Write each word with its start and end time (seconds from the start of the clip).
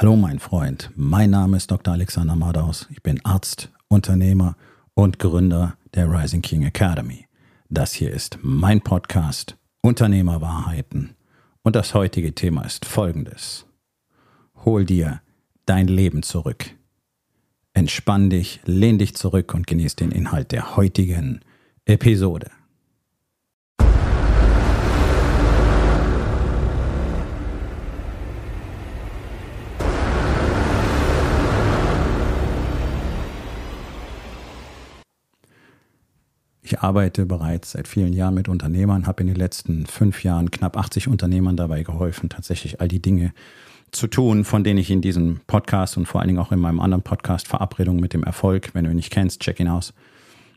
Hallo 0.00 0.16
mein 0.16 0.38
Freund, 0.38 0.90
mein 0.96 1.28
Name 1.28 1.58
ist 1.58 1.70
Dr. 1.70 1.92
Alexander 1.92 2.34
Madaus. 2.34 2.88
Ich 2.90 3.02
bin 3.02 3.22
Arzt, 3.22 3.70
Unternehmer 3.88 4.56
und 4.94 5.18
Gründer 5.18 5.76
der 5.92 6.10
Rising 6.10 6.40
King 6.40 6.62
Academy. 6.62 7.26
Das 7.68 7.92
hier 7.92 8.10
ist 8.10 8.38
mein 8.40 8.80
Podcast 8.80 9.58
Unternehmerwahrheiten 9.82 11.16
und 11.60 11.76
das 11.76 11.92
heutige 11.92 12.34
Thema 12.34 12.62
ist 12.62 12.86
folgendes. 12.86 13.66
Hol 14.64 14.86
dir 14.86 15.20
dein 15.66 15.86
Leben 15.86 16.22
zurück. 16.22 16.70
Entspann 17.74 18.30
dich, 18.30 18.60
lehn 18.64 18.96
dich 18.96 19.14
zurück 19.16 19.52
und 19.52 19.66
genieß 19.66 19.96
den 19.96 20.12
Inhalt 20.12 20.50
der 20.52 20.76
heutigen 20.76 21.40
Episode. 21.84 22.50
Ich 36.70 36.78
arbeite 36.78 37.26
bereits 37.26 37.72
seit 37.72 37.88
vielen 37.88 38.12
Jahren 38.12 38.34
mit 38.34 38.48
Unternehmern, 38.48 39.08
habe 39.08 39.22
in 39.22 39.26
den 39.26 39.34
letzten 39.34 39.86
fünf 39.86 40.22
Jahren 40.22 40.52
knapp 40.52 40.76
80 40.76 41.08
Unternehmern 41.08 41.56
dabei 41.56 41.82
geholfen, 41.82 42.28
tatsächlich 42.28 42.80
all 42.80 42.86
die 42.86 43.02
Dinge 43.02 43.32
zu 43.90 44.06
tun, 44.06 44.44
von 44.44 44.62
denen 44.62 44.78
ich 44.78 44.88
in 44.88 45.00
diesem 45.00 45.40
Podcast 45.48 45.96
und 45.96 46.06
vor 46.06 46.20
allen 46.20 46.28
Dingen 46.28 46.38
auch 46.38 46.52
in 46.52 46.60
meinem 46.60 46.78
anderen 46.78 47.02
Podcast 47.02 47.48
Verabredung 47.48 47.98
mit 47.98 48.12
dem 48.12 48.22
Erfolg, 48.22 48.70
wenn 48.72 48.84
du 48.84 48.90
ihn 48.90 48.96
nicht 48.96 49.10
kennst, 49.10 49.40
check 49.40 49.58
ihn 49.58 49.66
aus, 49.66 49.94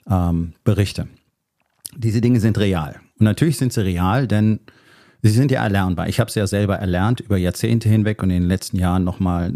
ähm, 0.07 0.53
berichte. 0.63 1.07
Diese 1.97 2.21
Dinge 2.21 2.39
sind 2.39 2.59
real. 2.59 2.99
Und 3.17 3.23
natürlich 3.23 3.57
sind 3.57 3.73
sie 3.73 3.83
real, 3.83 4.27
denn 4.27 4.59
sie 5.23 5.31
sind 5.31 5.49
ja 5.49 5.63
erlernbar. 5.63 6.09
Ich 6.09 6.19
habe 6.19 6.29
sie 6.29 6.39
ja 6.39 6.45
selber 6.45 6.75
erlernt 6.75 7.21
über 7.21 7.37
Jahrzehnte 7.37 7.89
hinweg 7.89 8.21
und 8.21 8.29
in 8.29 8.41
den 8.41 8.49
letzten 8.49 8.77
Jahren 8.77 9.03
nochmal 9.03 9.51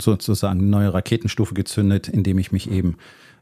sozusagen 0.00 0.60
eine 0.60 0.68
neue 0.70 0.94
Raketenstufe 0.94 1.52
gezündet, 1.52 2.08
indem 2.08 2.38
ich 2.38 2.52
mich 2.52 2.70
eben 2.70 2.96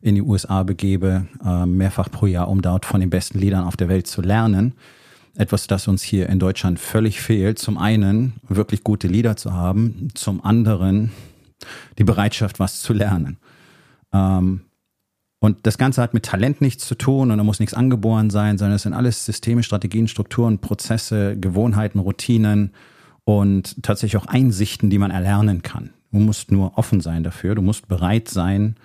in 0.07 0.15
die 0.15 0.23
USA 0.23 0.62
begebe, 0.62 1.27
äh, 1.45 1.67
mehrfach 1.67 2.11
pro 2.11 2.27
Jahr, 2.27 2.49
um 2.49 2.62
dort 2.62 2.87
von 2.87 3.01
den 3.01 3.11
besten 3.11 3.41
Liedern 3.41 3.65
auf 3.65 3.77
der 3.77 3.89
Welt 3.89 4.07
zu 4.07 4.23
lernen. 4.23 4.75
Etwas, 5.35 5.67
das 5.67 5.89
uns 5.89 6.03
hier 6.03 6.29
in 6.29 6.39
Deutschland 6.39 6.79
völlig 6.79 7.21
fehlt. 7.21 7.59
Zum 7.59 7.77
einen 7.77 8.35
wirklich 8.48 8.85
gute 8.85 9.09
Lieder 9.09 9.37
zu 9.37 9.53
haben, 9.53 10.09
zum 10.15 10.45
anderen 10.45 11.11
die 11.98 12.05
Bereitschaft, 12.05 12.61
was 12.61 12.81
zu 12.81 12.93
lernen. 12.93 13.37
Ähm, 14.13 14.61
und 15.41 15.67
das 15.67 15.77
Ganze 15.77 16.03
hat 16.03 16.15
mit 16.15 16.25
Talent 16.25 16.61
nichts 16.61 16.87
zu 16.87 16.95
tun 16.95 17.31
und 17.31 17.37
da 17.37 17.45
muss 17.45 17.61
nichts 17.61 17.75
angeboren 17.75 18.31
sein, 18.31 18.59
sondern 18.59 18.77
es 18.77 18.83
sind 18.83 18.95
alles 18.95 19.27
Systeme, 19.27 19.63
Strategien, 19.63 20.09
Strukturen, 20.09 20.61
Prozesse, 20.61 21.37
Gewohnheiten, 21.37 21.98
Routinen 21.98 22.73
und 23.25 23.83
tatsächlich 23.83 24.23
auch 24.23 24.27
Einsichten, 24.27 24.89
die 24.89 24.98
man 24.98 25.11
erlernen 25.11 25.63
kann. 25.63 25.91
Du 26.13 26.19
musst 26.19 26.53
nur 26.53 26.79
offen 26.79 27.01
sein 27.01 27.25
dafür, 27.25 27.55
du 27.55 27.63
musst 27.63 27.89
bereit 27.89 28.29
sein, 28.29 28.77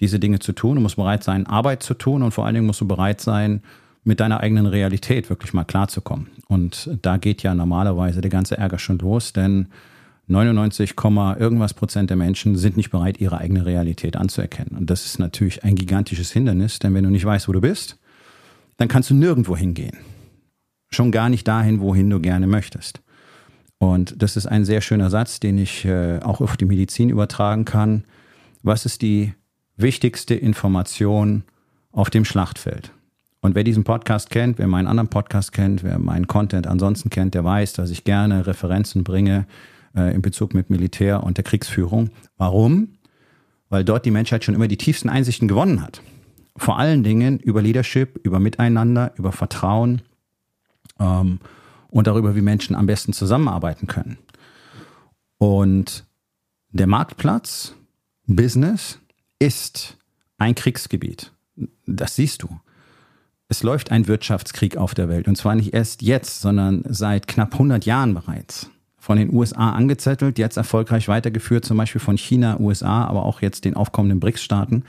diese 0.00 0.18
Dinge 0.18 0.38
zu 0.38 0.52
tun. 0.52 0.76
Du 0.76 0.82
musst 0.82 0.96
bereit 0.96 1.24
sein, 1.24 1.46
Arbeit 1.46 1.82
zu 1.82 1.94
tun 1.94 2.22
und 2.22 2.32
vor 2.32 2.46
allen 2.46 2.54
Dingen 2.54 2.66
musst 2.66 2.80
du 2.80 2.86
bereit 2.86 3.20
sein, 3.20 3.62
mit 4.04 4.20
deiner 4.20 4.40
eigenen 4.40 4.66
Realität 4.66 5.28
wirklich 5.28 5.52
mal 5.52 5.64
klarzukommen. 5.64 6.28
Und 6.46 6.90
da 7.02 7.16
geht 7.16 7.42
ja 7.42 7.54
normalerweise 7.54 8.20
der 8.20 8.30
ganze 8.30 8.56
Ärger 8.56 8.78
schon 8.78 8.98
los, 8.98 9.32
denn 9.32 9.68
99, 10.28 10.94
irgendwas 11.38 11.74
Prozent 11.74 12.10
der 12.10 12.16
Menschen 12.16 12.56
sind 12.56 12.76
nicht 12.76 12.90
bereit, 12.90 13.18
ihre 13.20 13.38
eigene 13.38 13.64
Realität 13.64 14.16
anzuerkennen. 14.16 14.76
Und 14.76 14.90
das 14.90 15.06
ist 15.06 15.18
natürlich 15.18 15.64
ein 15.64 15.74
gigantisches 15.74 16.32
Hindernis, 16.32 16.78
denn 16.78 16.94
wenn 16.94 17.04
du 17.04 17.10
nicht 17.10 17.24
weißt, 17.24 17.48
wo 17.48 17.52
du 17.52 17.60
bist, 17.60 17.98
dann 18.76 18.88
kannst 18.88 19.10
du 19.10 19.14
nirgendwo 19.14 19.56
hingehen. 19.56 19.96
Schon 20.90 21.12
gar 21.12 21.28
nicht 21.28 21.48
dahin, 21.48 21.80
wohin 21.80 22.08
du 22.10 22.20
gerne 22.20 22.46
möchtest. 22.46 23.00
Und 23.78 24.20
das 24.22 24.36
ist 24.36 24.46
ein 24.46 24.64
sehr 24.64 24.80
schöner 24.80 25.08
Satz, 25.08 25.40
den 25.40 25.56
ich 25.56 25.84
äh, 25.84 26.18
auch 26.20 26.40
auf 26.40 26.56
die 26.56 26.64
Medizin 26.64 27.10
übertragen 27.10 27.64
kann. 27.64 28.04
Was 28.62 28.86
ist 28.86 29.02
die 29.02 29.32
wichtigste 29.78 30.34
Information 30.34 31.44
auf 31.92 32.10
dem 32.10 32.24
Schlachtfeld. 32.24 32.92
Und 33.40 33.54
wer 33.54 33.64
diesen 33.64 33.84
Podcast 33.84 34.30
kennt, 34.30 34.58
wer 34.58 34.66
meinen 34.66 34.88
anderen 34.88 35.08
Podcast 35.08 35.52
kennt, 35.52 35.84
wer 35.84 35.98
meinen 35.98 36.26
Content 36.26 36.66
ansonsten 36.66 37.08
kennt, 37.08 37.34
der 37.34 37.44
weiß, 37.44 37.72
dass 37.72 37.90
ich 37.90 38.04
gerne 38.04 38.46
Referenzen 38.46 39.04
bringe 39.04 39.46
äh, 39.96 40.12
in 40.12 40.22
Bezug 40.22 40.54
mit 40.54 40.70
Militär 40.70 41.22
und 41.22 41.36
der 41.36 41.44
Kriegsführung. 41.44 42.10
Warum? 42.36 42.94
Weil 43.68 43.84
dort 43.84 44.04
die 44.04 44.10
Menschheit 44.10 44.44
schon 44.44 44.54
immer 44.54 44.68
die 44.68 44.76
tiefsten 44.76 45.08
Einsichten 45.08 45.46
gewonnen 45.46 45.82
hat. 45.82 46.02
Vor 46.56 46.78
allen 46.78 47.04
Dingen 47.04 47.38
über 47.38 47.62
Leadership, 47.62 48.18
über 48.24 48.40
Miteinander, 48.40 49.12
über 49.16 49.30
Vertrauen 49.30 50.02
ähm, 50.98 51.38
und 51.88 52.08
darüber, 52.08 52.34
wie 52.34 52.42
Menschen 52.42 52.74
am 52.74 52.86
besten 52.86 53.12
zusammenarbeiten 53.12 53.86
können. 53.86 54.18
Und 55.38 56.04
der 56.70 56.88
Marktplatz, 56.88 57.74
Business, 58.26 58.98
ist 59.38 59.96
ein 60.38 60.54
Kriegsgebiet. 60.54 61.32
Das 61.86 62.16
siehst 62.16 62.42
du. 62.42 62.48
Es 63.48 63.62
läuft 63.62 63.90
ein 63.90 64.06
Wirtschaftskrieg 64.06 64.76
auf 64.76 64.94
der 64.94 65.08
Welt. 65.08 65.26
Und 65.26 65.36
zwar 65.36 65.54
nicht 65.54 65.72
erst 65.72 66.02
jetzt, 66.02 66.40
sondern 66.40 66.84
seit 66.88 67.26
knapp 67.26 67.54
100 67.54 67.86
Jahren 67.86 68.14
bereits. 68.14 68.70
Von 68.98 69.16
den 69.16 69.32
USA 69.32 69.70
angezettelt, 69.70 70.38
jetzt 70.38 70.58
erfolgreich 70.58 71.08
weitergeführt, 71.08 71.64
zum 71.64 71.78
Beispiel 71.78 72.00
von 72.00 72.18
China, 72.18 72.60
USA, 72.60 73.04
aber 73.06 73.24
auch 73.24 73.40
jetzt 73.40 73.64
den 73.64 73.74
aufkommenden 73.74 74.20
BRICS-Staaten. 74.20 74.84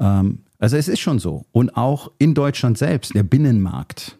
Ähm, 0.00 0.40
also 0.58 0.76
es 0.76 0.88
ist 0.88 1.00
schon 1.00 1.20
so. 1.20 1.46
Und 1.52 1.76
auch 1.76 2.10
in 2.18 2.34
Deutschland 2.34 2.78
selbst, 2.78 3.14
der 3.14 3.22
Binnenmarkt 3.22 4.18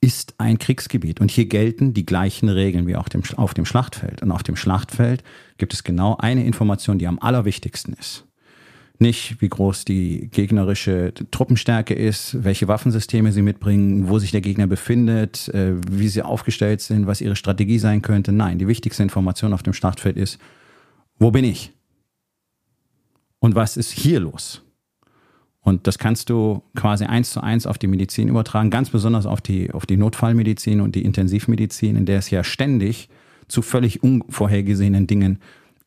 ist 0.00 0.34
ein 0.38 0.58
Kriegsgebiet. 0.58 1.20
Und 1.20 1.32
hier 1.32 1.46
gelten 1.46 1.94
die 1.94 2.06
gleichen 2.06 2.48
Regeln 2.48 2.86
wie 2.86 2.96
auf 2.96 3.08
dem, 3.08 3.22
auf 3.36 3.54
dem 3.54 3.66
Schlachtfeld. 3.66 4.22
Und 4.22 4.30
auf 4.30 4.44
dem 4.44 4.56
Schlachtfeld 4.56 5.24
gibt 5.58 5.74
es 5.74 5.82
genau 5.82 6.16
eine 6.16 6.44
Information, 6.44 6.98
die 6.98 7.08
am 7.08 7.18
allerwichtigsten 7.18 7.94
ist 7.94 8.24
nicht, 9.00 9.40
wie 9.40 9.48
groß 9.48 9.84
die 9.84 10.28
gegnerische 10.30 11.12
Truppenstärke 11.30 11.94
ist, 11.94 12.44
welche 12.44 12.68
Waffensysteme 12.68 13.32
sie 13.32 13.42
mitbringen, 13.42 14.08
wo 14.08 14.18
sich 14.18 14.30
der 14.30 14.40
Gegner 14.40 14.66
befindet, 14.66 15.48
äh, 15.48 15.74
wie 15.90 16.08
sie 16.08 16.22
aufgestellt 16.22 16.80
sind, 16.80 17.06
was 17.06 17.20
ihre 17.20 17.36
Strategie 17.36 17.78
sein 17.78 18.02
könnte. 18.02 18.32
Nein, 18.32 18.58
die 18.58 18.68
wichtigste 18.68 19.02
Information 19.02 19.52
auf 19.52 19.62
dem 19.62 19.72
Schlachtfeld 19.72 20.16
ist, 20.16 20.38
wo 21.18 21.30
bin 21.30 21.44
ich? 21.44 21.72
Und 23.38 23.54
was 23.54 23.76
ist 23.76 23.90
hier 23.90 24.20
los? 24.20 24.62
Und 25.62 25.86
das 25.86 25.98
kannst 25.98 26.30
du 26.30 26.62
quasi 26.74 27.04
eins 27.04 27.30
zu 27.30 27.42
eins 27.42 27.66
auf 27.66 27.78
die 27.78 27.86
Medizin 27.86 28.28
übertragen, 28.28 28.70
ganz 28.70 28.90
besonders 28.90 29.26
auf 29.26 29.40
die, 29.40 29.70
auf 29.72 29.84
die 29.84 29.96
Notfallmedizin 29.96 30.80
und 30.80 30.94
die 30.94 31.04
Intensivmedizin, 31.04 31.96
in 31.96 32.06
der 32.06 32.18
es 32.18 32.30
ja 32.30 32.42
ständig 32.42 33.08
zu 33.46 33.62
völlig 33.62 34.02
unvorhergesehenen 34.02 35.06
Dingen 35.06 35.38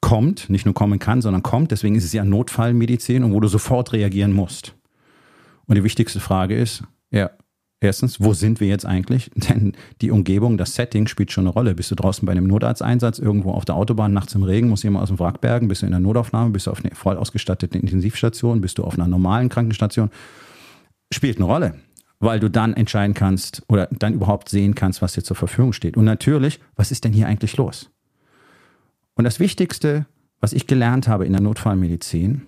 kommt, 0.03 0.49
nicht 0.49 0.65
nur 0.65 0.73
kommen 0.73 0.99
kann, 0.99 1.21
sondern 1.21 1.43
kommt. 1.43 1.71
Deswegen 1.71 1.95
ist 1.95 2.03
es 2.03 2.11
ja 2.11 2.25
Notfallmedizin 2.25 3.23
und 3.23 3.31
wo 3.31 3.39
du 3.39 3.47
sofort 3.47 3.93
reagieren 3.93 4.33
musst. 4.33 4.75
Und 5.65 5.75
die 5.75 5.83
wichtigste 5.85 6.19
Frage 6.19 6.57
ist, 6.57 6.83
ja, 7.09 7.31
erstens, 7.79 8.19
wo 8.19 8.33
sind 8.33 8.59
wir 8.59 8.67
jetzt 8.67 8.85
eigentlich? 8.85 9.31
Denn 9.35 9.71
die 10.01 10.11
Umgebung, 10.11 10.57
das 10.57 10.75
Setting 10.75 11.07
spielt 11.07 11.31
schon 11.31 11.45
eine 11.45 11.53
Rolle. 11.53 11.73
Bist 11.73 11.89
du 11.89 11.95
draußen 11.95 12.25
bei 12.25 12.33
einem 12.33 12.47
Notarzteinsatz, 12.47 13.17
irgendwo 13.17 13.51
auf 13.51 13.63
der 13.63 13.75
Autobahn, 13.75 14.11
nachts 14.11 14.35
im 14.35 14.43
Regen, 14.43 14.67
muss 14.67 14.83
jemand 14.83 15.03
aus 15.03 15.09
dem 15.09 15.19
Wrack 15.19 15.39
bergen? 15.39 15.69
Bist 15.69 15.83
du 15.83 15.85
in 15.85 15.93
der 15.93 16.01
Notaufnahme? 16.01 16.49
Bist 16.49 16.67
du 16.67 16.71
auf 16.71 16.83
einer 16.83 16.93
voll 16.93 17.15
ausgestatteten 17.15 17.79
Intensivstation? 17.79 18.59
Bist 18.59 18.79
du 18.79 18.83
auf 18.83 18.95
einer 18.95 19.07
normalen 19.07 19.47
Krankenstation? 19.47 20.09
Spielt 21.13 21.37
eine 21.37 21.45
Rolle 21.45 21.75
weil 22.19 22.39
du 22.39 22.49
dann 22.49 22.73
entscheiden 22.73 23.13
kannst 23.13 23.63
oder 23.67 23.87
dann 23.91 24.13
überhaupt 24.13 24.47
sehen 24.47 24.75
kannst, 24.75 25.01
was 25.01 25.11
dir 25.11 25.23
zur 25.23 25.35
Verfügung 25.35 25.73
steht. 25.73 25.97
Und 25.97 26.05
natürlich, 26.05 26.61
was 26.77 26.89
ist 26.89 27.03
denn 27.03 27.11
hier 27.11 27.27
eigentlich 27.27 27.57
los? 27.57 27.89
Und 29.15 29.23
das 29.25 29.39
Wichtigste, 29.39 30.05
was 30.39 30.53
ich 30.53 30.67
gelernt 30.67 31.07
habe 31.07 31.25
in 31.25 31.33
der 31.33 31.41
Notfallmedizin, 31.41 32.43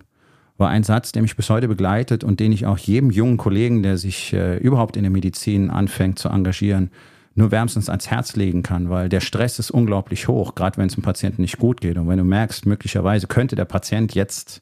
war 0.58 0.70
ein 0.70 0.84
Satz, 0.84 1.12
der 1.12 1.22
mich 1.22 1.36
bis 1.36 1.50
heute 1.50 1.68
begleitet 1.68 2.24
und 2.24 2.40
den 2.40 2.52
ich 2.52 2.66
auch 2.66 2.78
jedem 2.78 3.12
jungen 3.12 3.38
Kollegen, 3.38 3.84
der 3.84 3.98
sich 3.98 4.34
äh, 4.34 4.58
überhaupt 4.58 4.96
in 4.96 5.04
der 5.04 5.12
Medizin 5.12 5.70
anfängt 5.70 6.18
zu 6.18 6.30
engagieren, 6.30 6.92
nur 7.34 7.52
wärmstens 7.52 7.90
ans 7.90 8.10
Herz 8.10 8.38
legen 8.38 8.64
kann, 8.64 8.90
weil 8.90 9.10
der 9.10 9.20
Stress 9.20 9.60
ist 9.60 9.70
unglaublich 9.70 10.30
hoch, 10.30 10.56
gerade 10.56 10.78
wenn 10.78 10.88
es 10.88 10.96
dem 10.96 11.04
Patienten 11.04 11.42
nicht 11.42 11.58
gut 11.58 11.82
geht. 11.82 11.98
Und 11.98 12.08
wenn 12.08 12.18
du 12.18 12.24
merkst, 12.24 12.66
möglicherweise 12.66 13.28
könnte 13.28 13.58
der 13.58 13.66
Patient 13.66 14.16
jetzt 14.16 14.62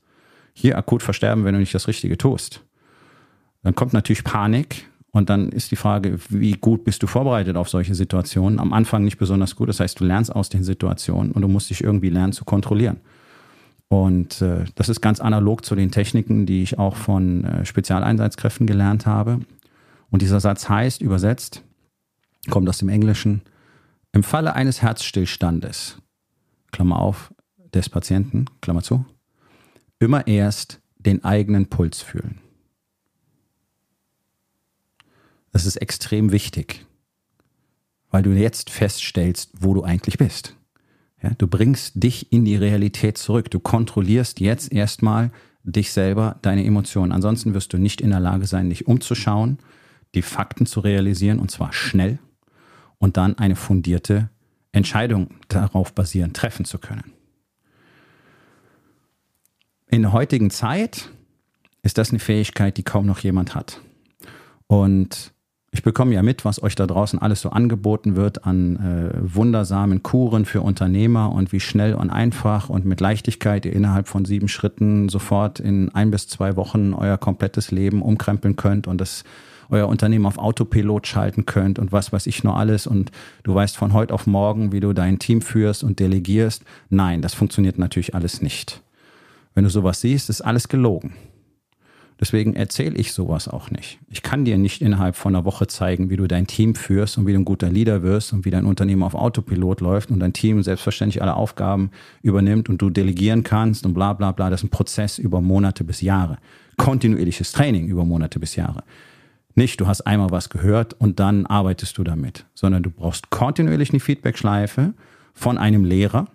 hier 0.53 0.77
akut 0.77 1.03
versterben, 1.03 1.45
wenn 1.45 1.53
du 1.53 1.59
nicht 1.59 1.75
das 1.75 1.87
Richtige 1.87 2.17
tust, 2.17 2.63
dann 3.61 3.75
kommt 3.75 3.93
natürlich 3.93 4.23
Panik 4.23 4.87
und 5.15 5.29
dann 5.29 5.49
ist 5.49 5.69
die 5.69 5.75
Frage, 5.75 6.17
wie 6.29 6.53
gut 6.53 6.83
bist 6.83 7.03
du 7.03 7.07
vorbereitet 7.07 7.55
auf 7.55 7.69
solche 7.69 7.93
Situationen? 7.93 8.59
Am 8.59 8.73
Anfang 8.73 9.03
nicht 9.03 9.19
besonders 9.19 9.55
gut. 9.55 9.69
Das 9.69 9.79
heißt, 9.79 9.99
du 9.99 10.05
lernst 10.05 10.35
aus 10.35 10.49
den 10.49 10.63
Situationen 10.63 11.31
und 11.31 11.43
du 11.43 11.47
musst 11.47 11.69
dich 11.69 11.83
irgendwie 11.83 12.09
lernen 12.09 12.33
zu 12.33 12.45
kontrollieren. 12.45 12.99
Und 13.89 14.41
äh, 14.41 14.65
das 14.73 14.89
ist 14.89 15.01
ganz 15.01 15.19
analog 15.19 15.63
zu 15.63 15.75
den 15.75 15.91
Techniken, 15.91 16.47
die 16.47 16.63
ich 16.63 16.79
auch 16.79 16.95
von 16.95 17.43
äh, 17.43 17.63
Spezialeinsatzkräften 17.63 18.65
gelernt 18.65 19.05
habe. 19.05 19.41
Und 20.09 20.23
dieser 20.23 20.39
Satz 20.39 20.67
heißt, 20.67 21.03
übersetzt, 21.03 21.63
kommt 22.49 22.67
aus 22.67 22.79
dem 22.79 22.89
Englischen, 22.89 23.43
im 24.13 24.23
Falle 24.23 24.55
eines 24.55 24.81
Herzstillstandes, 24.81 25.99
Klammer 26.71 26.97
auf, 26.97 27.31
des 27.71 27.87
Patienten, 27.87 28.45
Klammer 28.61 28.81
zu, 28.81 29.05
immer 29.99 30.25
erst 30.25 30.81
den 30.97 31.23
eigenen 31.23 31.67
Puls 31.67 32.01
fühlen. 32.01 32.39
Das 35.53 35.65
ist 35.67 35.77
extrem 35.77 36.31
wichtig, 36.31 36.85
weil 38.09 38.23
du 38.23 38.31
jetzt 38.31 38.71
feststellst, 38.71 39.51
wo 39.59 39.75
du 39.75 39.83
eigentlich 39.83 40.17
bist. 40.17 40.57
Ja, 41.21 41.29
du 41.37 41.47
bringst 41.47 42.03
dich 42.03 42.33
in 42.33 42.43
die 42.43 42.55
Realität 42.55 43.17
zurück. 43.17 43.49
Du 43.49 43.59
kontrollierst 43.59 44.41
jetzt 44.41 44.73
erstmal 44.73 45.31
dich 45.63 45.91
selber, 45.91 46.37
deine 46.41 46.65
Emotionen. 46.65 47.11
Ansonsten 47.11 47.53
wirst 47.53 47.71
du 47.71 47.77
nicht 47.77 48.01
in 48.01 48.09
der 48.09 48.19
Lage 48.19 48.47
sein, 48.47 48.69
dich 48.69 48.87
umzuschauen, 48.87 49.59
die 50.15 50.23
Fakten 50.23 50.65
zu 50.65 50.81
realisieren 50.81 51.39
und 51.39 51.51
zwar 51.51 51.71
schnell 51.71 52.19
und 52.97 53.15
dann 53.15 53.37
eine 53.37 53.55
fundierte 53.55 54.29
Entscheidung 54.71 55.35
darauf 55.47 55.93
basierend 55.93 56.35
treffen 56.35 56.65
zu 56.65 56.79
können. 56.79 57.13
In 59.87 60.01
der 60.01 60.13
heutigen 60.13 60.49
Zeit 60.49 61.09
ist 61.83 61.99
das 61.99 62.09
eine 62.09 62.19
Fähigkeit, 62.19 62.75
die 62.77 62.83
kaum 62.83 63.05
noch 63.05 63.19
jemand 63.19 63.53
hat. 63.53 63.79
Und 64.67 65.32
ich 65.73 65.81
bekomme 65.81 66.13
ja 66.13 66.21
mit, 66.21 66.45
was 66.45 66.61
euch 66.61 66.75
da 66.75 66.85
draußen 66.85 67.17
alles 67.17 67.41
so 67.41 67.49
angeboten 67.49 68.15
wird 68.15 68.45
an 68.45 68.75
äh, 68.75 69.35
wundersamen 69.35 70.03
Kuren 70.03 70.45
für 70.45 70.61
Unternehmer 70.61 71.31
und 71.31 71.51
wie 71.51 71.59
schnell 71.59 71.95
und 71.95 72.11
einfach 72.11 72.69
und 72.69 72.85
mit 72.85 73.01
Leichtigkeit 73.01 73.65
ihr 73.65 73.73
innerhalb 73.73 74.07
von 74.07 74.23
sieben 74.23 74.47
Schritten 74.47 75.09
sofort 75.09 75.59
in 75.59 75.89
ein 75.89 76.11
bis 76.11 76.27
zwei 76.27 76.55
Wochen 76.57 76.93
euer 76.93 77.17
komplettes 77.17 77.71
Leben 77.71 78.03
umkrempeln 78.03 78.55
könnt 78.55 78.85
und 78.85 79.01
das 79.01 79.23
euer 79.71 79.87
Unternehmen 79.87 80.27
auf 80.27 80.37
Autopilot 80.37 81.07
schalten 81.07 81.47
könnt 81.47 81.79
und 81.79 81.91
was 81.91 82.13
weiß 82.13 82.27
ich 82.27 82.43
nur 82.43 82.55
alles 82.55 82.85
und 82.85 83.11
du 83.41 83.55
weißt 83.55 83.75
von 83.75 83.93
heute 83.93 84.13
auf 84.13 84.27
morgen, 84.27 84.71
wie 84.71 84.79
du 84.79 84.93
dein 84.93 85.17
Team 85.17 85.41
führst 85.41 85.83
und 85.83 85.99
delegierst. 85.99 86.63
Nein, 86.89 87.23
das 87.23 87.33
funktioniert 87.33 87.79
natürlich 87.79 88.13
alles 88.13 88.43
nicht. 88.43 88.83
Wenn 89.55 89.63
du 89.63 89.71
sowas 89.71 90.01
siehst, 90.01 90.29
ist 90.29 90.41
alles 90.41 90.67
gelogen. 90.67 91.13
Deswegen 92.23 92.55
erzähle 92.55 92.95
ich 92.95 93.11
sowas 93.11 93.49
auch 93.49 93.69
nicht. 93.69 93.99
Ich 94.09 94.23
kann 94.23 94.45
dir 94.45 94.57
nicht 94.57 94.81
innerhalb 94.81 95.17
von 95.17 95.35
einer 95.35 95.43
Woche 95.43 95.67
zeigen, 95.67 96.09
wie 96.09 96.15
du 96.15 96.25
dein 96.25 96.47
Team 96.47 96.73
führst 96.73 97.17
und 97.17 97.27
wie 97.27 97.33
du 97.33 97.39
ein 97.39 97.43
guter 97.43 97.69
Leader 97.69 98.01
wirst 98.01 98.31
und 98.31 98.45
wie 98.45 98.49
dein 98.49 98.63
Unternehmen 98.63 99.03
auf 99.03 99.13
Autopilot 99.13 99.81
läuft 99.81 100.09
und 100.09 100.21
dein 100.21 100.31
Team 100.31 100.63
selbstverständlich 100.63 101.21
alle 101.21 101.33
Aufgaben 101.33 101.91
übernimmt 102.21 102.69
und 102.69 102.81
du 102.81 102.89
delegieren 102.89 103.43
kannst 103.43 103.85
und 103.85 103.93
bla 103.93 104.13
bla 104.13 104.31
bla. 104.31 104.49
Das 104.49 104.61
ist 104.61 104.67
ein 104.67 104.69
Prozess 104.69 105.17
über 105.17 105.41
Monate 105.41 105.83
bis 105.83 105.99
Jahre. 105.99 106.37
Kontinuierliches 106.77 107.51
Training 107.51 107.87
über 107.87 108.05
Monate 108.05 108.39
bis 108.39 108.55
Jahre. 108.55 108.85
Nicht, 109.55 109.81
du 109.81 109.87
hast 109.87 110.07
einmal 110.07 110.31
was 110.31 110.49
gehört 110.49 110.93
und 110.93 111.19
dann 111.19 111.45
arbeitest 111.45 111.97
du 111.97 112.05
damit, 112.05 112.45
sondern 112.53 112.83
du 112.83 112.89
brauchst 112.89 113.31
kontinuierlich 113.31 113.89
eine 113.89 113.99
Feedbackschleife 113.99 114.93
von 115.33 115.57
einem 115.57 115.83
Lehrer. 115.83 116.29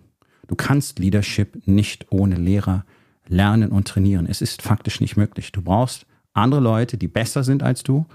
Du 0.49 0.55
kannst 0.55 0.99
Leadership 0.99 1.67
nicht 1.67 2.08
ohne 2.11 2.35
Lehrer 2.35 2.85
lernen 3.28 3.70
und 3.70 3.88
trainieren. 3.88 4.26
Es 4.26 4.42
ist 4.42 4.62
faktisch 4.62 5.00
nicht 5.00 5.16
möglich. 5.16 5.52
Du 5.52 5.62
brauchst 5.62 6.06
andere 6.32 6.60
Leute, 6.60 6.96
die 6.96 7.08
besser 7.08 7.44
sind 7.44 7.62
als 7.62 7.82
du 7.82 8.06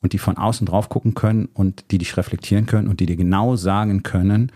und 0.00 0.12
die 0.12 0.18
von 0.18 0.36
außen 0.36 0.66
drauf 0.66 0.88
gucken 0.88 1.14
können 1.14 1.46
und 1.52 1.90
die 1.90 1.98
dich 1.98 2.16
reflektieren 2.16 2.66
können 2.66 2.88
und 2.88 3.00
die 3.00 3.06
dir 3.06 3.16
genau 3.16 3.56
sagen 3.56 4.02
können, 4.02 4.52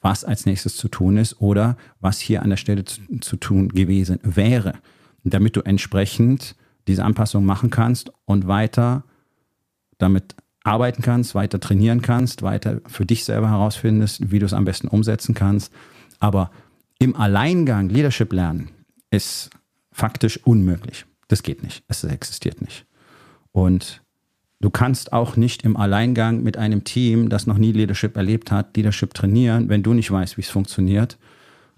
was 0.00 0.24
als 0.24 0.46
nächstes 0.46 0.76
zu 0.76 0.88
tun 0.88 1.16
ist 1.16 1.40
oder 1.40 1.76
was 2.00 2.20
hier 2.20 2.42
an 2.42 2.50
der 2.50 2.56
Stelle 2.56 2.84
zu, 2.84 3.00
zu 3.20 3.36
tun 3.36 3.68
gewesen 3.70 4.18
wäre, 4.22 4.74
damit 5.24 5.56
du 5.56 5.60
entsprechend 5.62 6.56
diese 6.86 7.04
Anpassung 7.04 7.44
machen 7.44 7.70
kannst 7.70 8.12
und 8.26 8.46
weiter 8.46 9.04
damit 9.98 10.34
arbeiten 10.62 11.02
kannst, 11.02 11.34
weiter 11.34 11.60
trainieren 11.60 12.02
kannst, 12.02 12.42
weiter 12.42 12.80
für 12.86 13.06
dich 13.06 13.24
selber 13.24 13.50
herausfindest, 13.50 14.30
wie 14.30 14.38
du 14.38 14.46
es 14.46 14.52
am 14.52 14.64
besten 14.64 14.88
umsetzen 14.88 15.34
kannst. 15.34 15.72
Aber 16.20 16.50
im 16.98 17.16
Alleingang 17.16 17.88
Leadership 17.88 18.32
lernen 18.32 18.70
ist 19.14 19.50
faktisch 19.92 20.38
unmöglich. 20.44 21.06
Das 21.28 21.42
geht 21.42 21.62
nicht. 21.62 21.84
Es 21.88 22.04
existiert 22.04 22.60
nicht. 22.60 22.84
Und 23.52 24.02
du 24.60 24.70
kannst 24.70 25.12
auch 25.12 25.36
nicht 25.36 25.62
im 25.62 25.76
Alleingang 25.76 26.42
mit 26.42 26.56
einem 26.56 26.84
Team, 26.84 27.28
das 27.28 27.46
noch 27.46 27.58
nie 27.58 27.72
Leadership 27.72 28.16
erlebt 28.16 28.50
hat, 28.50 28.76
Leadership 28.76 29.14
trainieren, 29.14 29.68
wenn 29.68 29.82
du 29.82 29.94
nicht 29.94 30.10
weißt, 30.10 30.36
wie 30.36 30.42
es 30.42 30.50
funktioniert, 30.50 31.18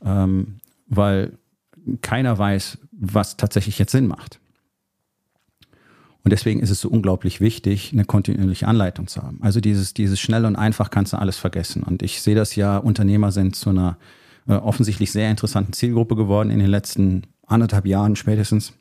ähm, 0.05 0.61
weil 0.89 1.39
keiner 2.01 2.37
weiß, 2.37 2.79
was 2.93 3.37
tatsächlich 3.37 3.79
jetzt 3.79 3.93
Sinn 3.93 4.07
macht. 4.07 4.41
Und 6.25 6.33
deswegen 6.33 6.59
ist 6.59 6.71
es 6.71 6.81
so 6.81 6.89
unglaublich 6.89 7.41
wichtig, 7.41 7.93
eine 7.93 8.05
kontinuierliche 8.05 8.67
Anleitung 8.67 9.07
zu 9.07 9.23
haben. 9.23 9.39
Also 9.43 9.61
dieses, 9.61 9.95
dieses 9.95 10.19
schnell 10.19 10.45
und 10.45 10.57
einfach 10.57 10.91
kannst 10.91 11.13
du 11.13 11.19
alles 11.19 11.37
vergessen. 11.37 11.85
Und 11.85 12.03
ich 12.03 12.21
sehe 12.21 12.35
das 12.35 12.57
ja, 12.57 12.79
Unternehmer 12.79 13.31
sind 13.31 13.55
zu 13.55 13.71
einer 13.71 13.97
äh, 14.49 14.55
offensichtlich 14.55 15.13
sehr 15.13 15.31
interessanten 15.31 15.73
Zielgruppe 15.73 16.17
geworden 16.17 16.51
in 16.51 16.59
den 16.59 16.69
letzten 16.69 17.23
anderthalb 17.47 17.87
Jahren 17.87 18.17
spätestens. 18.17 18.73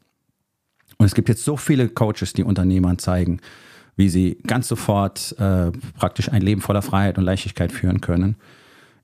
Und 0.97 1.05
es 1.05 1.15
gibt 1.15 1.29
jetzt 1.29 1.43
so 1.43 1.57
viele 1.57 1.89
Coaches, 1.89 2.33
die 2.33 2.43
Unternehmern 2.43 2.99
zeigen, 2.99 3.39
wie 3.95 4.09
sie 4.09 4.37
ganz 4.45 4.67
sofort 4.67 5.35
äh, 5.39 5.71
praktisch 5.97 6.29
ein 6.29 6.41
Leben 6.41 6.61
voller 6.61 6.81
Freiheit 6.81 7.17
und 7.17 7.23
Leichtigkeit 7.23 7.71
führen 7.71 8.01
können. 8.01 8.35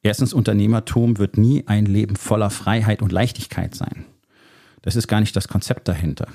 Erstens, 0.04 0.34
Unternehmertum 0.34 1.18
wird 1.18 1.38
nie 1.38 1.68
ein 1.68 1.86
Leben 1.86 2.16
voller 2.16 2.50
Freiheit 2.50 3.02
und 3.02 3.12
Leichtigkeit 3.12 3.75
sein. 3.75 4.06
Das 4.81 4.96
ist 4.96 5.08
gar 5.08 5.19
nicht 5.19 5.36
das 5.36 5.48
Konzept 5.48 5.88
dahinter. 5.88 6.28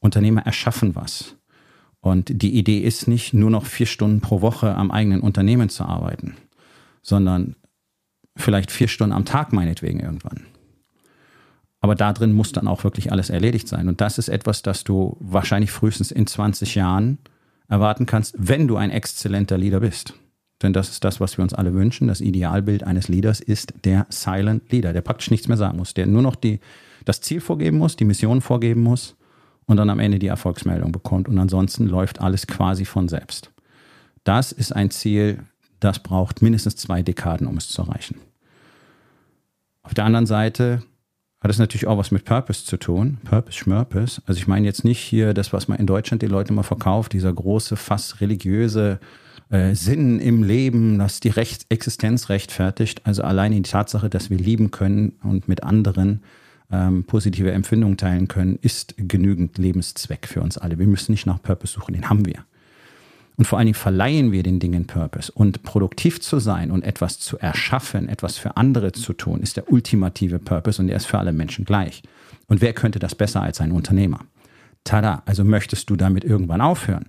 Unternehmer 0.00 0.42
erschaffen 0.42 0.94
was. 0.96 1.36
Und 2.00 2.42
die 2.42 2.56
Idee 2.56 2.80
ist 2.80 3.08
nicht, 3.08 3.32
nur 3.32 3.50
noch 3.50 3.64
vier 3.64 3.86
Stunden 3.86 4.20
pro 4.20 4.40
Woche 4.40 4.74
am 4.74 4.90
eigenen 4.90 5.20
Unternehmen 5.20 5.68
zu 5.68 5.84
arbeiten, 5.84 6.36
sondern 7.02 7.56
vielleicht 8.36 8.70
vier 8.70 8.88
Stunden 8.88 9.14
am 9.14 9.24
Tag 9.24 9.52
meinetwegen 9.52 10.00
irgendwann. 10.00 10.46
Aber 11.80 11.94
da 11.94 12.12
drin 12.12 12.32
muss 12.32 12.52
dann 12.52 12.68
auch 12.68 12.84
wirklich 12.84 13.12
alles 13.12 13.30
erledigt 13.30 13.68
sein. 13.68 13.88
Und 13.88 14.00
das 14.00 14.18
ist 14.18 14.28
etwas, 14.28 14.62
das 14.62 14.84
du 14.84 15.16
wahrscheinlich 15.20 15.70
frühestens 15.70 16.10
in 16.10 16.26
20 16.26 16.74
Jahren 16.74 17.18
erwarten 17.68 18.06
kannst, 18.06 18.34
wenn 18.38 18.66
du 18.68 18.76
ein 18.76 18.90
exzellenter 18.90 19.58
Leader 19.58 19.80
bist. 19.80 20.14
Denn 20.62 20.72
das 20.72 20.88
ist 20.88 21.04
das, 21.04 21.20
was 21.20 21.36
wir 21.36 21.42
uns 21.42 21.52
alle 21.52 21.74
wünschen. 21.74 22.08
Das 22.08 22.20
Idealbild 22.20 22.84
eines 22.84 23.08
Leaders 23.08 23.40
ist 23.40 23.74
der 23.84 24.06
Silent 24.08 24.72
Leader, 24.72 24.92
der 24.92 25.02
praktisch 25.02 25.30
nichts 25.30 25.48
mehr 25.48 25.56
sagen 25.56 25.76
muss, 25.76 25.94
der 25.94 26.06
nur 26.06 26.22
noch 26.22 26.34
die, 26.34 26.60
das 27.04 27.20
Ziel 27.20 27.40
vorgeben 27.40 27.78
muss, 27.78 27.96
die 27.96 28.04
Mission 28.04 28.40
vorgeben 28.40 28.82
muss 28.82 29.16
und 29.66 29.76
dann 29.76 29.90
am 29.90 29.98
Ende 29.98 30.18
die 30.18 30.28
Erfolgsmeldung 30.28 30.92
bekommt. 30.92 31.28
Und 31.28 31.38
ansonsten 31.38 31.86
läuft 31.86 32.20
alles 32.20 32.46
quasi 32.46 32.84
von 32.84 33.08
selbst. 33.08 33.52
Das 34.24 34.50
ist 34.50 34.74
ein 34.74 34.90
Ziel, 34.90 35.40
das 35.78 35.98
braucht 35.98 36.40
mindestens 36.40 36.76
zwei 36.76 37.02
Dekaden, 37.02 37.46
um 37.46 37.58
es 37.58 37.68
zu 37.68 37.82
erreichen. 37.82 38.16
Auf 39.86 39.94
der 39.94 40.04
anderen 40.04 40.26
Seite 40.26 40.82
hat 41.40 41.50
es 41.50 41.58
natürlich 41.58 41.86
auch 41.86 41.96
was 41.96 42.10
mit 42.10 42.24
Purpose 42.24 42.64
zu 42.64 42.76
tun. 42.76 43.18
Purpose, 43.24 43.56
Schmurpose. 43.56 44.20
Also 44.26 44.38
ich 44.38 44.48
meine 44.48 44.66
jetzt 44.66 44.84
nicht 44.84 44.98
hier 44.98 45.32
das, 45.32 45.52
was 45.52 45.68
man 45.68 45.78
in 45.78 45.86
Deutschland 45.86 46.22
den 46.22 46.30
Leuten 46.30 46.54
immer 46.54 46.64
verkauft, 46.64 47.12
dieser 47.12 47.32
große, 47.32 47.76
fast 47.76 48.20
religiöse 48.20 48.98
äh, 49.48 49.76
Sinn 49.76 50.18
im 50.18 50.42
Leben, 50.42 50.98
das 50.98 51.20
die 51.20 51.28
Recht 51.28 51.66
Existenz 51.68 52.30
rechtfertigt. 52.30 53.02
Also 53.04 53.22
alleine 53.22 53.54
die 53.54 53.62
Tatsache, 53.62 54.10
dass 54.10 54.28
wir 54.28 54.38
lieben 54.38 54.72
können 54.72 55.12
und 55.22 55.46
mit 55.46 55.62
anderen 55.62 56.24
ähm, 56.72 57.04
positive 57.04 57.52
Empfindungen 57.52 57.96
teilen 57.96 58.26
können, 58.26 58.58
ist 58.60 58.96
genügend 58.98 59.56
Lebenszweck 59.56 60.26
für 60.26 60.42
uns 60.42 60.58
alle. 60.58 60.80
Wir 60.80 60.88
müssen 60.88 61.12
nicht 61.12 61.26
nach 61.26 61.40
Purpose 61.40 61.74
suchen, 61.74 61.94
den 61.94 62.10
haben 62.10 62.26
wir. 62.26 62.44
Und 63.36 63.44
vor 63.46 63.58
allen 63.58 63.66
Dingen 63.66 63.74
verleihen 63.74 64.32
wir 64.32 64.42
den 64.42 64.60
Dingen 64.60 64.86
Purpose. 64.86 65.30
Und 65.30 65.62
produktiv 65.62 66.20
zu 66.20 66.38
sein 66.38 66.70
und 66.70 66.84
etwas 66.84 67.18
zu 67.18 67.38
erschaffen, 67.38 68.08
etwas 68.08 68.38
für 68.38 68.56
andere 68.56 68.92
zu 68.92 69.12
tun, 69.12 69.40
ist 69.40 69.56
der 69.56 69.70
ultimative 69.70 70.38
Purpose 70.38 70.80
und 70.80 70.88
der 70.88 70.96
ist 70.96 71.06
für 71.06 71.18
alle 71.18 71.32
Menschen 71.32 71.64
gleich. 71.64 72.02
Und 72.48 72.60
wer 72.60 72.72
könnte 72.72 72.98
das 72.98 73.14
besser 73.14 73.42
als 73.42 73.60
ein 73.60 73.72
Unternehmer? 73.72 74.20
Tada, 74.84 75.22
also 75.26 75.44
möchtest 75.44 75.90
du 75.90 75.96
damit 75.96 76.24
irgendwann 76.24 76.60
aufhören? 76.60 77.06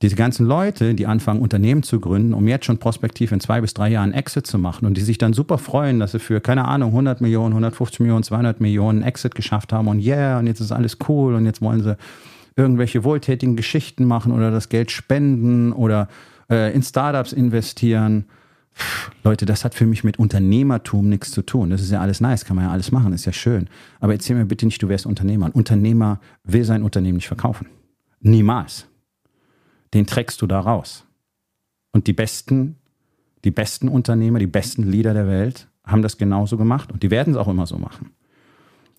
Diese 0.00 0.16
ganzen 0.16 0.46
Leute, 0.46 0.94
die 0.94 1.06
anfangen, 1.06 1.40
Unternehmen 1.40 1.84
zu 1.84 2.00
gründen, 2.00 2.34
um 2.34 2.48
jetzt 2.48 2.66
schon 2.66 2.78
prospektiv 2.78 3.30
in 3.30 3.38
zwei 3.38 3.60
bis 3.60 3.72
drei 3.72 3.88
Jahren 3.88 4.12
Exit 4.12 4.48
zu 4.48 4.58
machen 4.58 4.84
und 4.84 4.96
die 4.96 5.00
sich 5.00 5.16
dann 5.16 5.32
super 5.32 5.58
freuen, 5.58 6.00
dass 6.00 6.10
sie 6.10 6.18
für, 6.18 6.40
keine 6.40 6.64
Ahnung, 6.64 6.88
100 6.88 7.20
Millionen, 7.20 7.52
150 7.52 8.00
Millionen, 8.00 8.24
200 8.24 8.60
Millionen 8.60 9.02
Exit 9.02 9.36
geschafft 9.36 9.72
haben 9.72 9.86
und 9.86 10.00
yeah, 10.00 10.40
und 10.40 10.48
jetzt 10.48 10.58
ist 10.58 10.72
alles 10.72 10.98
cool 11.08 11.34
und 11.34 11.46
jetzt 11.46 11.62
wollen 11.62 11.84
sie 11.84 11.96
irgendwelche 12.56 13.04
wohltätigen 13.04 13.56
Geschichten 13.56 14.04
machen 14.04 14.32
oder 14.32 14.50
das 14.50 14.68
Geld 14.68 14.90
spenden 14.90 15.72
oder 15.72 16.08
äh, 16.50 16.74
in 16.74 16.82
Startups 16.82 17.32
investieren. 17.32 18.26
Puh, 18.74 19.12
Leute, 19.24 19.46
das 19.46 19.64
hat 19.64 19.74
für 19.74 19.86
mich 19.86 20.04
mit 20.04 20.18
Unternehmertum 20.18 21.08
nichts 21.08 21.30
zu 21.30 21.42
tun. 21.42 21.70
Das 21.70 21.80
ist 21.80 21.90
ja 21.90 22.00
alles 22.00 22.20
nice, 22.20 22.44
kann 22.44 22.56
man 22.56 22.66
ja 22.66 22.70
alles 22.70 22.92
machen, 22.92 23.12
ist 23.12 23.24
ja 23.24 23.32
schön. 23.32 23.68
Aber 24.00 24.12
erzähl 24.12 24.36
mir 24.36 24.46
bitte 24.46 24.66
nicht, 24.66 24.82
du 24.82 24.88
wärst 24.88 25.06
Unternehmer. 25.06 25.46
Ein 25.46 25.52
Unternehmer 25.52 26.20
will 26.44 26.64
sein 26.64 26.82
Unternehmen 26.82 27.16
nicht 27.16 27.28
verkaufen. 27.28 27.66
Niemals. 28.20 28.86
Den 29.94 30.06
trägst 30.06 30.40
du 30.40 30.46
da 30.46 30.60
raus. 30.60 31.04
Und 31.92 32.06
die 32.06 32.12
besten, 32.14 32.76
die 33.44 33.50
besten 33.50 33.88
Unternehmer, 33.88 34.38
die 34.38 34.46
besten 34.46 34.84
Leader 34.84 35.12
der 35.12 35.26
Welt 35.26 35.68
haben 35.84 36.02
das 36.02 36.16
genauso 36.16 36.56
gemacht 36.56 36.92
und 36.92 37.02
die 37.02 37.10
werden 37.10 37.34
es 37.34 37.36
auch 37.36 37.48
immer 37.48 37.66
so 37.66 37.76
machen. 37.76 38.10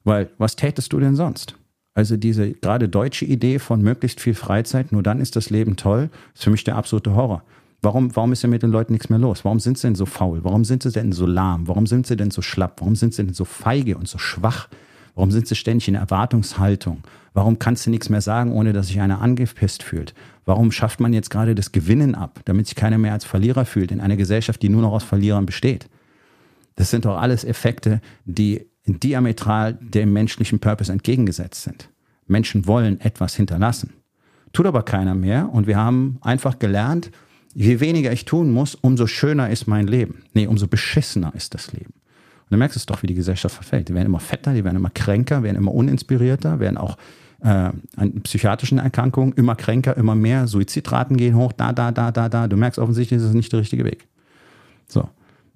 Weil 0.03 0.29
was 0.37 0.55
tätest 0.55 0.91
du 0.93 0.99
denn 0.99 1.15
sonst? 1.15 1.55
Also 1.93 2.17
diese 2.17 2.53
gerade 2.53 2.89
deutsche 2.89 3.25
Idee 3.25 3.59
von 3.59 3.81
möglichst 3.81 4.19
viel 4.19 4.33
Freizeit, 4.33 4.91
nur 4.91 5.03
dann 5.03 5.19
ist 5.19 5.35
das 5.35 5.49
Leben 5.49 5.75
toll, 5.75 6.09
ist 6.33 6.43
für 6.43 6.49
mich 6.49 6.63
der 6.63 6.75
absolute 6.75 7.15
Horror. 7.15 7.43
Warum, 7.83 8.15
warum 8.15 8.31
ist 8.31 8.41
denn 8.41 8.49
mit 8.49 8.63
den 8.63 8.71
Leuten 8.71 8.93
nichts 8.93 9.09
mehr 9.09 9.19
los? 9.19 9.43
Warum 9.43 9.59
sind 9.59 9.77
sie 9.77 9.87
denn 9.87 9.95
so 9.95 10.05
faul? 10.05 10.43
Warum 10.43 10.63
sind 10.63 10.83
sie 10.83 10.91
denn 10.91 11.11
so 11.11 11.25
lahm? 11.25 11.67
Warum 11.67 11.85
sind 11.85 12.07
sie 12.07 12.15
denn 12.15 12.31
so 12.31 12.41
schlapp? 12.41 12.79
Warum 12.79 12.95
sind 12.95 13.13
sie 13.13 13.25
denn 13.25 13.33
so 13.33 13.45
feige 13.45 13.97
und 13.97 14.07
so 14.07 14.17
schwach? 14.17 14.69
Warum 15.15 15.31
sind 15.31 15.47
sie 15.47 15.55
ständig 15.55 15.89
in 15.89 15.95
Erwartungshaltung? 15.95 17.03
Warum 17.33 17.59
kannst 17.59 17.85
du 17.85 17.89
nichts 17.89 18.09
mehr 18.09 18.21
sagen, 18.21 18.53
ohne 18.53 18.73
dass 18.73 18.87
sich 18.87 19.01
einer 19.01 19.21
angepisst 19.21 19.83
fühlt? 19.83 20.13
Warum 20.45 20.71
schafft 20.71 20.99
man 20.99 21.13
jetzt 21.13 21.29
gerade 21.29 21.55
das 21.55 21.71
Gewinnen 21.71 22.15
ab, 22.15 22.39
damit 22.45 22.67
sich 22.67 22.75
keiner 22.75 22.97
mehr 22.97 23.13
als 23.13 23.25
Verlierer 23.25 23.65
fühlt 23.65 23.91
in 23.91 24.01
einer 24.01 24.15
Gesellschaft, 24.15 24.61
die 24.61 24.69
nur 24.69 24.81
noch 24.81 24.93
aus 24.93 25.03
Verlierern 25.03 25.45
besteht? 25.45 25.89
Das 26.75 26.89
sind 26.89 27.05
doch 27.05 27.17
alles 27.17 27.43
Effekte, 27.43 28.01
die 28.25 28.65
diametral 28.85 29.73
dem 29.73 30.13
menschlichen 30.13 30.59
Purpose 30.59 30.91
entgegengesetzt 30.91 31.63
sind. 31.63 31.89
Menschen 32.27 32.67
wollen 32.67 32.99
etwas 33.01 33.35
hinterlassen. 33.35 33.93
Tut 34.51 34.65
aber 34.65 34.83
keiner 34.83 35.15
mehr 35.15 35.49
und 35.51 35.67
wir 35.67 35.77
haben 35.77 36.17
einfach 36.21 36.59
gelernt, 36.59 37.11
je 37.53 37.79
weniger 37.79 38.11
ich 38.11 38.25
tun 38.25 38.51
muss, 38.51 38.75
umso 38.75 39.07
schöner 39.07 39.49
ist 39.49 39.67
mein 39.67 39.87
Leben. 39.87 40.23
Nee, 40.33 40.47
umso 40.47 40.67
beschissener 40.67 41.33
ist 41.35 41.53
das 41.53 41.71
Leben. 41.71 41.93
Und 42.43 42.51
du 42.51 42.57
merkst 42.57 42.77
es 42.77 42.85
doch, 42.85 43.01
wie 43.03 43.07
die 43.07 43.13
Gesellschaft 43.13 43.55
verfällt. 43.55 43.89
Die 43.89 43.93
werden 43.93 44.07
immer 44.07 44.19
fetter, 44.19 44.53
die 44.53 44.63
werden 44.63 44.77
immer 44.77 44.89
kränker, 44.89 45.43
werden 45.43 45.57
immer 45.57 45.73
uninspirierter, 45.73 46.59
werden 46.59 46.77
auch 46.77 46.97
äh, 47.41 47.71
an 47.95 48.21
psychiatrischen 48.23 48.79
Erkrankungen 48.79 49.33
immer 49.33 49.55
kränker, 49.55 49.97
immer 49.97 50.15
mehr. 50.15 50.47
Suizidraten 50.47 51.17
gehen 51.17 51.35
hoch, 51.35 51.51
da, 51.51 51.73
da, 51.73 51.91
da, 51.91 52.11
da, 52.11 52.29
da. 52.29 52.47
Du 52.47 52.57
merkst 52.57 52.79
offensichtlich, 52.79 53.19
das 53.19 53.29
ist 53.29 53.35
nicht 53.35 53.51
der 53.51 53.59
richtige 53.59 53.85
Weg. 53.85 54.07
So, 54.87 55.09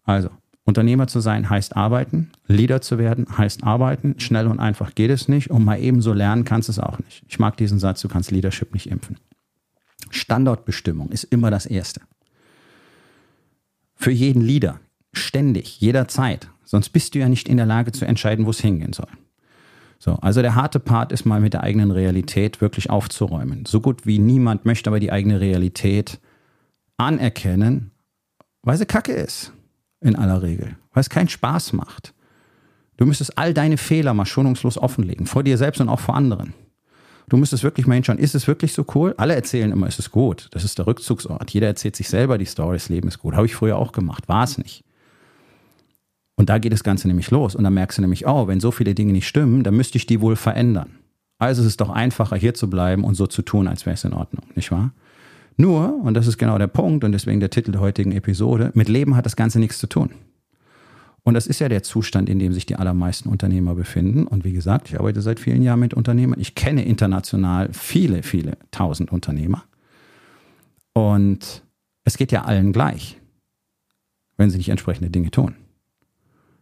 also 0.04 0.30
Unternehmer 0.68 1.08
zu 1.08 1.22
sein 1.22 1.50
heißt 1.50 1.78
arbeiten, 1.78 2.30
Leader 2.46 2.82
zu 2.82 2.98
werden 2.98 3.26
heißt 3.38 3.64
arbeiten. 3.64 4.16
Schnell 4.20 4.48
und 4.48 4.60
einfach 4.60 4.94
geht 4.96 5.10
es 5.10 5.30
nicht 5.30 5.50
und 5.50 5.64
mal 5.64 5.80
eben 5.80 6.02
so 6.02 6.12
lernen 6.12 6.44
kannst 6.44 6.68
du 6.68 6.74
es 6.74 6.80
auch 6.80 7.00
nicht. 7.00 7.24
Ich 7.30 7.40
mag 7.40 7.56
diesen 7.56 7.80
Satz, 7.80 8.02
du 8.02 8.10
kannst 8.10 8.32
Leadership 8.32 8.74
nicht 8.74 8.88
impfen. 8.88 9.18
Standortbestimmung 10.10 11.10
ist 11.10 11.24
immer 11.24 11.52
das 11.52 11.68
Erste. 11.68 12.02
Für 13.96 14.12
jeden 14.12 14.42
Leader, 14.42 14.82
ständig, 15.14 15.80
jederzeit. 15.80 16.50
Sonst 16.66 16.90
bist 16.90 17.16
du 17.16 17.20
ja 17.20 17.30
nicht 17.30 17.48
in 17.48 17.56
der 17.56 17.66
Lage 17.66 17.94
zu 17.94 18.04
entscheiden, 18.04 18.46
wo 18.46 18.50
es 18.50 18.60
hingehen 18.60 18.92
soll. 18.92 19.08
So, 20.00 20.16
also 20.16 20.42
der 20.42 20.56
harte 20.56 20.82
Part 20.82 21.14
ist 21.14 21.26
mal 21.26 21.40
mit 21.40 21.54
der 21.54 21.64
eigenen 21.64 21.92
Realität 21.92 22.60
wirklich 22.60 22.90
aufzuräumen. 22.90 23.66
So 23.66 23.80
gut 23.80 24.06
wie 24.06 24.20
niemand 24.20 24.66
möchte 24.66 24.90
aber 24.90 25.00
die 25.00 25.14
eigene 25.14 25.40
Realität 25.40 26.20
anerkennen, 26.98 27.92
weil 28.64 28.78
sie 28.78 28.86
kacke 28.86 29.14
ist 29.14 29.54
in 30.02 30.16
aller 30.16 30.42
Regel, 30.42 30.76
weil 30.94 31.02
es 31.02 31.10
keinen 31.10 31.30
Spaß 31.30 31.74
macht. 31.74 32.14
Du 32.98 33.06
müsstest 33.06 33.38
all 33.38 33.54
deine 33.54 33.78
Fehler 33.78 34.14
mal 34.14 34.26
schonungslos 34.26 34.78
offenlegen, 34.78 35.26
vor 35.26 35.44
dir 35.44 35.58
selbst 35.58 35.80
und 35.82 35.90
auch 35.90 36.00
vor 36.00 36.16
anderen. 36.16 36.54
Du 37.30 37.38
müsstest 37.38 37.64
wirklich 37.64 37.88
mal 37.88 37.96
hinschauen, 37.96 38.20
ist 38.20 38.36
es 38.36 38.48
wirklich 38.48 38.74
so 38.74 38.86
cool? 38.96 39.14
Alle 39.18 39.36
erzählen 39.36 39.72
immer, 39.72 39.88
es 39.88 40.00
ist 40.00 40.12
gut. 40.12 40.48
Das 40.52 40.64
ist 40.64 40.78
der 40.78 40.88
Rückzugsort. 40.88 41.52
Jeder 41.52 41.68
erzählt 41.68 41.96
sich 41.96 42.08
selber 42.08 42.38
die 42.38 42.46
Story, 42.46 42.78
das 42.78 42.88
Leben 42.88 43.10
ist 43.10 43.20
gut. 43.20 43.36
Habe 43.36 43.46
ich 43.46 43.56
früher 43.56 43.78
auch 43.78 43.92
gemacht, 43.92 44.30
war 44.30 44.46
es 44.46 44.58
nicht. 44.58 44.86
Und 46.36 46.50
da 46.50 46.58
geht 46.58 46.72
das 46.72 46.84
Ganze 46.84 47.08
nämlich 47.08 47.30
los. 47.30 47.56
Und 47.56 47.66
dann 47.66 47.74
merkst 47.74 47.98
du 47.98 48.02
nämlich, 48.02 48.26
oh, 48.26 48.48
wenn 48.48 48.62
so 48.62 48.72
viele 48.72 48.96
Dinge 48.96 49.12
nicht 49.12 49.28
stimmen, 49.28 49.64
dann 49.64 49.76
müsste 49.76 49.98
ich 49.98 50.06
die 50.06 50.22
wohl 50.22 50.38
verändern. 50.38 50.98
Also 51.38 51.62
es 51.62 51.68
ist 51.68 51.82
doch 51.82 51.90
einfacher, 51.90 52.38
hier 52.38 52.54
zu 52.54 52.70
bleiben 52.70 53.04
und 53.04 53.16
so 53.16 53.28
zu 53.28 53.42
tun, 53.42 53.68
als 53.68 53.86
wäre 53.86 53.96
es 53.96 54.04
in 54.04 54.14
Ordnung, 54.14 54.46
nicht 54.56 54.72
wahr? 54.72 54.92
Nur, 55.58 56.02
und 56.04 56.14
das 56.14 56.28
ist 56.28 56.38
genau 56.38 56.58
der 56.60 56.68
Punkt 56.68 57.04
und 57.04 57.12
deswegen 57.12 57.40
der 57.40 57.50
Titel 57.50 57.72
der 57.72 57.82
heutigen 57.82 58.12
Episode, 58.12 58.72
mit 58.76 58.90
Leben 58.90 59.16
hat 59.16 59.26
das 59.26 59.36
Ganze 59.36 59.60
nichts 59.60 59.80
zu 59.80 59.88
tun. 59.88 60.12
Und 61.24 61.34
das 61.34 61.48
ist 61.48 61.60
ja 61.60 61.68
der 61.68 61.84
Zustand, 61.84 62.30
in 62.30 62.40
dem 62.40 62.54
sich 62.54 62.66
die 62.66 62.78
allermeisten 62.78 63.28
Unternehmer 63.28 63.76
befinden. 63.76 64.28
Und 64.28 64.46
wie 64.46 64.54
gesagt, 64.54 64.88
ich 64.88 64.98
arbeite 64.98 65.22
seit 65.22 65.42
vielen 65.42 65.62
Jahren 65.62 65.82
mit 65.82 65.94
Unternehmern. 65.94 66.40
Ich 66.40 66.56
kenne 66.56 66.86
international 66.86 67.70
viele, 67.74 68.24
viele 68.24 68.58
tausend 68.72 69.12
Unternehmer. 69.12 69.66
Und 70.94 71.64
es 72.06 72.16
geht 72.18 72.32
ja 72.32 72.44
allen 72.44 72.72
gleich, 72.72 73.20
wenn 74.38 74.50
sie 74.50 74.58
nicht 74.58 74.70
entsprechende 74.70 75.10
Dinge 75.10 75.32
tun. 75.32 75.56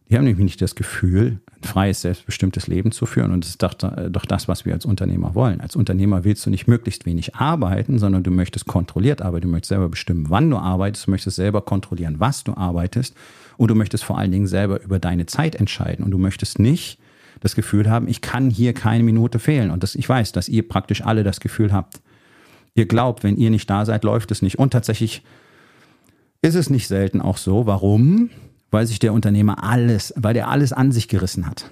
Die 0.10 0.18
haben 0.18 0.26
nämlich 0.26 0.44
nicht 0.44 0.62
das 0.62 0.76
Gefühl, 0.76 1.40
ein 1.56 1.64
freies, 1.64 2.02
selbstbestimmtes 2.02 2.68
Leben 2.68 2.92
zu 2.92 3.08
führen. 3.08 3.32
Und 3.32 3.44
das 3.44 3.52
ist 3.52 3.64
doch, 3.64 3.74
äh, 3.84 4.10
doch 4.12 4.26
das, 4.26 4.48
was 4.48 4.66
wir 4.66 4.74
als 4.74 4.86
Unternehmer 4.86 5.34
wollen. 5.34 5.62
Als 5.62 5.76
Unternehmer 5.76 6.24
willst 6.24 6.46
du 6.46 6.52
nicht 6.52 6.68
möglichst 6.68 7.06
wenig 7.08 7.36
arbeiten, 7.36 7.98
sondern 7.98 8.22
du 8.22 8.30
möchtest 8.30 8.68
kontrolliert 8.68 9.24
arbeiten. 9.24 9.48
Du 9.48 9.52
möchtest 9.52 9.70
selber 9.70 9.90
bestimmen, 9.90 10.30
wann 10.30 10.50
du 10.50 10.58
arbeitest. 10.58 11.08
Du 11.08 11.12
möchtest 11.12 11.38
selber 11.38 11.62
kontrollieren, 11.62 12.20
was 12.20 12.44
du 12.44 12.56
arbeitest. 12.56 13.16
Und 13.58 13.70
du 13.70 13.76
möchtest 13.76 14.04
vor 14.04 14.20
allen 14.20 14.32
Dingen 14.32 14.48
selber 14.48 14.82
über 14.84 15.00
deine 15.00 15.26
Zeit 15.26 15.56
entscheiden. 15.56 16.06
Und 16.06 16.12
du 16.12 16.20
möchtest 16.20 16.60
nicht 16.60 17.00
das 17.40 17.56
Gefühl 17.56 17.90
haben, 17.90 18.08
ich 18.08 18.22
kann 18.22 18.50
hier 18.50 18.74
keine 18.74 19.04
Minute 19.04 19.40
fehlen. 19.40 19.72
Und 19.72 19.82
das, 19.82 19.96
ich 19.96 20.08
weiß, 20.08 20.34
dass 20.34 20.50
ihr 20.50 20.68
praktisch 20.68 21.04
alle 21.04 21.24
das 21.24 21.40
Gefühl 21.40 21.74
habt. 21.74 22.00
Ihr 22.76 22.86
glaubt, 22.86 23.24
wenn 23.24 23.38
ihr 23.38 23.50
nicht 23.50 23.70
da 23.70 23.86
seid, 23.86 24.04
läuft 24.04 24.32
es 24.32 24.42
nicht. 24.42 24.60
Und 24.60 24.72
tatsächlich 24.72 25.24
ist 26.42 26.56
es 26.56 26.70
nicht 26.70 26.88
selten 26.88 27.22
auch 27.22 27.38
so. 27.38 27.66
Warum? 27.66 28.30
Weil 28.76 28.86
sich 28.86 29.00
der 29.00 29.14
Unternehmer 29.14 29.64
alles, 29.64 30.14
weil 30.18 30.34
der 30.34 30.50
alles 30.50 30.74
an 30.74 30.92
sich 30.92 31.08
gerissen 31.08 31.48
hat. 31.48 31.72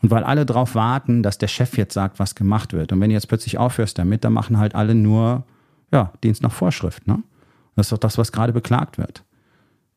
Und 0.00 0.10
weil 0.10 0.24
alle 0.24 0.46
darauf 0.46 0.74
warten, 0.74 1.22
dass 1.22 1.36
der 1.36 1.48
Chef 1.48 1.76
jetzt 1.76 1.92
sagt, 1.92 2.18
was 2.18 2.34
gemacht 2.34 2.72
wird. 2.72 2.92
Und 2.92 3.00
wenn 3.02 3.10
du 3.10 3.14
jetzt 3.14 3.28
plötzlich 3.28 3.58
aufhörst 3.58 3.98
damit, 3.98 4.24
dann 4.24 4.32
machen 4.32 4.56
halt 4.56 4.74
alle 4.74 4.94
nur 4.94 5.44
ja, 5.92 6.14
Dienst 6.24 6.42
nach 6.42 6.50
Vorschrift. 6.50 7.06
Ne? 7.06 7.22
Das 7.76 7.88
ist 7.88 7.92
doch 7.92 7.98
das, 7.98 8.16
was 8.16 8.32
gerade 8.32 8.54
beklagt 8.54 8.96
wird. 8.96 9.22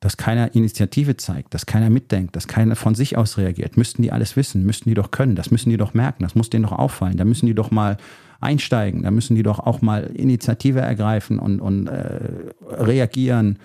Dass 0.01 0.17
keiner 0.17 0.53
Initiative 0.53 1.15
zeigt, 1.15 1.53
dass 1.53 1.65
keiner 1.65 1.89
mitdenkt, 1.89 2.35
dass 2.35 2.49
keiner 2.49 2.75
von 2.75 2.93
sich 2.93 3.17
aus 3.17 3.37
reagiert. 3.37 3.77
Müssten 3.77 4.01
die 4.01 4.11
alles 4.11 4.35
wissen, 4.35 4.65
müssten 4.65 4.89
die 4.89 4.95
doch 4.95 5.11
können, 5.11 5.37
das 5.37 5.49
müssen 5.49 5.69
die 5.69 5.77
doch 5.77 5.93
merken, 5.93 6.23
das 6.23 6.35
muss 6.35 6.49
denen 6.49 6.63
doch 6.63 6.73
auffallen. 6.73 7.15
Da 7.15 7.23
müssen 7.23 7.45
die 7.45 7.55
doch 7.55 7.71
mal 7.71 7.95
einsteigen, 8.41 9.03
da 9.03 9.11
müssen 9.11 9.35
die 9.35 9.43
doch 9.43 9.59
auch 9.59 9.81
mal 9.81 10.11
Initiative 10.13 10.81
ergreifen 10.81 11.39
und, 11.39 11.61
und 11.61 11.87
äh, 11.87 12.19
reagieren. 12.69 13.59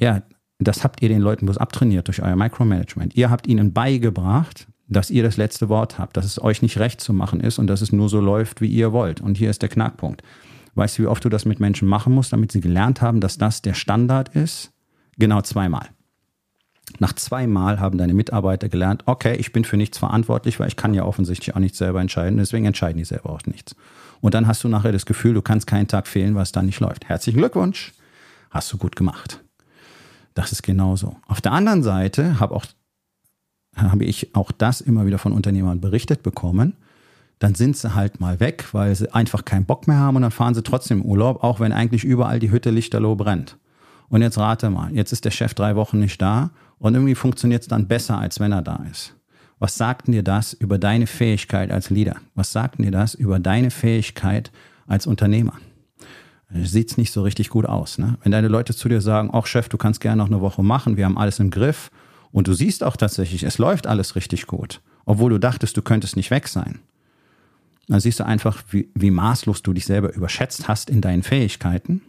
Ja, 0.00 0.22
das 0.58 0.82
habt 0.82 1.02
ihr 1.02 1.08
den 1.08 1.20
Leuten 1.20 1.46
bloß 1.46 1.58
abtrainiert 1.58 2.08
durch 2.08 2.22
euer 2.22 2.36
Micromanagement. 2.36 3.16
Ihr 3.16 3.30
habt 3.30 3.46
ihnen 3.46 3.72
beigebracht, 3.72 4.66
dass 4.88 5.10
ihr 5.10 5.22
das 5.22 5.36
letzte 5.36 5.68
Wort 5.68 5.98
habt, 5.98 6.16
dass 6.16 6.24
es 6.24 6.42
euch 6.42 6.62
nicht 6.62 6.78
recht 6.78 7.00
zu 7.00 7.12
machen 7.12 7.40
ist 7.40 7.58
und 7.58 7.66
dass 7.66 7.80
es 7.80 7.92
nur 7.92 8.08
so 8.08 8.20
läuft, 8.20 8.60
wie 8.60 8.68
ihr 8.68 8.92
wollt. 8.92 9.20
Und 9.20 9.36
hier 9.36 9.50
ist 9.50 9.62
der 9.62 9.68
Knackpunkt. 9.68 10.22
Weißt 10.74 10.98
du, 10.98 11.02
wie 11.02 11.06
oft 11.06 11.24
du 11.24 11.28
das 11.28 11.44
mit 11.44 11.60
Menschen 11.60 11.88
machen 11.88 12.12
musst, 12.12 12.32
damit 12.32 12.52
sie 12.52 12.60
gelernt 12.60 13.02
haben, 13.02 13.20
dass 13.20 13.38
das 13.38 13.62
der 13.62 13.74
Standard 13.74 14.34
ist? 14.34 14.72
Genau 15.18 15.42
zweimal. 15.42 15.88
Nach 16.98 17.12
zweimal 17.12 17.80
haben 17.80 17.98
deine 17.98 18.14
Mitarbeiter 18.14 18.68
gelernt, 18.68 19.02
okay, 19.06 19.36
ich 19.36 19.52
bin 19.52 19.64
für 19.64 19.76
nichts 19.76 19.98
verantwortlich, 19.98 20.58
weil 20.58 20.68
ich 20.68 20.76
kann 20.76 20.94
ja 20.94 21.04
offensichtlich 21.04 21.54
auch 21.54 21.60
nichts 21.60 21.78
selber 21.78 22.00
entscheiden, 22.00 22.38
deswegen 22.38 22.64
entscheiden 22.64 22.96
die 22.96 23.04
selber 23.04 23.30
auch 23.30 23.44
nichts. 23.44 23.76
Und 24.20 24.34
dann 24.34 24.46
hast 24.46 24.64
du 24.64 24.68
nachher 24.68 24.92
das 24.92 25.04
Gefühl, 25.04 25.34
du 25.34 25.42
kannst 25.42 25.66
keinen 25.66 25.86
Tag 25.86 26.06
fehlen, 26.06 26.34
was 26.34 26.50
dann 26.50 26.66
nicht 26.66 26.80
läuft. 26.80 27.08
Herzlichen 27.08 27.38
Glückwunsch, 27.38 27.92
hast 28.50 28.72
du 28.72 28.78
gut 28.78 28.96
gemacht. 28.96 29.42
Das 30.38 30.52
ist 30.52 30.62
genauso. 30.62 31.16
Auf 31.26 31.40
der 31.40 31.50
anderen 31.50 31.82
Seite 31.82 32.38
habe, 32.38 32.54
auch, 32.54 32.64
ich 33.98 34.36
auch 34.36 34.52
das 34.52 34.80
immer 34.80 35.04
wieder 35.04 35.18
von 35.18 35.32
Unternehmern 35.32 35.80
berichtet 35.80 36.22
bekommen. 36.22 36.76
Dann 37.40 37.56
sind 37.56 37.76
sie 37.76 37.96
halt 37.96 38.20
mal 38.20 38.38
weg, 38.38 38.66
weil 38.70 38.94
sie 38.94 39.12
einfach 39.12 39.44
keinen 39.44 39.64
Bock 39.64 39.88
mehr 39.88 39.96
haben 39.96 40.14
und 40.14 40.22
dann 40.22 40.30
fahren 40.30 40.54
sie 40.54 40.62
trotzdem 40.62 41.02
Urlaub, 41.02 41.42
auch 41.42 41.58
wenn 41.58 41.72
eigentlich 41.72 42.04
überall 42.04 42.38
die 42.38 42.52
Hütte 42.52 42.70
lichterloh 42.70 43.16
brennt. 43.16 43.56
Und 44.10 44.22
jetzt 44.22 44.38
rate 44.38 44.70
mal, 44.70 44.94
jetzt 44.94 45.10
ist 45.10 45.24
der 45.24 45.32
Chef 45.32 45.54
drei 45.54 45.74
Wochen 45.74 45.98
nicht 45.98 46.22
da 46.22 46.50
und 46.78 46.94
irgendwie 46.94 47.16
funktioniert 47.16 47.62
es 47.62 47.68
dann 47.68 47.88
besser, 47.88 48.16
als 48.16 48.38
wenn 48.38 48.52
er 48.52 48.62
da 48.62 48.84
ist. 48.88 49.16
Was 49.58 49.74
sagt 49.74 50.06
dir 50.06 50.22
das 50.22 50.52
über 50.52 50.78
deine 50.78 51.08
Fähigkeit 51.08 51.72
als 51.72 51.90
Leader? 51.90 52.14
Was 52.36 52.52
sagt 52.52 52.78
dir 52.78 52.92
das 52.92 53.16
über 53.16 53.40
deine 53.40 53.72
Fähigkeit 53.72 54.52
als 54.86 55.08
Unternehmer? 55.08 55.54
Sieht 56.50 56.90
es 56.90 56.96
nicht 56.96 57.12
so 57.12 57.22
richtig 57.22 57.50
gut 57.50 57.66
aus. 57.66 57.98
Ne? 57.98 58.16
Wenn 58.22 58.32
deine 58.32 58.48
Leute 58.48 58.74
zu 58.74 58.88
dir 58.88 59.00
sagen, 59.00 59.30
ach 59.32 59.46
Chef, 59.46 59.68
du 59.68 59.76
kannst 59.76 60.00
gerne 60.00 60.16
noch 60.16 60.28
eine 60.28 60.40
Woche 60.40 60.62
machen, 60.62 60.96
wir 60.96 61.04
haben 61.04 61.18
alles 61.18 61.38
im 61.40 61.50
Griff 61.50 61.90
und 62.32 62.48
du 62.48 62.54
siehst 62.54 62.82
auch 62.82 62.96
tatsächlich, 62.96 63.42
es 63.42 63.58
läuft 63.58 63.86
alles 63.86 64.16
richtig 64.16 64.46
gut, 64.46 64.80
obwohl 65.04 65.30
du 65.30 65.38
dachtest, 65.38 65.76
du 65.76 65.82
könntest 65.82 66.16
nicht 66.16 66.30
weg 66.30 66.48
sein. 66.48 66.80
Dann 67.86 68.00
siehst 68.00 68.20
du 68.20 68.26
einfach, 68.26 68.62
wie, 68.70 68.90
wie 68.94 69.10
maßlos 69.10 69.62
du 69.62 69.72
dich 69.72 69.86
selber 69.86 70.12
überschätzt 70.14 70.68
hast 70.68 70.90
in 70.90 71.00
deinen 71.00 71.22
Fähigkeiten 71.22 72.02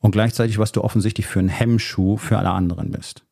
und 0.00 0.10
gleichzeitig, 0.10 0.58
was 0.58 0.72
du 0.72 0.82
offensichtlich 0.82 1.26
für 1.26 1.40
ein 1.40 1.48
Hemmschuh 1.48 2.16
für 2.16 2.38
alle 2.38 2.50
anderen 2.50 2.90
bist. 2.90 3.24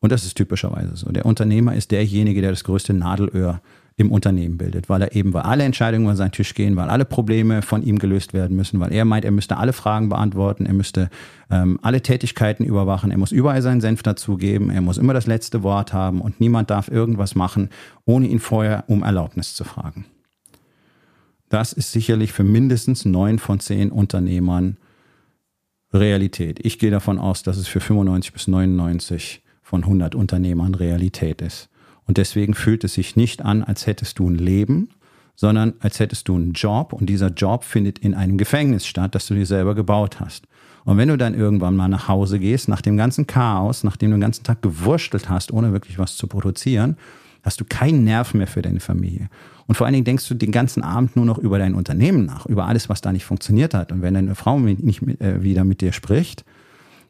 Und 0.00 0.12
das 0.12 0.24
ist 0.24 0.34
typischerweise 0.34 0.96
so. 0.96 1.10
Der 1.10 1.24
Unternehmer 1.24 1.74
ist 1.74 1.90
derjenige, 1.90 2.42
der 2.42 2.50
das 2.50 2.64
größte 2.64 2.92
Nadelöhr 2.92 3.62
im 3.96 4.10
Unternehmen 4.10 4.58
bildet, 4.58 4.88
weil 4.88 5.02
er 5.02 5.14
eben, 5.14 5.32
weil 5.34 5.42
alle 5.42 5.62
Entscheidungen 5.62 6.06
über 6.06 6.16
seinen 6.16 6.32
Tisch 6.32 6.54
gehen, 6.54 6.74
weil 6.74 6.88
alle 6.88 7.04
Probleme 7.04 7.62
von 7.62 7.82
ihm 7.82 7.98
gelöst 7.98 8.34
werden 8.34 8.56
müssen, 8.56 8.80
weil 8.80 8.92
er 8.92 9.04
meint, 9.04 9.24
er 9.24 9.30
müsste 9.30 9.56
alle 9.56 9.72
Fragen 9.72 10.08
beantworten, 10.08 10.66
er 10.66 10.74
müsste 10.74 11.10
ähm, 11.48 11.78
alle 11.80 12.02
Tätigkeiten 12.02 12.64
überwachen, 12.64 13.12
er 13.12 13.18
muss 13.18 13.30
überall 13.30 13.62
seinen 13.62 13.80
Senf 13.80 14.02
dazugeben, 14.02 14.70
er 14.70 14.80
muss 14.80 14.98
immer 14.98 15.14
das 15.14 15.26
letzte 15.26 15.62
Wort 15.62 15.92
haben 15.92 16.20
und 16.20 16.40
niemand 16.40 16.70
darf 16.70 16.88
irgendwas 16.88 17.36
machen, 17.36 17.68
ohne 18.04 18.26
ihn 18.26 18.40
vorher 18.40 18.84
um 18.88 19.04
Erlaubnis 19.04 19.54
zu 19.54 19.62
fragen. 19.62 20.06
Das 21.48 21.72
ist 21.72 21.92
sicherlich 21.92 22.32
für 22.32 22.42
mindestens 22.42 23.04
neun 23.04 23.38
von 23.38 23.60
zehn 23.60 23.92
Unternehmern 23.92 24.76
Realität. 25.92 26.58
Ich 26.64 26.80
gehe 26.80 26.90
davon 26.90 27.20
aus, 27.20 27.44
dass 27.44 27.58
es 27.58 27.68
für 27.68 27.78
95 27.78 28.32
bis 28.32 28.48
99 28.48 29.42
von 29.62 29.84
100 29.84 30.16
Unternehmern 30.16 30.74
Realität 30.74 31.40
ist. 31.42 31.68
Und 32.06 32.18
deswegen 32.18 32.54
fühlt 32.54 32.84
es 32.84 32.94
sich 32.94 33.16
nicht 33.16 33.42
an, 33.42 33.62
als 33.62 33.86
hättest 33.86 34.18
du 34.18 34.28
ein 34.28 34.36
Leben, 34.36 34.90
sondern 35.36 35.74
als 35.80 36.00
hättest 36.00 36.28
du 36.28 36.36
einen 36.36 36.52
Job 36.52 36.92
und 36.92 37.06
dieser 37.06 37.28
Job 37.28 37.64
findet 37.64 37.98
in 37.98 38.14
einem 38.14 38.38
Gefängnis 38.38 38.86
statt, 38.86 39.14
das 39.14 39.26
du 39.26 39.34
dir 39.34 39.46
selber 39.46 39.74
gebaut 39.74 40.20
hast. 40.20 40.46
Und 40.84 40.98
wenn 40.98 41.08
du 41.08 41.16
dann 41.16 41.34
irgendwann 41.34 41.76
mal 41.76 41.88
nach 41.88 42.08
Hause 42.08 42.38
gehst, 42.38 42.68
nach 42.68 42.82
dem 42.82 42.96
ganzen 42.96 43.26
Chaos, 43.26 43.84
nachdem 43.84 44.10
du 44.10 44.16
den 44.16 44.20
ganzen 44.20 44.44
Tag 44.44 44.60
gewurstelt 44.60 45.28
hast, 45.28 45.52
ohne 45.52 45.72
wirklich 45.72 45.98
was 45.98 46.16
zu 46.16 46.26
produzieren, 46.26 46.96
hast 47.42 47.60
du 47.60 47.64
keinen 47.64 48.04
Nerv 48.04 48.34
mehr 48.34 48.46
für 48.46 48.62
deine 48.62 48.80
Familie. 48.80 49.28
Und 49.66 49.76
vor 49.76 49.86
allen 49.86 49.94
Dingen 49.94 50.04
denkst 50.04 50.28
du 50.28 50.34
den 50.34 50.52
ganzen 50.52 50.82
Abend 50.82 51.16
nur 51.16 51.24
noch 51.24 51.38
über 51.38 51.58
dein 51.58 51.74
Unternehmen 51.74 52.26
nach, 52.26 52.46
über 52.46 52.66
alles, 52.66 52.88
was 52.88 53.00
da 53.00 53.12
nicht 53.12 53.24
funktioniert 53.24 53.72
hat. 53.74 53.92
Und 53.92 54.02
wenn 54.02 54.14
deine 54.14 54.34
Frau 54.34 54.58
nicht 54.58 55.02
äh, 55.20 55.42
wieder 55.42 55.64
mit 55.64 55.80
dir 55.80 55.92
spricht, 55.92 56.44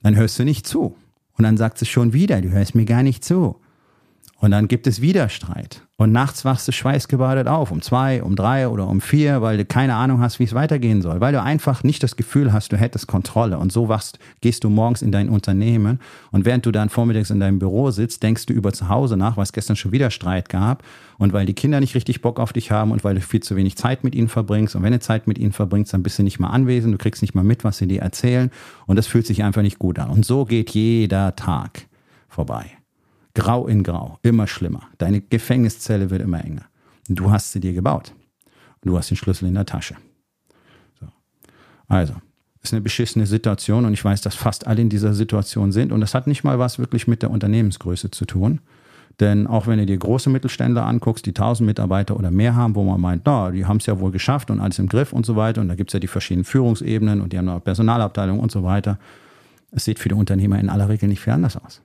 dann 0.03 0.17
hörst 0.17 0.39
du 0.39 0.45
nicht 0.45 0.67
zu. 0.67 0.97
Und 1.37 1.43
dann 1.43 1.57
sagt 1.57 1.79
sie 1.79 1.87
schon 1.87 2.13
wieder, 2.13 2.41
du 2.41 2.51
hörst 2.51 2.77
mir 2.77 2.85
gar 2.85 3.03
nicht 3.03 3.25
zu. 3.25 3.57
Und 4.45 4.51
dann 4.51 4.69
gibt 4.69 4.87
es 4.87 5.01
wieder 5.01 5.31
Streit. 5.31 5.81
Und 5.97 6.13
nachts 6.13 6.45
wachst 6.45 6.69
du 6.69 6.73
schweißgebadet 6.73 7.49
auf, 7.49 7.71
um 7.71 7.81
zwei, 7.81 8.23
um 8.23 8.37
drei 8.37 8.69
oder 8.69 8.87
um 8.89 9.01
vier, 9.01 9.41
weil 9.41 9.57
du 9.57 9.65
keine 9.65 9.95
Ahnung 9.95 10.21
hast, 10.21 10.39
wie 10.39 10.45
es 10.45 10.53
weitergehen 10.53 11.01
soll, 11.01 11.23
weil 11.23 11.33
du 11.33 11.41
einfach 11.41 11.83
nicht 11.83 12.03
das 12.03 12.17
Gefühl 12.17 12.53
hast, 12.53 12.71
du 12.71 12.77
hättest 12.77 13.07
Kontrolle. 13.07 13.57
Und 13.57 13.73
so 13.73 13.89
wachst, 13.89 14.19
gehst 14.43 14.63
du 14.63 14.69
morgens 14.69 15.01
in 15.01 15.13
dein 15.13 15.31
Unternehmen 15.31 15.99
und 16.31 16.45
während 16.45 16.67
du 16.67 16.73
dann 16.73 16.91
vormittags 16.91 17.31
in 17.31 17.41
deinem 17.41 17.59
Büro 17.59 17.91
sitzt, 17.91 18.23
denkst 18.23 18.45
du 18.45 18.53
über 18.53 18.75
zu 18.75 18.91
Hause 18.91 19.17
nach, 19.17 19.39
weil 19.39 19.45
es 19.45 19.55
gestern 19.55 19.77
schon 19.77 19.93
wieder 19.93 20.11
Streit 20.11 20.51
gab 20.51 20.83
und 21.17 21.33
weil 21.33 21.47
die 21.47 21.55
Kinder 21.55 21.81
nicht 21.81 21.95
richtig 21.95 22.21
Bock 22.21 22.39
auf 22.39 22.53
dich 22.53 22.71
haben 22.71 22.93
und 22.93 23.03
weil 23.03 23.15
du 23.15 23.23
viel 23.23 23.43
zu 23.43 23.57
wenig 23.57 23.77
Zeit 23.79 24.05
mit 24.05 24.15
ihnen 24.15 24.29
verbringst. 24.29 24.77
Und 24.77 24.83
wenn 24.83 24.93
du 24.93 25.01
Zeit 25.01 25.27
mit 25.27 25.39
ihnen 25.39 25.53
verbringst, 25.53 25.95
dann 25.95 26.03
bist 26.03 26.19
du 26.19 26.23
nicht 26.23 26.39
mal 26.39 26.51
anwesend, 26.51 26.93
du 26.93 26.99
kriegst 26.99 27.23
nicht 27.23 27.35
mal 27.35 27.45
mit, 27.45 27.65
was 27.65 27.79
sie 27.79 27.87
dir 27.87 28.03
erzählen 28.03 28.51
und 28.85 28.97
das 28.97 29.07
fühlt 29.07 29.27
sich 29.27 29.43
einfach 29.43 29.63
nicht 29.63 29.79
gut 29.79 29.99
an. 29.99 30.11
Und 30.11 30.27
so 30.27 30.45
geht 30.45 30.69
jeder 30.69 31.35
Tag 31.35 31.87
vorbei. 32.29 32.67
Grau 33.35 33.67
in 33.67 33.83
Grau, 33.83 34.19
immer 34.23 34.47
schlimmer. 34.47 34.89
Deine 34.99 35.21
Gefängniszelle 35.21 36.11
wird 36.11 36.23
immer 36.23 36.45
enger. 36.45 36.65
Du 37.09 37.31
hast 37.31 37.53
sie 37.53 37.61
dir 37.61 37.73
gebaut. 37.73 38.15
Du 38.83 38.97
hast 38.97 39.11
den 39.11 39.17
Schlüssel 39.17 39.49
in 39.49 39.55
der 39.55 39.67
Tasche. 39.67 39.97
So. 41.01 41.07
Also, 41.89 42.15
ist 42.63 42.73
eine 42.73 42.81
beschissene 42.81 43.27
Situation 43.27 43.85
und 43.85 43.93
ich 43.93 44.05
weiß, 44.05 44.23
dass 44.23 44.35
fast 44.35 44.67
alle 44.67 44.81
in 44.81 44.89
dieser 44.89 45.15
Situation 45.15 45.73
sind. 45.73 45.93
Und 45.93 46.01
das 46.01 46.15
hat 46.15 46.27
nicht 46.27 46.45
mal 46.45 46.59
was 46.59 46.79
wirklich 46.79 47.07
mit 47.07 47.23
der 47.23 47.31
Unternehmensgröße 47.31 48.11
zu 48.11 48.25
tun. 48.25 48.61
Denn 49.21 49.47
auch 49.47 49.67
wenn 49.67 49.79
du 49.79 49.87
dir 49.87 49.97
große 49.97 50.31
Mittelständler 50.31 50.87
anguckst, 50.87 51.27
die 51.27 51.31
1000 51.31 51.67
Mitarbeiter 51.67 52.17
oder 52.17 52.31
mehr 52.31 52.57
haben, 52.57 52.75
wo 52.75 52.83
man 52.85 53.01
meint, 53.01 53.23
na, 53.27 53.51
die 53.51 53.67
haben 53.67 53.77
es 53.77 53.87
ja 53.87 54.01
wohl 54.01 54.11
geschafft 54.11 54.51
und 54.51 54.61
alles 54.61 54.79
im 54.79 54.89
Griff 54.89 55.13
und 55.13 55.27
so 55.27 55.37
weiter. 55.37 55.61
Und 55.61 55.69
da 55.69 55.75
gibt 55.75 55.91
es 55.91 55.95
ja 55.95 56.01
die 56.01 56.09
verschiedenen 56.09 56.45
Führungsebenen 56.45 57.21
und 57.21 57.33
die 57.33 57.39
haben 57.39 57.49
eine 57.49 57.61
Personalabteilung 57.61 58.41
und 58.41 58.51
so 58.51 58.65
weiter. 58.65 58.99
Es 59.71 59.85
sieht 59.85 59.99
für 59.99 60.09
die 60.09 60.15
Unternehmer 60.15 60.59
in 60.59 60.69
aller 60.69 60.89
Regel 60.89 61.09
nicht 61.09 61.21
viel 61.21 61.33
anders 61.33 61.57
aus 61.57 61.81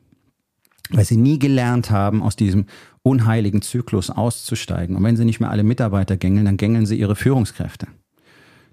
weil 0.89 1.05
sie 1.05 1.17
nie 1.17 1.39
gelernt 1.39 1.91
haben, 1.91 2.21
aus 2.21 2.35
diesem 2.35 2.65
unheiligen 3.03 3.61
Zyklus 3.61 4.09
auszusteigen. 4.09 4.95
Und 4.95 5.03
wenn 5.03 5.17
sie 5.17 5.25
nicht 5.25 5.39
mehr 5.39 5.51
alle 5.51 5.63
Mitarbeiter 5.63 6.17
gängeln, 6.17 6.45
dann 6.45 6.57
gängeln 6.57 6.85
sie 6.85 6.99
ihre 6.99 7.15
Führungskräfte, 7.15 7.87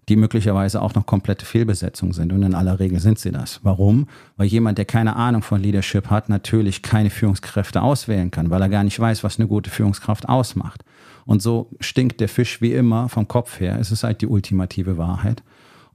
die 0.08 0.16
möglicherweise 0.16 0.80
auch 0.80 0.94
noch 0.94 1.06
komplette 1.06 1.44
Fehlbesetzung 1.44 2.12
sind. 2.12 2.32
Und 2.32 2.42
in 2.42 2.54
aller 2.54 2.80
Regel 2.80 3.00
sind 3.00 3.18
sie 3.18 3.32
das. 3.32 3.61
Warum? 3.62 4.08
Weil 4.37 4.46
jemand, 4.46 4.78
der 4.78 4.85
keine 4.85 5.16
Ahnung 5.16 5.42
von 5.42 5.61
Leadership 5.61 6.11
hat, 6.11 6.28
natürlich 6.28 6.82
keine 6.82 7.11
Führungskräfte 7.11 7.82
auswählen 7.82 8.30
kann, 8.30 8.50
weil 8.50 8.62
er 8.62 8.68
gar 8.68 8.85
nicht 8.85 8.99
weiß, 8.99 9.23
was 9.23 9.38
eine 9.38 9.49
gute 9.49 9.70
Führungskraft 9.70 10.28
ausmacht. 10.28 10.85
Und 11.26 11.42
so 11.42 11.70
stinkt 11.80 12.20
der 12.20 12.28
Fisch 12.28 12.61
wie 12.61 12.73
immer 12.73 13.08
vom 13.08 13.28
Kopf 13.28 13.61
her. 13.61 13.78
Es 13.80 13.90
ist 13.90 14.04
halt 14.04 14.23
die 14.23 14.28
ultimative 14.28 14.96
Wahrheit. 14.96 15.42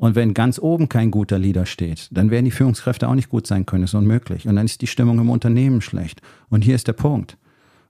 Und 0.02 0.16
wenn 0.16 0.34
ganz 0.34 0.58
oben 0.58 0.90
kein 0.90 1.12
guter 1.12 1.38
Leader 1.38 1.68
steht, 1.68 2.10
dann 2.10 2.32
werden 2.32 2.46
die 2.46 2.52
Führungskräfte 2.52 3.08
auch 3.08 3.14
nicht 3.14 3.30
gut 3.30 3.46
sein 3.46 3.68
können. 3.68 3.84
Das 3.84 3.92
ist 3.92 4.00
unmöglich. 4.00 4.48
Und 4.48 4.56
dann 4.56 4.66
ist 4.66 4.82
die 4.82 4.88
Stimmung 4.88 5.20
im 5.20 5.30
Unternehmen 5.30 5.80
schlecht. 5.80 6.24
Und 6.50 6.64
hier 6.64 6.74
ist 6.74 6.88
der 6.88 6.94
Punkt. 6.94 7.38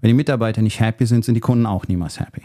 Wenn 0.01 0.10
die 0.10 0.15
Mitarbeiter 0.15 0.62
nicht 0.62 0.82
happy 0.82 1.06
sind, 1.06 1.24
sind 1.24 1.36
die 1.36 1.39
Kunden 1.39 1.65
auch 1.65 1.88
niemals 1.88 2.20
happy. 2.20 2.41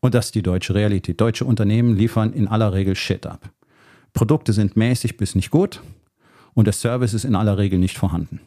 Und 0.00 0.12
das 0.14 0.26
ist 0.26 0.34
die 0.34 0.42
deutsche 0.42 0.74
Realität. 0.74 1.20
Deutsche 1.20 1.44
Unternehmen 1.44 1.94
liefern 1.94 2.32
in 2.32 2.48
aller 2.48 2.72
Regel 2.72 2.96
Shit 2.96 3.26
ab. 3.26 3.48
Produkte 4.12 4.52
sind 4.52 4.76
mäßig 4.76 5.16
bis 5.18 5.36
nicht 5.36 5.50
gut 5.50 5.80
und 6.54 6.64
der 6.64 6.74
Service 6.74 7.14
ist 7.14 7.24
in 7.24 7.36
aller 7.36 7.58
Regel 7.58 7.78
nicht 7.78 7.96
vorhanden. 7.96 8.40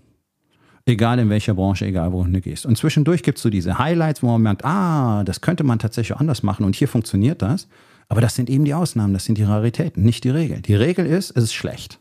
Egal 0.85 1.19
in 1.19 1.29
welcher 1.29 1.53
Branche, 1.53 1.85
egal 1.85 2.11
wohin 2.11 2.33
du 2.33 2.41
gehst. 2.41 2.65
Und 2.65 2.77
zwischendurch 2.77 3.23
gibt 3.23 3.37
es 3.37 3.43
so 3.43 3.49
diese 3.49 3.79
Highlights, 3.79 4.21
wo 4.21 4.27
man 4.27 4.41
merkt, 4.41 4.65
ah, 4.65 5.23
das 5.23 5.39
könnte 5.39 5.63
man 5.63 5.79
tatsächlich 5.79 6.17
anders 6.17 6.43
machen 6.43 6.65
und 6.65 6.75
hier 6.75 6.89
funktioniert 6.89 7.41
das. 7.41 7.69
Aber 8.11 8.19
das 8.19 8.35
sind 8.35 8.49
eben 8.49 8.65
die 8.65 8.73
Ausnahmen, 8.73 9.13
das 9.13 9.23
sind 9.23 9.37
die 9.37 9.43
Raritäten, 9.43 10.03
nicht 10.03 10.25
die 10.25 10.31
Regel. 10.31 10.59
Die 10.59 10.75
Regel 10.75 11.05
ist, 11.05 11.31
es 11.31 11.45
ist 11.45 11.53
schlecht. 11.53 11.97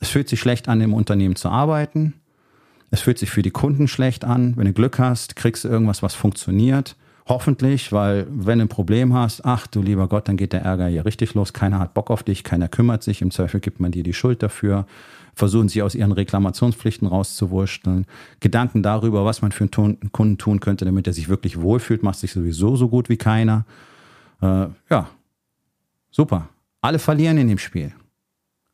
Es 0.00 0.10
fühlt 0.10 0.28
sich 0.28 0.38
schlecht 0.38 0.68
an, 0.68 0.82
im 0.82 0.92
Unternehmen 0.92 1.34
zu 1.34 1.48
arbeiten. 1.48 2.12
Es 2.90 3.00
fühlt 3.00 3.18
sich 3.18 3.30
für 3.30 3.40
die 3.40 3.50
Kunden 3.50 3.88
schlecht 3.88 4.26
an. 4.26 4.54
Wenn 4.58 4.66
du 4.66 4.74
Glück 4.74 4.98
hast, 4.98 5.34
kriegst 5.34 5.64
du 5.64 5.68
irgendwas, 5.68 6.02
was 6.02 6.14
funktioniert. 6.14 6.94
Hoffentlich, 7.26 7.90
weil 7.90 8.26
wenn 8.28 8.58
du 8.58 8.66
ein 8.66 8.68
Problem 8.68 9.14
hast, 9.14 9.46
ach 9.46 9.66
du 9.66 9.80
lieber 9.80 10.08
Gott, 10.08 10.28
dann 10.28 10.36
geht 10.36 10.52
der 10.52 10.60
Ärger 10.60 10.88
hier 10.88 11.06
richtig 11.06 11.32
los. 11.32 11.54
Keiner 11.54 11.78
hat 11.78 11.94
Bock 11.94 12.10
auf 12.10 12.22
dich, 12.22 12.44
keiner 12.44 12.68
kümmert 12.68 13.02
sich. 13.02 13.22
Im 13.22 13.30
Zweifel 13.30 13.60
gibt 13.60 13.80
man 13.80 13.92
dir 13.92 14.02
die 14.02 14.12
Schuld 14.12 14.42
dafür. 14.42 14.84
Versuchen 15.34 15.70
sie 15.70 15.80
aus 15.80 15.94
ihren 15.94 16.12
Reklamationspflichten 16.12 17.08
rauszuwurschteln. 17.08 18.04
Gedanken 18.40 18.82
darüber, 18.82 19.24
was 19.24 19.40
man 19.40 19.52
für 19.52 19.64
einen 19.64 20.12
Kunden 20.12 20.36
tun 20.36 20.60
könnte, 20.60 20.84
damit 20.84 21.06
er 21.06 21.14
sich 21.14 21.30
wirklich 21.30 21.58
wohlfühlt, 21.62 22.02
macht 22.02 22.18
sich 22.18 22.32
sowieso 22.32 22.76
so 22.76 22.90
gut 22.90 23.08
wie 23.08 23.16
keiner. 23.16 23.64
Äh, 24.40 24.66
ja, 24.90 25.08
super. 26.10 26.48
Alle 26.80 26.98
verlieren 26.98 27.38
in 27.38 27.48
dem 27.48 27.58
Spiel. 27.58 27.92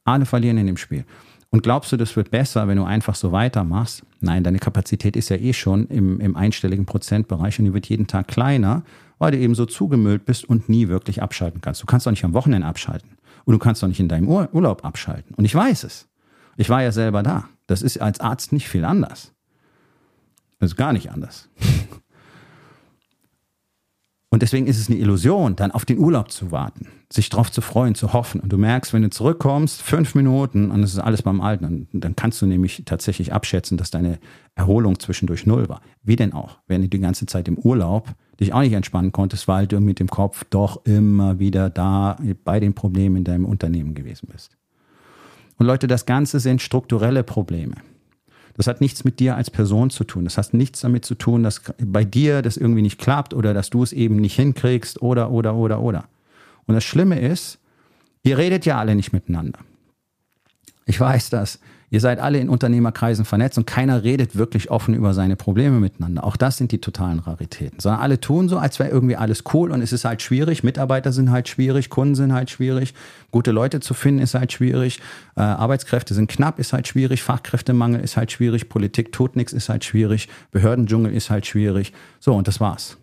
Alle 0.04 0.26
verlieren 0.26 0.58
in 0.58 0.66
dem 0.66 0.76
Spiel. 0.76 1.04
Und 1.50 1.62
glaubst 1.62 1.92
du, 1.92 1.96
das 1.96 2.16
wird 2.16 2.30
besser, 2.30 2.66
wenn 2.66 2.78
du 2.78 2.84
einfach 2.84 3.14
so 3.14 3.30
weitermachst? 3.30 4.02
Nein, 4.20 4.42
deine 4.42 4.58
Kapazität 4.58 5.14
ist 5.14 5.28
ja 5.28 5.36
eh 5.36 5.52
schon 5.52 5.86
im, 5.86 6.18
im 6.20 6.36
einstelligen 6.36 6.84
Prozentbereich 6.84 7.58
und 7.58 7.66
die 7.66 7.72
wird 7.72 7.88
jeden 7.88 8.08
Tag 8.08 8.26
kleiner, 8.26 8.82
weil 9.18 9.30
du 9.30 9.38
eben 9.38 9.54
so 9.54 9.64
zugemüllt 9.64 10.24
bist 10.24 10.44
und 10.44 10.68
nie 10.68 10.88
wirklich 10.88 11.22
abschalten 11.22 11.60
kannst. 11.60 11.80
Du 11.80 11.86
kannst 11.86 12.06
doch 12.06 12.10
nicht 12.10 12.24
am 12.24 12.34
Wochenende 12.34 12.66
abschalten. 12.66 13.10
Und 13.44 13.52
du 13.52 13.58
kannst 13.58 13.82
doch 13.82 13.88
nicht 13.88 14.00
in 14.00 14.08
deinem 14.08 14.28
Ur 14.28 14.48
Urlaub 14.52 14.84
abschalten. 14.84 15.34
Und 15.36 15.44
ich 15.44 15.54
weiß 15.54 15.84
es. 15.84 16.08
Ich 16.56 16.70
war 16.70 16.82
ja 16.82 16.92
selber 16.92 17.22
da. 17.22 17.48
Das 17.66 17.82
ist 17.82 17.98
als 17.98 18.20
Arzt 18.20 18.52
nicht 18.52 18.68
viel 18.68 18.84
anders. 18.84 19.32
Das 20.58 20.72
ist 20.72 20.76
gar 20.76 20.92
nicht 20.92 21.12
anders. 21.12 21.48
Und 24.34 24.42
deswegen 24.42 24.66
ist 24.66 24.80
es 24.80 24.90
eine 24.90 24.98
Illusion, 24.98 25.54
dann 25.54 25.70
auf 25.70 25.84
den 25.84 25.96
Urlaub 25.96 26.32
zu 26.32 26.50
warten, 26.50 26.88
sich 27.08 27.28
darauf 27.28 27.52
zu 27.52 27.60
freuen, 27.60 27.94
zu 27.94 28.12
hoffen. 28.12 28.40
Und 28.40 28.52
du 28.52 28.58
merkst, 28.58 28.92
wenn 28.92 29.02
du 29.02 29.10
zurückkommst, 29.10 29.80
fünf 29.80 30.16
Minuten 30.16 30.72
und 30.72 30.82
es 30.82 30.92
ist 30.92 30.98
alles 30.98 31.22
beim 31.22 31.40
Alten, 31.40 31.86
dann 31.92 32.16
kannst 32.16 32.42
du 32.42 32.46
nämlich 32.46 32.82
tatsächlich 32.84 33.32
abschätzen, 33.32 33.78
dass 33.78 33.92
deine 33.92 34.18
Erholung 34.56 34.98
zwischendurch 34.98 35.46
null 35.46 35.68
war. 35.68 35.82
Wie 36.02 36.16
denn 36.16 36.32
auch, 36.32 36.58
wenn 36.66 36.82
du 36.82 36.88
die 36.88 36.98
ganze 36.98 37.26
Zeit 37.26 37.46
im 37.46 37.56
Urlaub 37.58 38.12
dich 38.40 38.52
auch 38.52 38.62
nicht 38.62 38.72
entspannen 38.72 39.12
konntest, 39.12 39.46
weil 39.46 39.68
du 39.68 39.78
mit 39.78 40.00
dem 40.00 40.08
Kopf 40.08 40.42
doch 40.50 40.84
immer 40.84 41.38
wieder 41.38 41.70
da 41.70 42.18
bei 42.42 42.58
den 42.58 42.74
Problemen 42.74 43.18
in 43.18 43.22
deinem 43.22 43.44
Unternehmen 43.44 43.94
gewesen 43.94 44.28
bist. 44.32 44.56
Und 45.58 45.66
Leute, 45.66 45.86
das 45.86 46.06
Ganze 46.06 46.40
sind 46.40 46.60
strukturelle 46.60 47.22
Probleme. 47.22 47.76
Das 48.56 48.66
hat 48.66 48.80
nichts 48.80 49.04
mit 49.04 49.18
dir 49.18 49.36
als 49.36 49.50
Person 49.50 49.90
zu 49.90 50.04
tun. 50.04 50.24
Das 50.24 50.38
hat 50.38 50.54
nichts 50.54 50.80
damit 50.80 51.04
zu 51.04 51.16
tun, 51.16 51.42
dass 51.42 51.60
bei 51.78 52.04
dir 52.04 52.40
das 52.40 52.56
irgendwie 52.56 52.82
nicht 52.82 53.00
klappt 53.00 53.34
oder 53.34 53.52
dass 53.52 53.70
du 53.70 53.82
es 53.82 53.92
eben 53.92 54.16
nicht 54.16 54.36
hinkriegst 54.36 55.02
oder, 55.02 55.30
oder, 55.30 55.54
oder, 55.54 55.80
oder. 55.80 56.04
Und 56.66 56.74
das 56.74 56.84
Schlimme 56.84 57.20
ist, 57.20 57.58
ihr 58.22 58.38
redet 58.38 58.64
ja 58.64 58.78
alle 58.78 58.94
nicht 58.94 59.12
miteinander. 59.12 59.58
Ich 60.86 61.00
weiß 61.00 61.30
das. 61.30 61.58
Ihr 61.94 62.00
seid 62.00 62.18
alle 62.18 62.40
in 62.40 62.48
Unternehmerkreisen 62.48 63.24
vernetzt 63.24 63.56
und 63.56 63.68
keiner 63.68 64.02
redet 64.02 64.34
wirklich 64.34 64.68
offen 64.68 64.94
über 64.94 65.14
seine 65.14 65.36
Probleme 65.36 65.78
miteinander. 65.78 66.24
Auch 66.24 66.36
das 66.36 66.56
sind 66.56 66.72
die 66.72 66.80
totalen 66.80 67.20
Raritäten. 67.20 67.78
Sondern 67.78 68.00
alle 68.00 68.18
tun 68.18 68.48
so, 68.48 68.58
als 68.58 68.80
wäre 68.80 68.90
irgendwie 68.90 69.14
alles 69.14 69.44
cool 69.54 69.70
und 69.70 69.80
es 69.80 69.92
ist 69.92 70.04
halt 70.04 70.20
schwierig. 70.20 70.64
Mitarbeiter 70.64 71.12
sind 71.12 71.30
halt 71.30 71.48
schwierig, 71.48 71.90
Kunden 71.90 72.16
sind 72.16 72.32
halt 72.32 72.50
schwierig, 72.50 72.94
gute 73.30 73.52
Leute 73.52 73.78
zu 73.78 73.94
finden 73.94 74.22
ist 74.22 74.34
halt 74.34 74.50
schwierig, 74.50 74.98
äh, 75.36 75.42
Arbeitskräfte 75.42 76.14
sind 76.14 76.28
knapp, 76.28 76.58
ist 76.58 76.72
halt 76.72 76.88
schwierig, 76.88 77.22
Fachkräftemangel 77.22 78.00
ist 78.00 78.16
halt 78.16 78.32
schwierig, 78.32 78.68
Politik 78.68 79.12
tut 79.12 79.36
nichts, 79.36 79.52
ist 79.52 79.68
halt 79.68 79.84
schwierig, 79.84 80.28
Behördendschungel 80.50 81.12
ist 81.12 81.30
halt 81.30 81.46
schwierig. 81.46 81.92
So, 82.18 82.34
und 82.34 82.48
das 82.48 82.58
war's. 82.58 82.96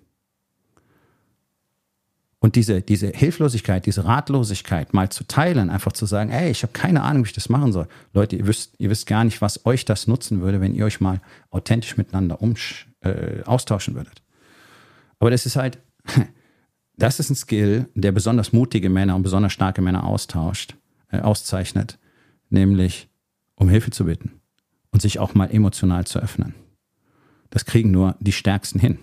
Und 2.43 2.55
diese, 2.55 2.81
diese 2.81 3.09
Hilflosigkeit, 3.09 3.85
diese 3.85 4.05
Ratlosigkeit 4.05 4.95
mal 4.95 5.09
zu 5.09 5.25
teilen, 5.25 5.69
einfach 5.69 5.91
zu 5.91 6.07
sagen, 6.07 6.31
ey, 6.31 6.49
ich 6.49 6.63
habe 6.63 6.73
keine 6.73 7.03
Ahnung, 7.03 7.23
wie 7.23 7.27
ich 7.27 7.33
das 7.33 7.49
machen 7.49 7.71
soll. 7.71 7.87
Leute, 8.13 8.35
ihr 8.35 8.47
wisst, 8.47 8.73
ihr 8.79 8.89
wisst 8.89 9.05
gar 9.05 9.23
nicht, 9.23 9.41
was 9.41 9.63
euch 9.67 9.85
das 9.85 10.07
nutzen 10.07 10.41
würde, 10.41 10.59
wenn 10.59 10.73
ihr 10.73 10.85
euch 10.85 10.99
mal 10.99 11.21
authentisch 11.51 11.97
miteinander 11.97 12.41
um, 12.41 12.55
äh, 13.01 13.43
austauschen 13.45 13.93
würdet. 13.93 14.23
Aber 15.19 15.29
das 15.29 15.45
ist 15.45 15.55
halt, 15.55 15.77
das 16.97 17.19
ist 17.19 17.29
ein 17.29 17.35
Skill, 17.35 17.87
der 17.93 18.11
besonders 18.11 18.53
mutige 18.53 18.89
Männer 18.89 19.15
und 19.15 19.21
besonders 19.21 19.53
starke 19.53 19.83
Männer 19.83 20.03
austauscht, 20.03 20.75
äh, 21.11 21.19
auszeichnet, 21.19 21.99
nämlich 22.49 23.07
um 23.53 23.69
Hilfe 23.69 23.91
zu 23.91 24.05
bitten 24.05 24.41
und 24.89 25.03
sich 25.03 25.19
auch 25.19 25.35
mal 25.35 25.51
emotional 25.51 26.07
zu 26.07 26.17
öffnen. 26.17 26.55
Das 27.51 27.65
kriegen 27.65 27.91
nur 27.91 28.15
die 28.19 28.31
Stärksten 28.31 28.79
hin. 28.79 28.97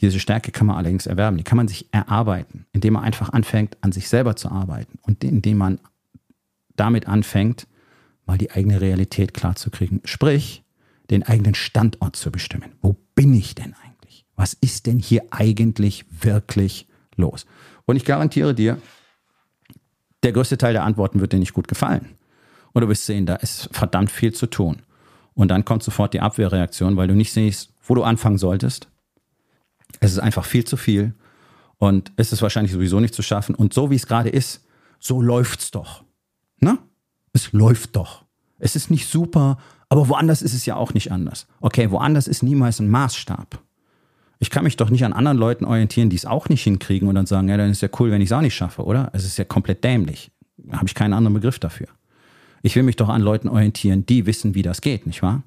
Diese 0.00 0.20
Stärke 0.20 0.50
kann 0.50 0.66
man 0.66 0.76
allerdings 0.76 1.06
erwerben, 1.06 1.36
die 1.36 1.44
kann 1.44 1.56
man 1.56 1.68
sich 1.68 1.92
erarbeiten, 1.92 2.66
indem 2.72 2.94
man 2.94 3.04
einfach 3.04 3.32
anfängt, 3.32 3.76
an 3.80 3.92
sich 3.92 4.08
selber 4.08 4.36
zu 4.36 4.50
arbeiten 4.50 4.98
und 5.02 5.22
indem 5.22 5.58
man 5.58 5.78
damit 6.76 7.06
anfängt, 7.06 7.66
mal 8.26 8.38
die 8.38 8.50
eigene 8.50 8.80
Realität 8.80 9.34
klarzukriegen. 9.34 10.00
Sprich, 10.04 10.64
den 11.10 11.22
eigenen 11.22 11.54
Standort 11.54 12.16
zu 12.16 12.32
bestimmen. 12.32 12.72
Wo 12.80 12.96
bin 13.14 13.34
ich 13.34 13.54
denn 13.54 13.74
eigentlich? 13.84 14.24
Was 14.34 14.54
ist 14.54 14.86
denn 14.86 14.98
hier 14.98 15.22
eigentlich 15.30 16.06
wirklich 16.10 16.88
los? 17.16 17.46
Und 17.84 17.96
ich 17.96 18.04
garantiere 18.04 18.54
dir, 18.54 18.78
der 20.22 20.32
größte 20.32 20.58
Teil 20.58 20.72
der 20.72 20.84
Antworten 20.84 21.20
wird 21.20 21.32
dir 21.32 21.38
nicht 21.38 21.52
gut 21.52 21.68
gefallen. 21.68 22.16
Und 22.72 22.80
du 22.82 22.88
wirst 22.88 23.06
sehen, 23.06 23.26
da 23.26 23.36
ist 23.36 23.68
verdammt 23.72 24.10
viel 24.10 24.32
zu 24.32 24.46
tun. 24.46 24.82
Und 25.34 25.48
dann 25.48 25.64
kommt 25.64 25.82
sofort 25.82 26.14
die 26.14 26.20
Abwehrreaktion, 26.20 26.96
weil 26.96 27.08
du 27.08 27.14
nicht 27.14 27.32
siehst, 27.32 27.72
wo 27.84 27.94
du 27.94 28.02
anfangen 28.02 28.38
solltest 28.38 28.88
es 30.00 30.12
ist 30.12 30.18
einfach 30.18 30.44
viel 30.44 30.64
zu 30.64 30.76
viel 30.76 31.14
und 31.78 32.12
es 32.16 32.32
ist 32.32 32.42
wahrscheinlich 32.42 32.72
sowieso 32.72 33.00
nicht 33.00 33.14
zu 33.14 33.22
schaffen. 33.22 33.54
Und 33.54 33.74
so 33.74 33.90
wie 33.90 33.96
es 33.96 34.06
gerade 34.06 34.28
ist, 34.28 34.64
so 34.98 35.20
läuft's 35.20 35.70
doch. 35.70 36.04
Ne? 36.60 36.78
Es 37.32 37.52
läuft 37.52 37.96
doch. 37.96 38.24
Es 38.58 38.76
ist 38.76 38.90
nicht 38.90 39.08
super, 39.08 39.58
Aber 39.94 40.08
woanders 40.08 40.42
ist 40.42 40.54
es 40.54 40.66
ja 40.66 40.74
auch 40.74 40.92
nicht 40.94 41.12
anders. 41.12 41.46
Okay, 41.60 41.90
woanders 41.90 42.26
ist 42.26 42.42
niemals 42.42 42.80
ein 42.80 42.90
Maßstab. 42.90 43.60
Ich 44.40 44.50
kann 44.50 44.64
mich 44.64 44.76
doch 44.76 44.90
nicht 44.90 45.04
an 45.04 45.12
anderen 45.12 45.38
Leuten 45.38 45.64
orientieren, 45.64 46.10
die 46.10 46.16
es 46.16 46.26
auch 46.26 46.48
nicht 46.48 46.64
hinkriegen 46.64 47.08
und 47.08 47.14
dann 47.14 47.26
sagen, 47.26 47.48
ja, 47.48 47.56
dann 47.56 47.70
ist 47.70 47.80
ja 47.80 47.88
cool, 48.00 48.10
wenn 48.10 48.20
ich 48.20 48.28
es 48.28 48.32
auch 48.32 48.40
nicht 48.40 48.56
schaffe, 48.56 48.82
oder? 48.82 49.10
Es 49.12 49.24
ist 49.24 49.38
ja 49.38 49.44
komplett 49.44 49.84
dämlich. 49.84 50.32
Da 50.56 50.78
habe 50.78 50.86
ich 50.86 50.94
keinen 50.94 51.12
anderen 51.12 51.34
Begriff 51.34 51.58
dafür. 51.58 51.86
Ich 52.62 52.74
will 52.74 52.82
mich 52.82 52.96
doch 52.96 53.08
an 53.08 53.22
Leuten 53.22 53.48
orientieren, 53.48 54.04
die 54.04 54.26
wissen, 54.26 54.54
wie 54.54 54.62
das 54.62 54.80
geht, 54.80 55.06
nicht 55.06 55.22
wahr? 55.22 55.42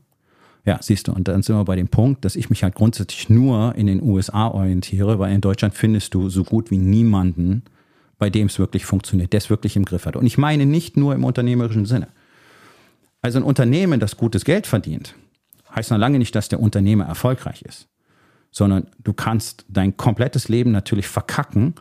Ja, 0.68 0.80
siehst 0.82 1.08
du, 1.08 1.14
und 1.14 1.30
dann 1.30 1.44
sind 1.44 1.56
wir 1.56 1.64
bei 1.64 1.78
dem 1.78 1.88
Punkt, 1.88 2.26
dass 2.26 2.36
ich 2.36 2.50
mich 2.50 2.62
halt 2.62 2.76
grundsätzlich 2.76 3.30
nur 3.30 3.74
in 3.76 3.88
den 3.88 4.04
USA 4.04 4.50
orientiere, 4.50 5.18
weil 5.18 5.34
in 5.34 5.40
Deutschland 5.40 5.74
findest 5.74 6.14
du 6.14 6.28
so 6.28 6.44
gut 6.44 6.72
wie 6.72 6.78
niemanden, 6.78 7.64
bei 8.18 8.30
dem 8.30 8.48
es 8.48 8.60
wirklich 8.60 8.86
funktioniert, 8.86 9.32
der 9.32 9.38
es 9.38 9.50
wirklich 9.50 9.78
im 9.78 9.86
Griff 9.86 10.06
hat. 10.06 10.18
Und 10.18 10.26
ich 10.26 10.38
meine 10.38 10.66
nicht 10.66 10.98
nur 10.98 11.16
im 11.16 11.24
unternehmerischen 11.24 11.86
Sinne. 11.86 12.10
Also 13.22 13.40
ein 13.40 13.46
Unternehmen, 13.46 14.02
das 14.02 14.18
gutes 14.18 14.44
Geld 14.44 14.68
verdient, 14.68 15.16
heißt 15.74 15.90
noch 15.92 15.98
lange 15.98 16.20
nicht, 16.20 16.36
dass 16.36 16.50
der 16.50 16.60
Unternehmer 16.60 17.06
erfolgreich 17.06 17.62
ist, 17.62 17.88
sondern 18.52 18.88
du 19.02 19.14
kannst 19.14 19.64
dein 19.70 19.96
komplettes 19.96 20.50
Leben 20.50 20.74
natürlich 20.74 21.08
verkacken 21.08 21.76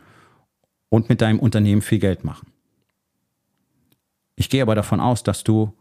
und 0.87 1.09
mit 1.09 1.19
deinem 1.19 1.39
Unternehmen 1.39 1.81
viel 1.81 1.99
Geld 1.99 2.23
machen. 2.23 2.53
Ich 4.37 4.49
gehe 4.49 4.61
aber 4.61 4.75
davon 4.75 5.01
aus, 5.01 5.23
dass 5.23 5.43
du 5.43 5.73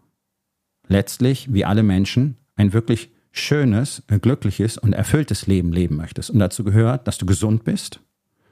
letztlich, 0.88 1.52
wie 1.52 1.64
alle 1.64 1.84
Menschen, 1.84 2.36
ein 2.56 2.72
wirklich 2.72 3.10
schönes, 3.30 4.02
glückliches 4.22 4.78
und 4.78 4.94
erfülltes 4.94 5.46
Leben 5.46 5.72
leben 5.72 5.96
möchtest. 5.96 6.30
Und 6.30 6.38
dazu 6.38 6.64
gehört, 6.64 7.06
dass 7.06 7.18
du 7.18 7.26
gesund 7.26 7.64
bist, 7.64 8.00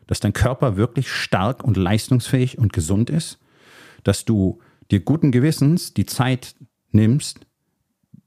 dass 0.07 0.21
dein 0.21 0.35
Körper 0.35 0.77
wirklich 0.77 1.11
stark 1.11 1.65
und 1.65 1.77
leistungsfähig 1.77 2.59
und 2.59 2.73
gesund 2.73 3.11
ist, 3.11 3.39
dass 4.05 4.25
du 4.25 4.61
dir 4.91 5.01
guten 5.01 5.33
Gewissens 5.33 5.95
die 5.95 6.07
Zeit 6.07 6.55
nimmst, 6.93 7.41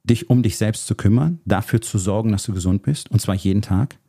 dich 0.03 0.29
um 0.29 0.41
dich 0.41 0.57
selbst 0.57 0.87
zu 0.87 0.95
kümmern, 0.95 1.39
dafür 1.45 1.81
zu 1.81 1.99
sorgen, 1.99 2.31
dass 2.31 2.43
du 2.43 2.53
gesund 2.53 2.81
bist, 2.81 3.11
und 3.11 3.21
zwar 3.21 3.35
jeden 3.35 3.61
Tag. 3.61 3.99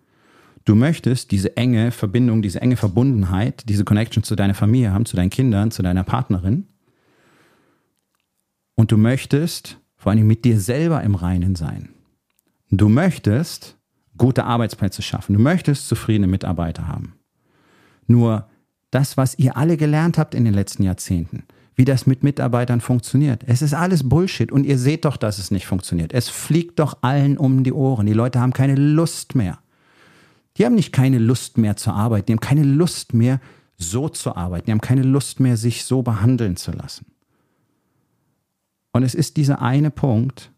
Du 0.65 0.75
möchtest 0.75 1.31
diese 1.31 1.57
enge 1.57 1.91
Verbindung, 1.91 2.43
diese 2.43 2.61
enge 2.61 2.77
Verbundenheit, 2.77 3.69
diese 3.69 3.85
Connection 3.85 4.23
zu 4.23 4.37
deiner 4.37 4.55
Familie 4.55 4.93
haben, 4.93 5.07
zu 5.07 5.17
deinen 5.17 5.31
Kindern, 5.31 5.71
zu 5.71 5.83
deiner 5.83 6.05
Partnerin. 6.05 6.67
Und 8.75 8.93
du 8.93 8.97
möchtest 8.97 9.79
vor 10.09 10.13
allem 10.13 10.27
mit 10.27 10.47
dir 10.47 10.59
selber 10.59 11.03
im 11.03 11.15
Reinen 11.15 11.55
sein. 11.55 11.91
Du 12.71 12.89
möchtest 12.89 13.77
gute 14.17 14.45
Arbeitsplätze 14.45 15.03
schaffen. 15.03 15.35
Du 15.35 15.39
möchtest 15.39 15.87
zufriedene 15.87 16.27
Mitarbeiter 16.27 16.89
haben. 16.89 17.13
Nur 18.07 18.49
das, 18.91 19.19
was 19.19 19.39
ihr 19.39 19.59
alle 19.59 19.77
gelernt 19.77 20.17
habt 20.17 20.35
in 20.35 20.47
den 20.47 20.55
letzten 20.55 20.83
Jahrzehnten, 20.83 21.43
wie 21.75 21.85
das 21.85 22.07
mit 22.07 22.23
Mitarbeitern 22.23 22.81
funktioniert. 22.81 23.45
Es 23.47 23.61
ist 23.61 23.75
alles 23.75 24.09
Bullshit 24.09 24.51
und 24.51 24.65
ihr 24.65 24.79
seht 24.79 25.05
doch, 25.05 25.19
dass 25.19 25.37
es 25.37 25.51
nicht 25.51 25.67
funktioniert. 25.67 26.15
Es 26.15 26.31
fliegt 26.31 26.79
doch 26.79 26.97
allen 27.03 27.37
um 27.37 27.63
die 27.63 27.75
Ohren. 27.75 28.07
Die 28.07 28.15
Leute 28.15 28.41
haben 28.41 28.55
keine 28.55 28.77
Lust 28.77 29.35
mehr. 29.35 29.59
Die 30.57 30.65
haben 30.65 30.75
nicht 30.75 30.95
keine 30.95 31.19
Lust 31.19 31.59
mehr 31.59 31.77
zu 31.77 31.91
arbeiten. 31.91 32.25
Die 32.29 32.33
haben 32.33 32.41
keine 32.41 32.65
Lust 32.65 33.13
mehr, 33.13 33.43
so 33.77 34.09
zu 34.09 34.35
arbeiten. 34.35 34.65
Die 34.65 34.73
haben 34.73 34.81
keine 34.81 35.03
Lust 35.03 35.39
mehr, 35.39 35.59
sich 35.59 35.85
so 35.85 36.01
behandeln 36.01 36.57
zu 36.57 36.73
lassen. 36.73 37.05
Und 38.99 39.05
es 39.05 39.15
ist 39.15 39.37
dieser 39.37 39.63
eine 39.63 39.93
Punkt. 39.93 40.51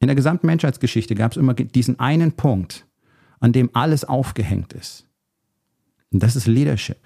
In 0.00 0.08
der 0.08 0.16
gesamten 0.16 0.48
Menschheitsgeschichte 0.48 1.14
gab 1.14 1.30
es 1.30 1.36
immer 1.36 1.54
diesen 1.54 2.00
einen 2.00 2.32
Punkt, 2.32 2.84
an 3.38 3.52
dem 3.52 3.70
alles 3.74 4.04
aufgehängt 4.04 4.72
ist. 4.72 5.06
Und 6.10 6.20
das 6.24 6.34
ist 6.34 6.48
Leadership. 6.48 6.98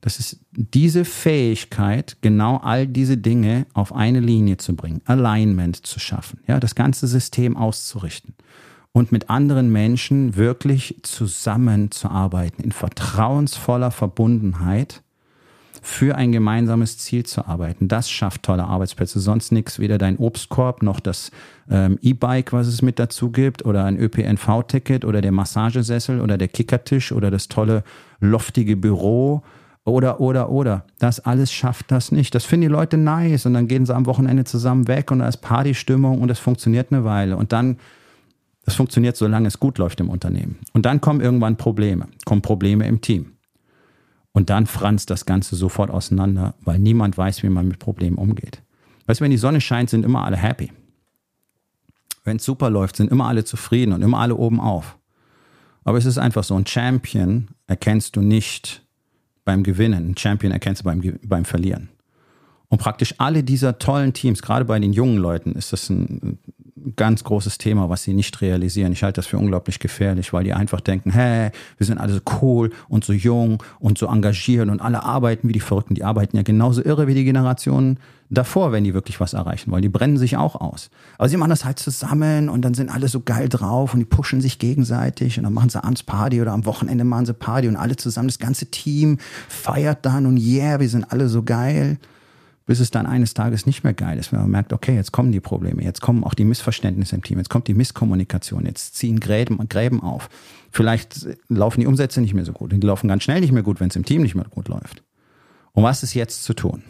Das 0.00 0.20
ist 0.20 0.38
diese 0.52 1.04
Fähigkeit, 1.04 2.18
genau 2.20 2.58
all 2.58 2.86
diese 2.86 3.18
Dinge 3.18 3.66
auf 3.74 3.92
eine 3.92 4.20
Linie 4.20 4.58
zu 4.58 4.76
bringen, 4.76 5.02
Alignment 5.06 5.84
zu 5.84 5.98
schaffen, 5.98 6.38
ja, 6.46 6.60
das 6.60 6.76
ganze 6.76 7.08
System 7.08 7.56
auszurichten 7.56 8.36
und 8.92 9.10
mit 9.10 9.28
anderen 9.28 9.72
Menschen 9.72 10.36
wirklich 10.36 11.00
zusammenzuarbeiten, 11.02 12.62
in 12.62 12.70
vertrauensvoller 12.70 13.90
Verbundenheit 13.90 15.01
für 15.84 16.14
ein 16.14 16.30
gemeinsames 16.30 16.96
Ziel 16.96 17.26
zu 17.26 17.44
arbeiten. 17.44 17.88
Das 17.88 18.08
schafft 18.08 18.44
tolle 18.44 18.64
Arbeitsplätze. 18.64 19.18
Sonst 19.18 19.50
nichts, 19.50 19.80
weder 19.80 19.98
dein 19.98 20.16
Obstkorb 20.16 20.82
noch 20.84 21.00
das 21.00 21.32
ähm, 21.68 21.98
E-Bike, 22.00 22.52
was 22.52 22.68
es 22.68 22.82
mit 22.82 23.00
dazu 23.00 23.32
gibt, 23.32 23.64
oder 23.64 23.84
ein 23.84 23.98
ÖPNV-Ticket 23.98 25.04
oder 25.04 25.20
der 25.20 25.32
Massagesessel 25.32 26.20
oder 26.20 26.38
der 26.38 26.46
Kickertisch 26.46 27.10
oder 27.10 27.32
das 27.32 27.48
tolle 27.48 27.82
loftige 28.20 28.76
Büro 28.76 29.42
oder, 29.84 30.20
oder, 30.20 30.50
oder. 30.50 30.84
Das 31.00 31.18
alles 31.18 31.52
schafft 31.52 31.90
das 31.90 32.12
nicht. 32.12 32.32
Das 32.36 32.44
finden 32.44 32.68
die 32.68 32.72
Leute 32.72 32.96
nice 32.96 33.46
und 33.46 33.54
dann 33.54 33.66
gehen 33.66 33.84
sie 33.84 33.94
am 33.94 34.06
Wochenende 34.06 34.44
zusammen 34.44 34.86
weg 34.86 35.10
und 35.10 35.18
da 35.18 35.26
ist 35.26 35.38
Partystimmung 35.38 36.20
und 36.20 36.28
das 36.28 36.38
funktioniert 36.38 36.92
eine 36.92 37.04
Weile. 37.04 37.36
Und 37.36 37.52
dann, 37.52 37.78
das 38.64 38.76
funktioniert, 38.76 39.16
solange 39.16 39.48
es 39.48 39.58
gut 39.58 39.78
läuft 39.78 39.98
im 39.98 40.10
Unternehmen. 40.10 40.60
Und 40.72 40.86
dann 40.86 41.00
kommen 41.00 41.20
irgendwann 41.20 41.56
Probleme, 41.56 42.06
kommen 42.24 42.40
Probleme 42.40 42.86
im 42.86 43.00
Team. 43.00 43.32
Und 44.32 44.50
dann 44.50 44.66
franzt 44.66 45.10
das 45.10 45.26
Ganze 45.26 45.56
sofort 45.56 45.90
auseinander, 45.90 46.54
weil 46.62 46.78
niemand 46.78 47.16
weiß, 47.18 47.42
wie 47.42 47.48
man 47.48 47.68
mit 47.68 47.78
Problemen 47.78 48.16
umgeht. 48.16 48.62
Weißt 49.06 49.20
du, 49.20 49.24
wenn 49.24 49.30
die 49.30 49.36
Sonne 49.36 49.60
scheint, 49.60 49.90
sind 49.90 50.04
immer 50.04 50.24
alle 50.24 50.36
happy. 50.36 50.72
Wenn 52.24 52.36
es 52.36 52.44
super 52.44 52.70
läuft, 52.70 52.96
sind 52.96 53.10
immer 53.10 53.26
alle 53.26 53.44
zufrieden 53.44 53.92
und 53.92 54.02
immer 54.02 54.18
alle 54.20 54.36
oben 54.36 54.60
auf. 54.60 54.96
Aber 55.84 55.98
es 55.98 56.06
ist 56.06 56.18
einfach 56.18 56.44
so, 56.44 56.54
ein 56.54 56.66
Champion 56.66 57.48
erkennst 57.66 58.16
du 58.16 58.20
nicht 58.20 58.82
beim 59.44 59.64
Gewinnen. 59.64 60.10
Ein 60.10 60.16
Champion 60.16 60.52
erkennst 60.52 60.82
du 60.82 60.84
beim, 60.84 61.18
beim 61.24 61.44
Verlieren. 61.44 61.88
Und 62.68 62.78
praktisch 62.78 63.14
alle 63.18 63.42
dieser 63.42 63.78
tollen 63.78 64.14
Teams, 64.14 64.40
gerade 64.40 64.64
bei 64.64 64.78
den 64.78 64.92
jungen 64.92 65.18
Leuten, 65.18 65.52
ist 65.52 65.72
das 65.72 65.90
ein 65.90 66.38
ganz 66.96 67.24
großes 67.24 67.58
Thema, 67.58 67.88
was 67.88 68.02
sie 68.02 68.14
nicht 68.14 68.40
realisieren. 68.40 68.92
Ich 68.92 69.02
halte 69.02 69.16
das 69.16 69.26
für 69.26 69.38
unglaublich 69.38 69.78
gefährlich, 69.78 70.32
weil 70.32 70.44
die 70.44 70.52
einfach 70.52 70.80
denken, 70.80 71.10
hey, 71.10 71.50
wir 71.78 71.86
sind 71.86 71.98
alle 71.98 72.14
so 72.14 72.20
cool 72.40 72.70
und 72.88 73.04
so 73.04 73.12
jung 73.12 73.62
und 73.78 73.98
so 73.98 74.06
engagiert 74.06 74.68
und 74.68 74.80
alle 74.80 75.02
arbeiten 75.02 75.48
wie 75.48 75.52
die 75.52 75.60
Verrückten. 75.60 75.94
Die 75.94 76.04
arbeiten 76.04 76.36
ja 76.36 76.42
genauso 76.42 76.82
irre 76.84 77.06
wie 77.06 77.14
die 77.14 77.24
Generationen 77.24 77.98
davor, 78.30 78.72
wenn 78.72 78.84
die 78.84 78.94
wirklich 78.94 79.20
was 79.20 79.34
erreichen 79.34 79.70
wollen. 79.70 79.82
Die 79.82 79.88
brennen 79.88 80.16
sich 80.16 80.36
auch 80.36 80.56
aus. 80.56 80.90
Aber 81.18 81.28
sie 81.28 81.36
machen 81.36 81.50
das 81.50 81.64
halt 81.64 81.78
zusammen 81.78 82.48
und 82.48 82.62
dann 82.62 82.74
sind 82.74 82.88
alle 82.88 83.08
so 83.08 83.20
geil 83.20 83.48
drauf 83.48 83.92
und 83.92 84.00
die 84.00 84.06
pushen 84.06 84.40
sich 84.40 84.58
gegenseitig 84.58 85.38
und 85.38 85.44
dann 85.44 85.52
machen 85.52 85.68
sie 85.68 85.82
abends 85.82 86.02
Party 86.02 86.40
oder 86.40 86.52
am 86.52 86.64
Wochenende 86.64 87.04
machen 87.04 87.26
sie 87.26 87.34
Party 87.34 87.68
und 87.68 87.76
alle 87.76 87.96
zusammen, 87.96 88.28
das 88.28 88.38
ganze 88.38 88.66
Team 88.66 89.18
feiert 89.48 90.04
dann 90.06 90.26
und 90.26 90.38
yeah, 90.38 90.80
wir 90.80 90.88
sind 90.88 91.12
alle 91.12 91.28
so 91.28 91.42
geil 91.42 91.98
bis 92.66 92.80
es 92.80 92.90
dann 92.90 93.06
eines 93.06 93.34
Tages 93.34 93.66
nicht 93.66 93.84
mehr 93.84 93.92
geil 93.92 94.18
ist, 94.18 94.32
wenn 94.32 94.40
man 94.40 94.50
merkt, 94.50 94.72
okay, 94.72 94.94
jetzt 94.94 95.12
kommen 95.12 95.32
die 95.32 95.40
Probleme, 95.40 95.82
jetzt 95.82 96.00
kommen 96.00 96.24
auch 96.24 96.34
die 96.34 96.44
Missverständnisse 96.44 97.16
im 97.16 97.22
Team, 97.22 97.38
jetzt 97.38 97.50
kommt 97.50 97.68
die 97.68 97.74
Misskommunikation, 97.74 98.66
jetzt 98.66 98.94
ziehen 98.96 99.20
Gräben, 99.20 99.58
Gräben 99.68 100.02
auf. 100.02 100.28
Vielleicht 100.70 101.26
laufen 101.48 101.80
die 101.80 101.86
Umsätze 101.86 102.20
nicht 102.20 102.34
mehr 102.34 102.44
so 102.44 102.52
gut 102.52 102.72
die 102.72 102.86
laufen 102.86 103.08
ganz 103.08 103.24
schnell 103.24 103.40
nicht 103.40 103.52
mehr 103.52 103.62
gut, 103.62 103.80
wenn 103.80 103.88
es 103.88 103.96
im 103.96 104.04
Team 104.04 104.22
nicht 104.22 104.34
mehr 104.34 104.46
gut 104.48 104.68
läuft. 104.68 105.02
Und 105.72 105.82
was 105.82 106.02
ist 106.02 106.14
jetzt 106.14 106.44
zu 106.44 106.54
tun? 106.54 106.82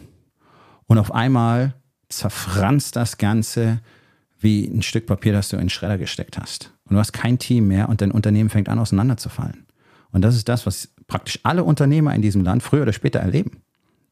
Und 0.87 0.97
auf 0.97 1.13
einmal 1.13 1.73
zerfranst 2.09 2.95
das 2.95 3.17
Ganze 3.17 3.79
wie 4.39 4.65
ein 4.65 4.81
Stück 4.81 5.05
Papier, 5.05 5.33
das 5.33 5.49
du 5.49 5.55
in 5.55 5.63
den 5.63 5.69
Schredder 5.69 5.97
gesteckt 5.97 6.37
hast. 6.37 6.71
Und 6.85 6.95
du 6.95 6.99
hast 6.99 7.13
kein 7.13 7.39
Team 7.39 7.67
mehr 7.67 7.89
und 7.89 8.01
dein 8.01 8.11
Unternehmen 8.11 8.49
fängt 8.49 8.69
an 8.69 8.79
auseinanderzufallen. 8.79 9.65
Und 10.11 10.21
das 10.21 10.35
ist 10.35 10.49
das, 10.49 10.65
was 10.65 10.89
praktisch 11.07 11.39
alle 11.43 11.63
Unternehmer 11.63 12.13
in 12.13 12.21
diesem 12.21 12.43
Land 12.43 12.61
früher 12.61 12.83
oder 12.83 12.93
später 12.93 13.19
erleben. 13.19 13.63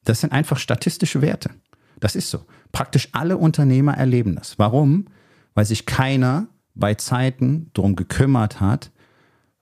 Das 0.03 0.21
sind 0.21 0.31
einfach 0.31 0.57
statistische 0.57 1.21
Werte. 1.21 1.51
Das 1.99 2.15
ist 2.15 2.29
so. 2.29 2.45
Praktisch 2.71 3.09
alle 3.11 3.37
Unternehmer 3.37 3.93
erleben 3.95 4.35
das. 4.35 4.57
Warum? 4.57 5.05
Weil 5.53 5.65
sich 5.65 5.85
keiner 5.85 6.47
bei 6.73 6.95
Zeiten 6.95 7.69
darum 7.73 7.95
gekümmert 7.95 8.59
hat, 8.59 8.91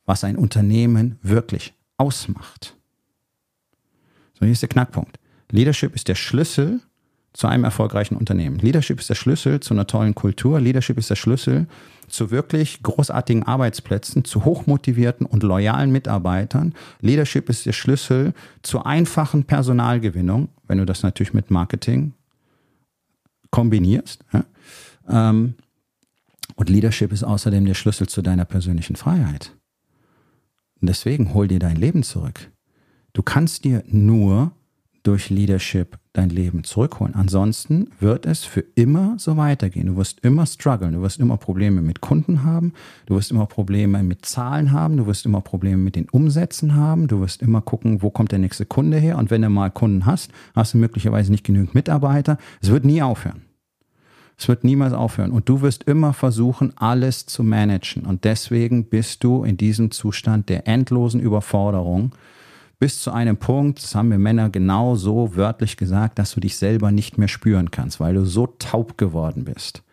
was 0.06 0.24
ein 0.24 0.38
Unternehmen 0.38 1.20
wirklich 1.22 1.74
ausmacht. 1.98 2.78
So, 4.34 4.46
hier 4.46 4.54
ist 4.54 4.62
der 4.62 4.70
Knackpunkt. 4.70 5.20
Leadership 5.52 5.96
ist 5.96 6.08
der 6.08 6.16
Schlüssel 6.16 6.82
zu 7.34 7.48
einem 7.48 7.64
erfolgreichen 7.64 8.16
Unternehmen. 8.16 8.58
Leadership 8.60 9.00
ist 9.00 9.10
der 9.10 9.16
Schlüssel 9.16 9.60
zu 9.60 9.74
einer 9.74 9.88
tollen 9.88 10.16
Kultur. 10.16 10.60
Leadership 10.60 10.98
ist 10.98 11.10
der 11.10 11.16
Schlüssel 11.16 11.68
zu 12.08 12.32
wirklich 12.32 12.82
großartigen 12.82 13.44
Arbeitsplätzen, 13.44 14.26
zu 14.26 14.46
hochmotivierten 14.46 15.26
und 15.28 15.44
loyalen 15.44 15.92
Mitarbeitern. 15.92 16.74
Leadership 17.02 17.50
ist 17.50 17.66
der 17.66 17.74
Schlüssel 17.74 18.34
zur 18.64 18.86
einfachen 18.86 19.44
Personalgewinnung, 19.44 20.50
wenn 20.68 20.80
du 20.80 20.86
das 20.86 21.04
natürlich 21.04 21.34
mit 21.34 21.52
Marketing 21.52 22.14
kombinierst. 23.52 24.26
Ähm, 25.08 25.56
und 26.56 26.70
Leadership 26.70 27.12
ist 27.12 27.24
außerdem 27.24 27.66
der 27.66 27.74
Schlüssel 27.74 28.08
zu 28.08 28.22
deiner 28.22 28.46
persönlichen 28.46 28.96
Freiheit. 28.96 29.56
Und 30.82 30.90
deswegen 30.90 31.34
hol 31.34 31.48
dir 31.48 31.60
dein 31.60 31.76
Leben 31.76 32.04
zurück. 32.04 32.52
Du 33.14 33.22
kannst 33.22 33.64
dir 33.64 33.84
nur 33.88 34.52
durch 35.04 35.30
Leadership 35.30 35.98
dein 36.14 36.30
Leben 36.30 36.64
zurückholen. 36.64 37.16
Ansonsten 37.16 37.90
wird 38.00 38.26
es 38.26 38.44
für 38.44 38.64
immer 38.76 39.16
so 39.18 39.38
weitergehen. 39.38 39.88
Du 39.88 39.98
wirst 39.98 40.20
immer 40.22 40.46
strugglen, 40.46 40.94
du 40.94 41.02
wirst 41.02 41.20
immer 41.20 41.38
Probleme 41.38 41.82
mit 41.82 42.02
Kunden 42.02 42.44
haben, 42.44 42.74
du 43.06 43.16
wirst 43.16 43.32
immer 43.32 43.46
Probleme 43.46 44.04
mit 44.04 44.26
Zahlen 44.26 44.72
haben, 44.72 44.98
du 44.98 45.08
wirst 45.08 45.26
immer 45.26 45.42
Probleme 45.42 45.78
mit 45.78 45.96
den 45.96 46.10
Umsätzen 46.10 46.76
haben, 46.76 47.08
du 47.08 47.22
wirst 47.22 47.42
immer 47.42 47.62
gucken, 47.62 48.02
wo 48.02 48.10
kommt 48.10 48.32
der 48.32 48.40
nächste 48.40 48.66
Kunde 48.66 48.98
her 48.98 49.18
und 49.18 49.32
wenn 49.32 49.42
du 49.42 49.50
mal 49.50 49.70
Kunden 49.70 50.06
hast, 50.06 50.32
hast 50.56 50.74
du 50.74 50.78
möglicherweise 50.78 51.32
nicht 51.32 51.46
genügend 51.46 51.76
Mitarbeiter. 51.76 52.38
Es 52.62 52.70
wird 52.70 52.86
nie 52.86 53.02
aufhören. 53.02 53.44
Es 54.40 54.48
wird 54.48 54.64
niemals 54.64 54.94
aufhören. 54.94 55.32
Und 55.32 55.50
du 55.50 55.62
wirst 55.62 55.84
immer 55.84 56.14
versuchen, 56.14 56.72
alles 56.78 57.26
zu 57.26 57.44
managen. 57.44 58.06
Und 58.06 58.24
deswegen 58.24 58.86
bist 58.86 59.26
du 59.26 59.44
in 59.44 59.58
diesem 59.58 59.92
Zustand 59.92 60.48
der 60.48 60.66
endlosen 60.66 61.20
Überforderung 61.20 62.14
bis 62.80 63.02
zu 63.02 63.12
einem 63.12 63.38
Punkt, 63.38 63.84
das 63.84 63.94
haben 63.94 64.10
wir 64.10 64.18
Männer 64.18 64.50
genau 64.50 64.96
so 64.96 65.36
wörtlich 65.36 65.76
gesagt, 65.76 66.18
dass 66.18 66.32
du 66.32 66.40
dich 66.40 66.58
selber 66.58 66.92
nicht 66.92 67.18
mehr 67.18 67.28
spüren 67.28 67.72
kannst, 67.72 68.00
weil 68.00 68.14
du 68.14 68.26
so 68.26 68.48
taub 68.48 68.98
geworden 68.98 69.44
bist. 69.44 69.84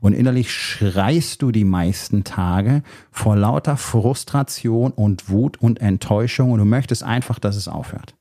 Und 0.00 0.12
innerlich 0.12 0.52
schreist 0.52 1.42
du 1.42 1.50
die 1.50 1.64
meisten 1.64 2.22
Tage 2.22 2.82
vor 3.10 3.34
lauter 3.34 3.76
Frustration 3.76 4.92
und 4.92 5.28
Wut 5.28 5.60
und 5.60 5.80
Enttäuschung 5.80 6.52
und 6.52 6.60
du 6.60 6.64
möchtest 6.64 7.02
einfach, 7.02 7.40
dass 7.40 7.56
es 7.56 7.66
aufhört. 7.66 8.14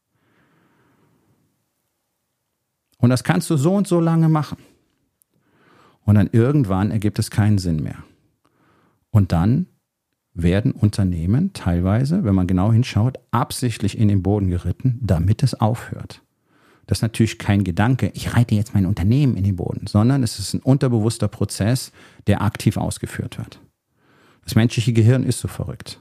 Und 2.98 3.12
das 3.12 3.24
kannst 3.24 3.50
du 3.52 3.58
so 3.58 3.76
und 3.76 3.88
so 3.88 4.00
lange 4.00 4.30
machen. 4.30 4.58
Und 6.06 6.16
dann 6.16 6.30
irgendwann 6.32 6.90
ergibt 6.90 7.20
es 7.20 7.30
keinen 7.30 7.60
Sinn 7.60 7.84
mehr. 7.84 7.98
Und 9.12 9.32
dann 9.32 9.68
werden 10.36 10.74
Unternehmen 10.74 11.54
teilweise, 11.54 12.24
wenn 12.24 12.36
man 12.36 12.46
genau 12.46 12.72
hinschaut, 12.72 13.18
absichtlich 13.32 13.98
in 13.98 14.10
den 14.10 14.22
Boden 14.22 14.50
geritten, 14.50 15.00
damit 15.02 15.42
es 15.42 15.60
aufhört. 15.60 16.22
Das 16.88 17.00
ist 17.00 17.02
natürlich 17.02 17.40
kein 17.40 17.64
Gedanke, 17.64 18.12
ich 18.14 18.36
reite 18.36 18.54
jetzt 18.54 18.74
mein 18.74 18.86
Unternehmen 18.86 19.38
in 19.38 19.44
den 19.44 19.56
Boden, 19.56 19.88
sondern 19.88 20.22
es 20.22 20.38
ist 20.38 20.54
ein 20.54 20.60
unterbewusster 20.60 21.28
Prozess, 21.28 21.92
der 22.28 22.42
aktiv 22.42 22.78
ausgeführt 22.78 23.40
wird. 23.40 23.60
Das 24.44 24.56
menschliche 24.56 24.94
Gehirn 24.94 25.24
ist 25.24 25.40
so 25.40 25.48
verrückt. 25.48 26.00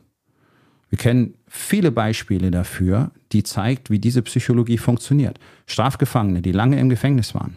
Wir 0.90 0.98
kennen 0.98 1.34
viele 1.48 1.90
Beispiele 1.90 2.50
dafür, 2.50 3.12
die 3.32 3.42
zeigt, 3.42 3.88
wie 3.88 3.98
diese 3.98 4.22
Psychologie 4.22 4.78
funktioniert. 4.78 5.40
Strafgefangene, 5.66 6.42
die 6.42 6.52
lange 6.52 6.78
im 6.78 6.88
Gefängnis 6.88 7.34
waren, 7.34 7.56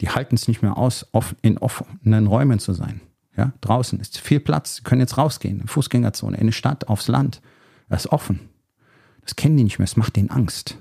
die 0.00 0.10
halten 0.10 0.36
es 0.36 0.48
nicht 0.48 0.62
mehr 0.62 0.78
aus, 0.78 1.06
in 1.42 1.58
offenen 1.58 2.26
Räumen 2.26 2.58
zu 2.58 2.72
sein. 2.72 3.00
Ja, 3.36 3.52
draußen 3.60 4.00
ist 4.00 4.18
viel 4.18 4.40
Platz, 4.40 4.76
sie 4.76 4.82
können 4.82 5.00
jetzt 5.00 5.16
rausgehen, 5.16 5.60
in 5.60 5.68
Fußgängerzone, 5.68 6.36
in 6.36 6.42
eine 6.42 6.52
Stadt, 6.52 6.88
aufs 6.88 7.08
Land. 7.08 7.40
Das 7.88 8.04
ist 8.04 8.12
offen. 8.12 8.40
Das 9.22 9.36
kennen 9.36 9.56
die 9.56 9.64
nicht 9.64 9.78
mehr, 9.78 9.84
es 9.84 9.96
macht 9.96 10.16
denen 10.16 10.30
Angst. 10.30 10.78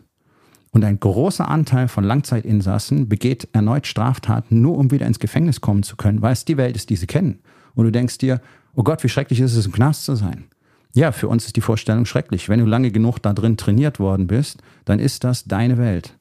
Und 0.71 0.85
ein 0.85 0.99
großer 0.99 1.47
Anteil 1.47 1.87
von 1.87 2.03
Langzeitinsassen 2.03 3.09
begeht 3.09 3.47
erneut 3.53 3.87
Straftaten, 3.87 4.61
nur 4.61 4.77
um 4.77 4.91
wieder 4.91 5.07
ins 5.07 5.19
Gefängnis 5.19 5.61
kommen 5.61 5.83
zu 5.83 5.95
können, 5.95 6.21
weil 6.21 6.33
es 6.33 6.45
die 6.45 6.57
Welt 6.57 6.75
ist, 6.75 6.89
die 6.89 6.95
sie 6.95 7.07
kennen. 7.07 7.39
Und 7.73 7.85
du 7.85 7.91
denkst 7.91 8.19
dir, 8.19 8.41
oh 8.75 8.83
Gott, 8.83 9.03
wie 9.03 9.09
schrecklich 9.09 9.39
ist 9.39 9.55
es, 9.55 9.65
im 9.65 9.71
Knast 9.71 10.05
zu 10.05 10.15
sein. 10.15 10.45
Ja, 10.93 11.11
für 11.11 11.27
uns 11.27 11.45
ist 11.45 11.55
die 11.55 11.61
Vorstellung 11.61 12.05
schrecklich. 12.05 12.49
Wenn 12.49 12.59
du 12.59 12.65
lange 12.65 12.91
genug 12.91 13.19
da 13.19 13.33
drin 13.33 13.57
trainiert 13.57 13.99
worden 13.99 14.27
bist, 14.27 14.61
dann 14.85 14.99
ist 14.99 15.23
das 15.23 15.45
deine 15.45 15.77
Welt. 15.77 16.17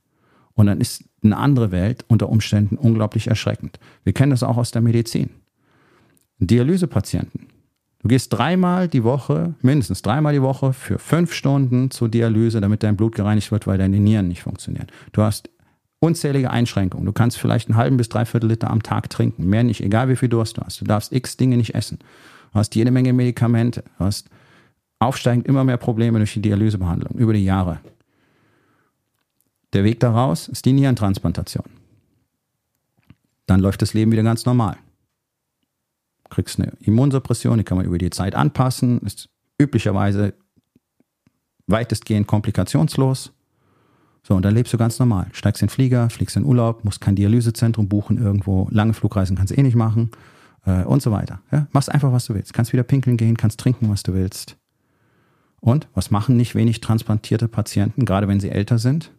Und 0.54 0.66
dann 0.66 0.80
ist 0.80 1.04
eine 1.22 1.36
andere 1.36 1.70
Welt 1.70 2.04
unter 2.08 2.28
Umständen 2.28 2.76
unglaublich 2.76 3.28
erschreckend. 3.28 3.78
Wir 4.04 4.12
kennen 4.12 4.30
das 4.30 4.42
auch 4.42 4.56
aus 4.56 4.70
der 4.70 4.82
Medizin. 4.82 5.30
Dialysepatienten. 6.38 7.48
Du 8.00 8.08
gehst 8.08 8.32
dreimal 8.32 8.86
die 8.86 9.02
Woche, 9.02 9.54
mindestens 9.60 10.02
dreimal 10.02 10.32
die 10.32 10.42
Woche 10.42 10.72
für 10.72 10.98
fünf 10.98 11.32
Stunden 11.32 11.90
zur 11.90 12.08
Dialyse, 12.08 12.60
damit 12.60 12.82
dein 12.84 12.96
Blut 12.96 13.14
gereinigt 13.14 13.50
wird, 13.50 13.66
weil 13.66 13.78
deine 13.78 13.98
Nieren 13.98 14.28
nicht 14.28 14.42
funktionieren. 14.42 14.86
Du 15.12 15.22
hast 15.22 15.50
unzählige 15.98 16.50
Einschränkungen. 16.50 17.06
Du 17.06 17.12
kannst 17.12 17.38
vielleicht 17.38 17.68
einen 17.68 17.76
halben 17.76 17.96
bis 17.96 18.08
dreiviertel 18.08 18.48
Liter 18.50 18.70
am 18.70 18.84
Tag 18.84 19.10
trinken. 19.10 19.48
Mehr 19.48 19.64
nicht, 19.64 19.80
egal 19.80 20.08
wie 20.08 20.14
viel 20.14 20.28
Durst 20.28 20.56
du 20.56 20.62
hast. 20.62 20.80
Du 20.80 20.84
darfst 20.84 21.12
x 21.12 21.36
Dinge 21.36 21.56
nicht 21.56 21.74
essen. 21.74 21.98
Du 22.52 22.60
hast 22.60 22.76
jede 22.76 22.92
Menge 22.92 23.12
Medikamente. 23.12 23.82
Du 23.98 24.04
hast 24.04 24.30
aufsteigend 25.00 25.46
immer 25.48 25.64
mehr 25.64 25.76
Probleme 25.76 26.18
durch 26.18 26.34
die 26.34 26.42
Dialysebehandlung 26.42 27.18
über 27.18 27.32
die 27.32 27.44
Jahre. 27.44 27.80
Der 29.72 29.82
Weg 29.82 29.98
daraus 29.98 30.46
ist 30.46 30.64
die 30.64 30.72
Nierentransplantation. 30.72 31.66
Dann 33.46 33.60
läuft 33.60 33.82
das 33.82 33.92
Leben 33.92 34.12
wieder 34.12 34.22
ganz 34.22 34.46
normal 34.46 34.76
kriegst 36.30 36.60
eine 36.60 36.72
Immunsuppression, 36.80 37.58
die 37.58 37.64
kann 37.64 37.76
man 37.76 37.86
über 37.86 37.98
die 37.98 38.10
Zeit 38.10 38.34
anpassen, 38.34 39.00
ist 39.00 39.28
üblicherweise 39.58 40.34
weitestgehend 41.66 42.26
komplikationslos. 42.26 43.32
So, 44.22 44.34
und 44.34 44.44
dann 44.44 44.54
lebst 44.54 44.72
du 44.72 44.78
ganz 44.78 44.98
normal. 44.98 45.28
Steigst 45.32 45.62
in 45.62 45.68
den 45.68 45.72
Flieger, 45.72 46.10
fliegst 46.10 46.36
in 46.36 46.44
Urlaub, 46.44 46.84
musst 46.84 47.00
kein 47.00 47.16
Dialysezentrum 47.16 47.88
buchen 47.88 48.18
irgendwo, 48.18 48.68
lange 48.70 48.94
Flugreisen 48.94 49.36
kannst 49.36 49.52
du 49.52 49.58
eh 49.58 49.62
nicht 49.62 49.76
machen 49.76 50.10
äh, 50.66 50.82
und 50.84 51.02
so 51.02 51.10
weiter. 51.10 51.40
Ja? 51.50 51.66
Machst 51.72 51.90
einfach, 51.90 52.12
was 52.12 52.26
du 52.26 52.34
willst. 52.34 52.52
Kannst 52.52 52.72
wieder 52.72 52.82
pinkeln 52.82 53.16
gehen, 53.16 53.36
kannst 53.36 53.60
trinken, 53.60 53.88
was 53.88 54.02
du 54.02 54.14
willst. 54.14 54.56
Und 55.60 55.88
was 55.94 56.10
machen 56.10 56.36
nicht 56.36 56.54
wenig 56.54 56.80
transplantierte 56.80 57.48
Patienten, 57.48 58.04
gerade 58.04 58.28
wenn 58.28 58.40
sie 58.40 58.50
älter 58.50 58.78
sind? 58.78 59.12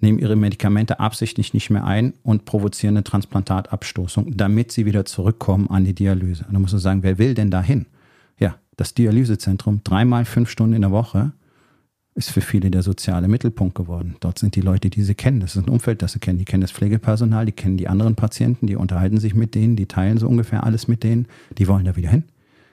Nehmen 0.00 0.18
ihre 0.18 0.36
Medikamente 0.36 1.00
absichtlich 1.00 1.54
nicht 1.54 1.70
mehr 1.70 1.84
ein 1.84 2.14
und 2.22 2.44
provozieren 2.44 2.96
eine 2.96 3.04
Transplantatabstoßung, 3.04 4.36
damit 4.36 4.72
sie 4.72 4.86
wieder 4.86 5.04
zurückkommen 5.04 5.68
an 5.70 5.84
die 5.84 5.94
Dialyse. 5.94 6.44
Und 6.46 6.54
dann 6.54 6.62
muss 6.62 6.72
man 6.72 6.80
sagen, 6.80 7.02
wer 7.02 7.18
will 7.18 7.34
denn 7.34 7.50
dahin? 7.50 7.86
Ja, 8.38 8.56
das 8.76 8.94
Dialysezentrum, 8.94 9.80
dreimal 9.84 10.24
fünf 10.24 10.50
Stunden 10.50 10.74
in 10.74 10.82
der 10.82 10.90
Woche, 10.90 11.32
ist 12.14 12.30
für 12.30 12.40
viele 12.40 12.70
der 12.70 12.82
soziale 12.82 13.28
Mittelpunkt 13.28 13.74
geworden. 13.74 14.16
Dort 14.20 14.38
sind 14.38 14.56
die 14.56 14.62
Leute, 14.62 14.88
die 14.88 15.02
sie 15.02 15.14
kennen. 15.14 15.40
Das 15.40 15.54
ist 15.54 15.66
ein 15.66 15.68
Umfeld, 15.68 16.00
das 16.00 16.12
sie 16.12 16.18
kennen. 16.18 16.38
Die 16.38 16.46
kennen 16.46 16.62
das 16.62 16.72
Pflegepersonal, 16.72 17.44
die 17.44 17.52
kennen 17.52 17.76
die 17.76 17.88
anderen 17.88 18.14
Patienten, 18.14 18.66
die 18.66 18.76
unterhalten 18.76 19.18
sich 19.18 19.34
mit 19.34 19.54
denen, 19.54 19.76
die 19.76 19.86
teilen 19.86 20.16
so 20.16 20.26
ungefähr 20.26 20.64
alles 20.64 20.88
mit 20.88 21.04
denen. 21.04 21.26
Die 21.58 21.68
wollen 21.68 21.84
da 21.84 21.94
wieder 21.94 22.08
hin. 22.08 22.24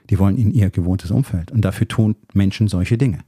Die 0.08 0.18
wollen 0.18 0.38
in 0.38 0.50
ihr 0.50 0.70
gewohntes 0.70 1.10
Umfeld. 1.10 1.50
Und 1.50 1.62
dafür 1.62 1.86
tun 1.86 2.16
Menschen 2.32 2.68
solche 2.68 2.96
Dinge. 2.96 3.18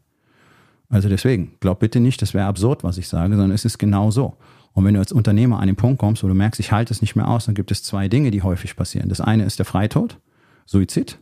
Also 0.88 1.09
deswegen, 1.09 1.55
glaub 1.61 1.81
bitte 1.81 2.01
nicht, 2.01 2.22
das 2.22 2.35
wäre 2.35 2.46
absurd, 2.46 2.85
was 2.85 2.99
ich 2.99 3.09
sage, 3.09 3.35
sondern 3.35 3.53
es 3.53 3.64
ist 3.64 3.79
genau 3.79 4.11
so. 4.11 4.37
Und 4.72 4.85
wenn 4.85 4.94
du 4.94 5.01
als 5.01 5.12
Unternehmer 5.12 5.59
an 5.59 5.66
den 5.66 5.77
Punkt 5.77 5.99
kommst, 5.99 6.22
wo 6.22 6.29
du 6.29 6.35
merkst, 6.35 6.61
ich 6.61 6.70
halte 6.70 6.92
es 6.92 7.01
nicht 7.01 7.16
mehr 7.16 7.29
aus, 7.29 7.46
dann 7.46 7.55
gibt 7.55 7.70
es 7.70 7.83
zwei 7.83 8.09
Dinge, 8.09 8.31
die 8.31 8.42
häufig 8.42 8.77
passieren. 8.77 9.09
Das 9.09 9.20
eine 9.20 9.44
ist 9.44 9.59
der 9.59 9.66
Freitod, 9.66 10.20
Suizid. 10.66 11.18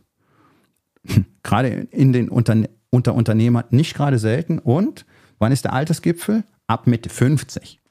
gerade 1.43 1.69
in 1.69 2.13
den 2.13 2.29
Unterne 2.29 2.69
unter 2.89 3.13
Unternehmern 3.13 3.65
nicht 3.71 3.93
gerade 3.93 4.19
selten. 4.19 4.59
Und 4.59 5.05
wann 5.37 5.51
ist 5.51 5.65
der 5.65 5.73
Altersgipfel? 5.73 6.43
Ab 6.67 6.87
Mitte 6.87 7.09
50. 7.09 7.81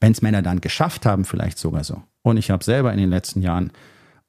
Wenn 0.00 0.12
es 0.12 0.22
Männer 0.22 0.42
dann 0.42 0.60
geschafft 0.60 1.06
haben, 1.06 1.24
vielleicht 1.24 1.58
sogar 1.58 1.84
so. 1.84 2.02
Und 2.22 2.36
ich 2.36 2.50
habe 2.50 2.64
selber 2.64 2.92
in 2.92 2.98
den 2.98 3.10
letzten 3.10 3.42
Jahren 3.42 3.72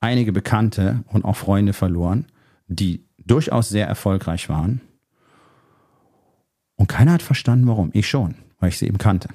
einige 0.01 0.31
Bekannte 0.31 1.03
und 1.07 1.25
auch 1.25 1.35
Freunde 1.35 1.73
verloren, 1.73 2.25
die 2.67 3.05
durchaus 3.17 3.69
sehr 3.69 3.87
erfolgreich 3.87 4.49
waren, 4.49 4.81
und 6.75 6.87
keiner 6.87 7.13
hat 7.13 7.21
verstanden, 7.21 7.67
warum. 7.67 7.89
Ich 7.93 8.07
schon, 8.07 8.35
weil 8.59 8.69
ich 8.69 8.77
sie 8.77 8.87
eben 8.87 8.97
kannte. 8.97 9.29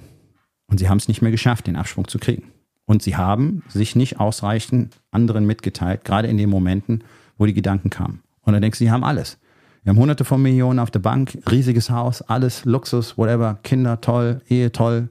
Und 0.67 0.79
sie 0.79 0.89
haben 0.89 0.99
es 0.99 1.09
nicht 1.09 1.23
mehr 1.23 1.31
geschafft, 1.31 1.67
den 1.67 1.77
Absprung 1.77 2.07
zu 2.07 2.19
kriegen. 2.19 2.45
Und 2.85 3.03
sie 3.03 3.17
haben 3.17 3.63
sich 3.69 3.97
nicht 3.97 4.19
ausreichend 4.19 5.01
anderen 5.11 5.47
mitgeteilt, 5.47 6.05
gerade 6.05 6.29
in 6.29 6.37
den 6.37 6.51
Momenten, 6.51 7.05
wo 7.39 7.47
die 7.47 7.55
Gedanken 7.55 7.91
kamen. 7.91 8.23
Und 8.43 8.53
dann 8.53 8.63
denkst 8.63 8.79
du, 8.79 8.85
sie 8.85 8.91
haben 8.91 9.05
alles. 9.05 9.39
Wir 9.83 9.91
haben 9.91 9.99
hunderte 9.99 10.25
von 10.25 10.43
Millionen 10.43 10.79
auf 10.79 10.91
der 10.91 10.99
Bank, 10.99 11.39
riesiges 11.51 11.89
Haus, 11.89 12.21
alles, 12.23 12.65
Luxus, 12.65 13.17
whatever, 13.17 13.59
Kinder 13.63 14.01
toll, 14.01 14.43
Ehe 14.49 14.73
toll 14.73 15.09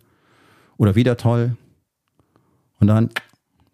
oder 0.78 0.96
wieder 0.96 1.18
toll. 1.18 1.58
Und 2.80 2.88
dann, 2.88 3.10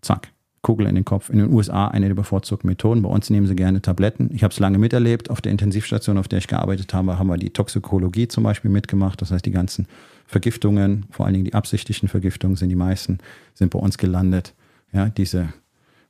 zack, 0.01 0.29
Kugel 0.65 0.87
in 0.87 0.95
den 0.95 1.05
Kopf. 1.05 1.29
In 1.29 1.37
den 1.37 1.53
USA 1.53 1.89
eine 1.89 2.07
der 2.07 2.15
bevorzugten 2.15 2.67
Methoden. 2.67 3.03
Bei 3.03 3.09
uns 3.09 3.29
nehmen 3.29 3.45
sie 3.45 3.55
gerne 3.55 3.83
Tabletten. 3.83 4.31
Ich 4.33 4.43
habe 4.43 4.51
es 4.51 4.59
lange 4.59 4.79
miterlebt. 4.79 5.29
Auf 5.29 5.39
der 5.39 5.51
Intensivstation, 5.51 6.17
auf 6.17 6.27
der 6.27 6.39
ich 6.39 6.47
gearbeitet 6.47 6.91
habe, 6.91 7.19
haben 7.19 7.27
wir 7.27 7.37
die 7.37 7.51
Toxikologie 7.51 8.27
zum 8.27 8.43
Beispiel 8.43 8.71
mitgemacht. 8.71 9.21
Das 9.21 9.29
heißt, 9.29 9.45
die 9.45 9.51
ganzen 9.51 9.87
Vergiftungen, 10.25 11.05
vor 11.11 11.27
allen 11.27 11.33
Dingen 11.33 11.45
die 11.45 11.53
absichtlichen 11.53 12.09
Vergiftungen, 12.09 12.55
sind 12.55 12.69
die 12.69 12.75
meisten, 12.75 13.19
sind 13.53 13.69
bei 13.69 13.77
uns 13.77 13.99
gelandet. 13.99 14.55
Ja, 14.91 15.09
diese 15.09 15.53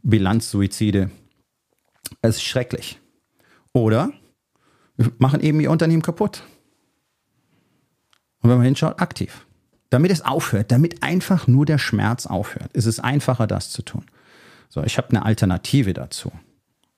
Bilanzsuizide. 0.03 1.09
Es 2.21 2.37
ist 2.37 2.43
schrecklich. 2.43 2.97
Oder 3.73 4.13
wir 4.95 5.11
machen 5.17 5.41
eben 5.41 5.59
ihr 5.59 5.69
Unternehmen 5.69 6.01
kaputt. 6.01 6.43
Und 8.41 8.49
wenn 8.49 8.57
man 8.57 8.65
hinschaut, 8.65 9.01
aktiv. 9.01 9.45
Damit 9.89 10.11
es 10.11 10.21
aufhört, 10.21 10.71
damit 10.71 11.03
einfach 11.03 11.45
nur 11.45 11.65
der 11.65 11.77
Schmerz 11.77 12.25
aufhört, 12.25 12.71
ist 12.71 12.85
es 12.85 13.01
einfacher, 13.01 13.47
das 13.47 13.69
zu 13.69 13.81
tun. 13.81 14.05
So, 14.69 14.84
ich 14.84 14.97
habe 14.97 15.10
eine 15.10 15.25
Alternative 15.25 15.93
dazu. 15.93 16.32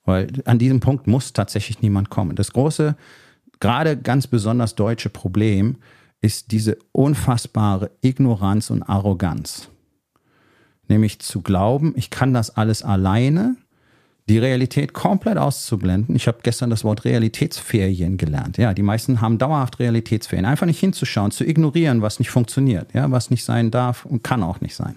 Weil 0.04 0.28
an 0.46 0.58
diesem 0.58 0.80
Punkt 0.80 1.06
muss 1.06 1.32
tatsächlich 1.32 1.82
niemand 1.82 2.08
kommen. 2.10 2.34
Das 2.34 2.52
große, 2.52 2.96
gerade 3.60 3.96
ganz 3.96 4.26
besonders 4.26 4.74
deutsche 4.74 5.10
Problem 5.10 5.76
ist 6.20 6.50
diese 6.50 6.78
unfassbare 6.92 7.90
Ignoranz 8.00 8.70
und 8.70 8.82
Arroganz. 8.82 9.68
Nämlich 10.88 11.18
zu 11.20 11.42
glauben, 11.42 11.92
ich 11.96 12.10
kann 12.10 12.32
das 12.32 12.56
alles 12.56 12.82
alleine, 12.82 13.56
die 14.28 14.38
Realität 14.38 14.92
komplett 14.92 15.38
auszublenden. 15.38 16.14
Ich 16.14 16.26
habe 16.26 16.38
gestern 16.42 16.70
das 16.70 16.84
Wort 16.84 17.04
Realitätsferien 17.04 18.16
gelernt. 18.16 18.58
Ja, 18.58 18.74
die 18.74 18.82
meisten 18.82 19.20
haben 19.20 19.38
dauerhaft 19.38 19.78
Realitätsferien. 19.78 20.44
Einfach 20.44 20.66
nicht 20.66 20.80
hinzuschauen, 20.80 21.30
zu 21.30 21.44
ignorieren, 21.44 22.02
was 22.02 22.18
nicht 22.18 22.30
funktioniert, 22.30 22.92
ja, 22.94 23.10
was 23.10 23.30
nicht 23.30 23.44
sein 23.44 23.70
darf 23.70 24.04
und 24.04 24.22
kann 24.22 24.42
auch 24.42 24.60
nicht 24.60 24.74
sein. 24.74 24.96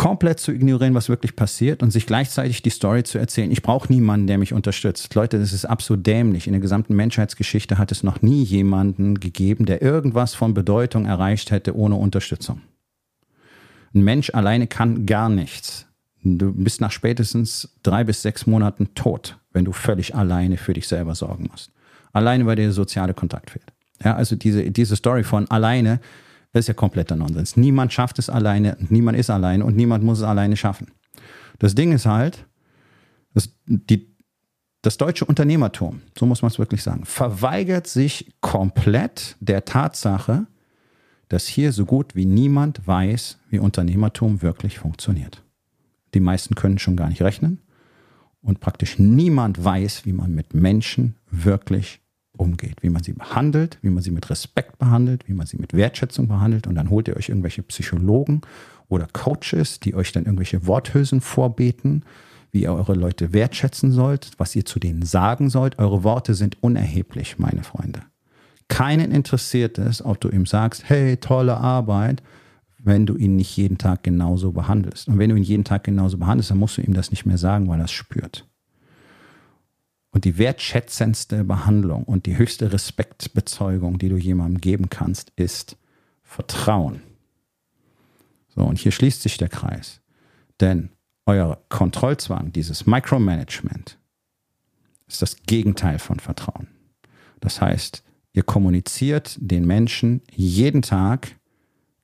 Komplett 0.00 0.40
zu 0.40 0.50
ignorieren, 0.50 0.94
was 0.94 1.10
wirklich 1.10 1.36
passiert 1.36 1.82
und 1.82 1.90
sich 1.90 2.06
gleichzeitig 2.06 2.62
die 2.62 2.70
Story 2.70 3.02
zu 3.02 3.18
erzählen. 3.18 3.50
Ich 3.50 3.60
brauche 3.60 3.92
niemanden, 3.92 4.28
der 4.28 4.38
mich 4.38 4.54
unterstützt. 4.54 5.14
Leute, 5.14 5.38
das 5.38 5.52
ist 5.52 5.66
absolut 5.66 6.06
dämlich. 6.06 6.46
In 6.46 6.54
der 6.54 6.62
gesamten 6.62 6.96
Menschheitsgeschichte 6.96 7.76
hat 7.76 7.92
es 7.92 8.02
noch 8.02 8.22
nie 8.22 8.42
jemanden 8.42 9.20
gegeben, 9.20 9.66
der 9.66 9.82
irgendwas 9.82 10.32
von 10.32 10.54
Bedeutung 10.54 11.04
erreicht 11.04 11.50
hätte 11.50 11.76
ohne 11.76 11.96
Unterstützung. 11.96 12.62
Ein 13.94 14.00
Mensch 14.00 14.30
alleine 14.32 14.66
kann 14.66 15.04
gar 15.04 15.28
nichts. 15.28 15.84
Du 16.24 16.50
bist 16.50 16.80
nach 16.80 16.92
spätestens 16.92 17.68
drei 17.82 18.02
bis 18.02 18.22
sechs 18.22 18.46
Monaten 18.46 18.94
tot, 18.94 19.36
wenn 19.52 19.66
du 19.66 19.72
völlig 19.72 20.14
alleine 20.14 20.56
für 20.56 20.72
dich 20.72 20.88
selber 20.88 21.14
sorgen 21.14 21.48
musst. 21.50 21.72
Alleine, 22.14 22.46
weil 22.46 22.56
dir 22.56 22.62
der 22.62 22.72
soziale 22.72 23.12
Kontakt 23.12 23.50
fehlt. 23.50 23.70
Ja, 24.02 24.16
also 24.16 24.34
diese, 24.34 24.70
diese 24.70 24.96
Story 24.96 25.24
von 25.24 25.50
alleine, 25.50 26.00
das 26.52 26.60
ist 26.60 26.68
ja 26.68 26.74
kompletter 26.74 27.16
Nonsens. 27.16 27.56
Niemand 27.56 27.92
schafft 27.92 28.18
es 28.18 28.28
alleine, 28.28 28.76
niemand 28.88 29.18
ist 29.18 29.30
alleine 29.30 29.64
und 29.64 29.76
niemand 29.76 30.04
muss 30.04 30.18
es 30.18 30.24
alleine 30.24 30.56
schaffen. 30.56 30.88
Das 31.58 31.74
Ding 31.74 31.92
ist 31.92 32.06
halt, 32.06 32.46
dass 33.34 33.50
die, 33.66 34.16
das 34.82 34.96
deutsche 34.96 35.24
Unternehmertum, 35.24 36.02
so 36.18 36.26
muss 36.26 36.42
man 36.42 36.50
es 36.50 36.58
wirklich 36.58 36.82
sagen, 36.82 37.04
verweigert 37.04 37.86
sich 37.86 38.32
komplett 38.40 39.36
der 39.40 39.64
Tatsache, 39.64 40.46
dass 41.28 41.46
hier 41.46 41.72
so 41.72 41.86
gut 41.86 42.16
wie 42.16 42.26
niemand 42.26 42.86
weiß, 42.86 43.38
wie 43.50 43.60
Unternehmertum 43.60 44.42
wirklich 44.42 44.78
funktioniert. 44.78 45.44
Die 46.14 46.20
meisten 46.20 46.56
können 46.56 46.78
schon 46.78 46.96
gar 46.96 47.08
nicht 47.08 47.22
rechnen 47.22 47.60
und 48.42 48.58
praktisch 48.58 48.98
niemand 48.98 49.62
weiß, 49.62 50.06
wie 50.06 50.12
man 50.12 50.34
mit 50.34 50.54
Menschen 50.54 51.14
wirklich 51.30 51.99
umgeht, 52.40 52.82
wie 52.82 52.90
man 52.90 53.02
sie 53.02 53.12
behandelt, 53.12 53.78
wie 53.82 53.90
man 53.90 54.02
sie 54.02 54.10
mit 54.10 54.30
Respekt 54.30 54.78
behandelt, 54.78 55.28
wie 55.28 55.34
man 55.34 55.46
sie 55.46 55.58
mit 55.58 55.74
Wertschätzung 55.74 56.26
behandelt 56.26 56.66
und 56.66 56.74
dann 56.74 56.90
holt 56.90 57.06
ihr 57.06 57.16
euch 57.16 57.28
irgendwelche 57.28 57.62
Psychologen 57.62 58.40
oder 58.88 59.06
Coaches, 59.12 59.80
die 59.80 59.94
euch 59.94 60.12
dann 60.12 60.24
irgendwelche 60.24 60.66
Worthülsen 60.66 61.20
vorbeten, 61.20 62.04
wie 62.50 62.62
ihr 62.62 62.72
eure 62.72 62.94
Leute 62.94 63.32
wertschätzen 63.32 63.92
sollt, 63.92 64.32
was 64.38 64.56
ihr 64.56 64.64
zu 64.64 64.80
denen 64.80 65.02
sagen 65.02 65.50
sollt. 65.50 65.78
Eure 65.78 66.02
Worte 66.02 66.34
sind 66.34 66.60
unerheblich, 66.62 67.38
meine 67.38 67.62
Freunde. 67.62 68.00
Keinen 68.68 69.12
interessiert 69.12 69.78
es, 69.78 70.04
ob 70.04 70.20
du 70.20 70.28
ihm 70.28 70.46
sagst, 70.46 70.88
hey, 70.88 71.16
tolle 71.16 71.56
Arbeit, 71.56 72.22
wenn 72.78 73.06
du 73.06 73.16
ihn 73.16 73.36
nicht 73.36 73.56
jeden 73.56 73.78
Tag 73.78 74.02
genauso 74.02 74.52
behandelst. 74.52 75.08
Und 75.08 75.18
wenn 75.18 75.30
du 75.30 75.36
ihn 75.36 75.42
jeden 75.42 75.64
Tag 75.64 75.84
genauso 75.84 76.18
behandelst, 76.18 76.50
dann 76.50 76.58
musst 76.58 76.78
du 76.78 76.82
ihm 76.82 76.94
das 76.94 77.10
nicht 77.10 77.26
mehr 77.26 77.38
sagen, 77.38 77.68
weil 77.68 77.80
er 77.80 77.84
es 77.84 77.92
spürt. 77.92 78.46
Und 80.12 80.24
die 80.24 80.38
wertschätzendste 80.38 81.44
Behandlung 81.44 82.04
und 82.04 82.26
die 82.26 82.36
höchste 82.36 82.72
Respektbezeugung, 82.72 83.98
die 83.98 84.08
du 84.08 84.16
jemandem 84.16 84.60
geben 84.60 84.90
kannst, 84.90 85.32
ist 85.36 85.76
Vertrauen. 86.22 87.02
So, 88.48 88.62
und 88.62 88.78
hier 88.78 88.92
schließt 88.92 89.22
sich 89.22 89.36
der 89.38 89.48
Kreis. 89.48 90.00
Denn 90.58 90.90
euer 91.26 91.62
Kontrollzwang, 91.68 92.52
dieses 92.52 92.86
Micromanagement, 92.86 93.98
ist 95.06 95.22
das 95.22 95.36
Gegenteil 95.44 95.98
von 95.98 96.18
Vertrauen. 96.18 96.68
Das 97.40 97.60
heißt, 97.60 98.02
ihr 98.32 98.42
kommuniziert 98.42 99.38
den 99.40 99.66
Menschen 99.66 100.22
jeden 100.30 100.82
Tag 100.82 101.36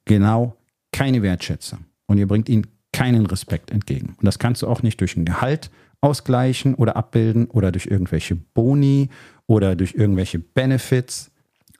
genau 0.04 0.56
keine 0.92 1.22
Wertschätzung 1.22 1.84
und 2.06 2.18
ihr 2.18 2.26
bringt 2.26 2.48
ihnen 2.48 2.68
keinen 2.92 3.26
Respekt 3.26 3.70
entgegen. 3.70 4.14
Und 4.16 4.24
das 4.24 4.38
kannst 4.38 4.62
du 4.62 4.68
auch 4.68 4.82
nicht 4.82 5.00
durch 5.00 5.16
ein 5.16 5.26
Gehalt 5.26 5.70
ausgleichen 6.06 6.76
oder 6.76 6.96
abbilden 6.96 7.46
oder 7.46 7.72
durch 7.72 7.86
irgendwelche 7.86 8.36
Boni 8.36 9.10
oder 9.48 9.74
durch 9.74 9.94
irgendwelche 9.94 10.38
Benefits, 10.38 11.32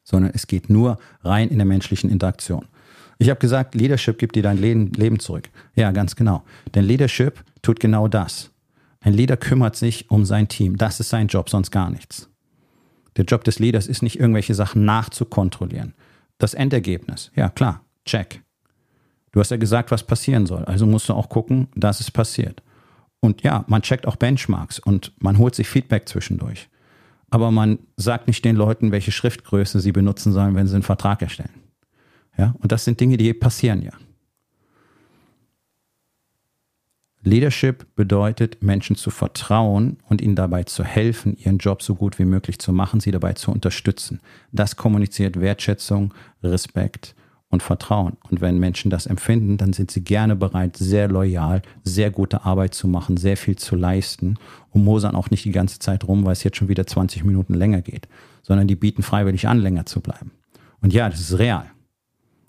sondern 0.03 0.33
es 0.35 0.49
geht 0.49 0.69
nur 0.69 0.99
rein 1.23 1.49
in 1.49 1.59
der 1.59 1.67
menschlichen 1.67 2.11
Interaktion. 2.11 2.67
Ich 3.19 3.31
habe 3.31 3.39
gesagt, 3.39 3.77
Leadership 3.77 4.19
gibt 4.19 4.35
dir 4.35 4.43
dein 4.43 4.59
Leben 4.59 5.19
zurück. 5.21 5.49
Ja, 5.77 5.93
ganz 5.93 6.17
genau. 6.17 6.43
Denn 6.75 6.85
Leadership 6.85 7.45
tut 7.63 7.79
genau 7.79 8.09
das. 8.09 8.51
Ein 9.01 9.15
Leader 9.15 9.37
kümmert 9.37 9.77
sich 9.77 10.11
um 10.11 10.25
sein 10.25 10.49
Team. 10.49 10.77
Das 10.77 10.99
ist 10.99 11.09
sein 11.09 11.29
Job, 11.29 11.49
sonst 11.49 11.71
gar 11.71 11.91
nichts. 11.91 12.29
Der 13.17 13.25
Job 13.25 13.45
des 13.45 13.61
Leaders 13.61 13.87
ist 13.87 14.03
nicht 14.03 14.19
irgendwelche 14.19 14.55
Sachen 14.55 14.85
nachzukontrollieren. 14.85 15.95
Das 16.39 16.53
Endergebnis, 16.53 17.31
ja 17.37 17.49
klar, 17.49 17.83
check. 18.05 18.43
Du 19.31 19.41
hast 19.41 19.51
ja 19.51 19.57
gesagt, 19.57 19.93
was 19.93 20.03
passieren 20.03 20.47
soll. 20.47 20.65
Also 20.65 20.85
musst 20.85 21.09
du 21.09 21.15
auch 21.15 21.29
gucken, 21.29 21.69
dass 21.77 22.01
es 22.01 22.11
passiert. 22.11 22.63
Und 23.21 23.43
ja, 23.43 23.65
man 23.67 23.83
checkt 23.83 24.07
auch 24.07 24.17
Benchmarks 24.17 24.79
und 24.79 25.13
man 25.19 25.39
holt 25.39 25.55
sich 25.55 25.69
Feedback 25.69 26.09
zwischendurch. 26.09 26.69
Aber 27.31 27.51
man 27.51 27.79
sagt 27.97 28.29
nicht 28.29 28.45
den 28.45 28.57
Leuten, 28.57 28.93
welche 28.93 29.13
Schriftgröße 29.13 29.81
sie 29.81 29.93
benutzen 29.93 30.33
sollen, 30.33 30.55
wenn 30.55 30.67
sie 30.67 30.75
einen 30.75 30.83
Vertrag 30.83 31.23
erstellen. 31.23 31.63
Ja, 32.39 32.55
und 32.61 32.73
das 32.73 32.85
sind 32.85 33.01
Dinge, 33.01 33.17
die 33.17 33.33
passieren 33.33 33.83
ja. 33.83 33.93
Leadership 37.27 37.87
bedeutet, 37.97 38.63
Menschen 38.63 38.95
zu 38.95 39.11
vertrauen 39.11 39.97
und 40.09 40.21
ihnen 40.21 40.37
dabei 40.37 40.63
zu 40.63 40.85
helfen, 40.85 41.37
ihren 41.37 41.59
Job 41.59 41.83
so 41.83 41.97
gut 41.97 42.21
wie 42.21 42.25
möglich 42.25 42.61
zu 42.61 42.73
machen, 42.73 43.01
sie 43.01 43.11
dabei 43.11 43.33
zu 43.33 43.51
unterstützen. 43.51 44.21
Das 44.53 44.77
kommuniziert 44.77 45.41
Wertschätzung, 45.41 46.15
Respekt 46.45 47.17
und 47.51 47.63
Vertrauen. 47.63 48.17
Und 48.29 48.41
wenn 48.41 48.59
Menschen 48.59 48.91
das 48.91 49.07
empfinden, 49.07 49.57
dann 49.57 49.73
sind 49.73 49.91
sie 49.91 50.03
gerne 50.03 50.35
bereit, 50.35 50.77
sehr 50.77 51.09
loyal, 51.09 51.63
sehr 51.85 52.11
gute 52.11 52.45
Arbeit 52.45 52.75
zu 52.75 52.89
machen, 52.89 53.17
sehr 53.17 53.37
viel 53.37 53.57
zu 53.57 53.77
leisten 53.77 54.37
und 54.71 54.85
mosern 54.85 55.15
auch 55.15 55.31
nicht 55.31 55.45
die 55.45 55.53
ganze 55.53 55.79
Zeit 55.79 56.05
rum, 56.05 56.25
weil 56.25 56.33
es 56.33 56.43
jetzt 56.43 56.57
schon 56.57 56.69
wieder 56.69 56.87
20 56.87 57.25
Minuten 57.25 57.55
länger 57.55 57.83
geht, 57.83 58.09
sondern 58.43 58.67
die 58.67 58.77
bieten 58.77 59.03
freiwillig 59.03 59.47
an, 59.47 59.59
länger 59.59 59.87
zu 59.87 60.01
bleiben. 60.01 60.33
Und 60.81 60.93
ja, 60.93 61.09
das 61.09 61.21
ist 61.21 61.39
real. 61.39 61.67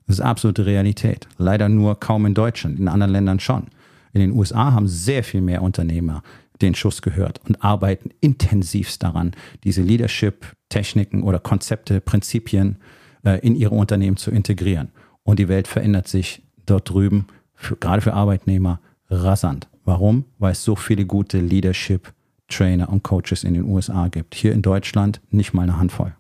Das 0.08 0.18
ist 0.18 0.22
absolute 0.22 0.66
Realität. 0.66 1.28
Leider 1.38 1.70
nur 1.70 2.00
kaum 2.00 2.26
in 2.26 2.34
Deutschland, 2.34 2.80
in 2.80 2.88
anderen 2.88 3.12
Ländern 3.12 3.40
schon. 3.40 3.68
In 4.14 4.22
den 4.22 4.32
USA 4.32 4.72
haben 4.72 4.88
sehr 4.88 5.24
viel 5.24 5.42
mehr 5.42 5.62
Unternehmer 5.62 6.24
den 6.62 6.74
Schuss 6.74 7.04
gehört 7.04 7.40
und 7.48 7.64
arbeiten 7.64 8.10
intensivst 8.20 9.04
daran, 9.04 9.36
diese 9.64 9.84
Leadership-Techniken 9.84 11.22
oder 11.22 11.38
Konzepte, 11.38 12.02
Prinzipien 12.02 12.78
äh, 12.78 12.97
in 13.36 13.56
ihre 13.56 13.76
Unternehmen 13.76 14.18
zu 14.18 14.32
integrieren. 14.32 14.92
Und 15.24 15.40
die 15.40 15.48
Welt 15.48 15.68
verändert 15.68 16.08
sich 16.08 16.44
dort 16.66 16.90
drüben, 16.90 17.28
für, 17.54 17.76
gerade 17.76 18.02
für 18.02 18.14
Arbeitnehmer, 18.14 18.80
rasant. 19.10 19.68
Warum? 19.84 20.26
Weil 20.38 20.52
es 20.52 20.64
so 20.64 20.76
viele 20.76 21.06
gute 21.06 21.40
Leadership-Trainer 21.40 22.90
und 22.90 23.04
Coaches 23.04 23.44
in 23.44 23.54
den 23.54 23.66
USA 23.66 24.08
gibt. 24.10 24.36
Hier 24.36 24.54
in 24.54 24.62
Deutschland 24.62 25.22
nicht 25.30 25.54
mal 25.54 25.64
eine 25.64 25.78
Handvoll. 25.78 26.16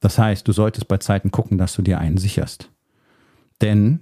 Das 0.00 0.18
heißt, 0.18 0.46
du 0.46 0.52
solltest 0.52 0.88
bei 0.88 0.98
Zeiten 0.98 1.30
gucken, 1.30 1.58
dass 1.58 1.74
du 1.74 1.82
dir 1.82 1.98
einen 1.98 2.18
sicherst. 2.18 2.70
Denn 3.60 4.00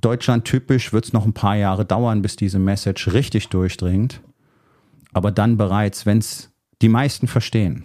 Deutschland 0.00 0.44
typisch 0.44 0.92
wird 0.92 1.06
es 1.06 1.12
noch 1.12 1.26
ein 1.26 1.34
paar 1.34 1.56
Jahre 1.56 1.84
dauern, 1.84 2.22
bis 2.22 2.36
diese 2.36 2.58
Message 2.58 3.12
richtig 3.12 3.48
durchdringt. 3.48 4.20
Aber 5.12 5.30
dann 5.30 5.56
bereits, 5.56 6.06
wenn 6.06 6.18
es 6.18 6.50
die 6.80 6.88
meisten 6.88 7.26
verstehen, 7.26 7.84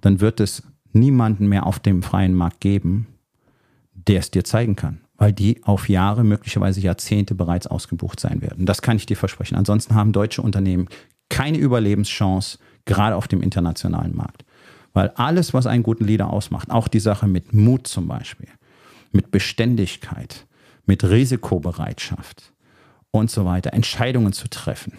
dann 0.00 0.20
wird 0.20 0.40
es 0.40 0.62
niemanden 0.92 1.48
mehr 1.48 1.66
auf 1.66 1.78
dem 1.78 2.02
freien 2.02 2.34
Markt 2.34 2.60
geben, 2.60 3.06
der 3.92 4.20
es 4.20 4.30
dir 4.30 4.44
zeigen 4.44 4.76
kann, 4.76 5.00
weil 5.16 5.32
die 5.32 5.62
auf 5.64 5.88
Jahre, 5.88 6.24
möglicherweise 6.24 6.80
Jahrzehnte 6.80 7.34
bereits 7.34 7.66
ausgebucht 7.66 8.18
sein 8.20 8.42
werden. 8.42 8.66
Das 8.66 8.82
kann 8.82 8.96
ich 8.96 9.06
dir 9.06 9.16
versprechen. 9.16 9.56
Ansonsten 9.56 9.94
haben 9.94 10.12
deutsche 10.12 10.42
Unternehmen 10.42 10.88
keine 11.28 11.58
Überlebenschance, 11.58 12.58
gerade 12.84 13.16
auf 13.16 13.28
dem 13.28 13.42
internationalen 13.42 14.16
Markt. 14.16 14.44
Weil 14.92 15.10
alles, 15.10 15.54
was 15.54 15.66
einen 15.66 15.84
guten 15.84 16.04
Leader 16.04 16.30
ausmacht, 16.30 16.70
auch 16.70 16.88
die 16.88 16.98
Sache 16.98 17.28
mit 17.28 17.52
Mut 17.52 17.86
zum 17.86 18.08
Beispiel, 18.08 18.48
mit 19.12 19.30
Beständigkeit, 19.30 20.46
mit 20.86 21.04
Risikobereitschaft 21.04 22.52
und 23.12 23.30
so 23.30 23.44
weiter, 23.44 23.72
Entscheidungen 23.72 24.32
zu 24.32 24.48
treffen, 24.48 24.94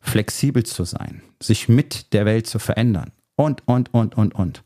flexibel 0.00 0.64
zu 0.64 0.84
sein, 0.84 1.22
sich 1.42 1.68
mit 1.68 2.12
der 2.12 2.24
Welt 2.26 2.46
zu 2.46 2.60
verändern 2.60 3.10
und, 3.42 3.62
und, 3.66 3.92
und, 3.92 4.16
und, 4.16 4.34
und. 4.34 4.64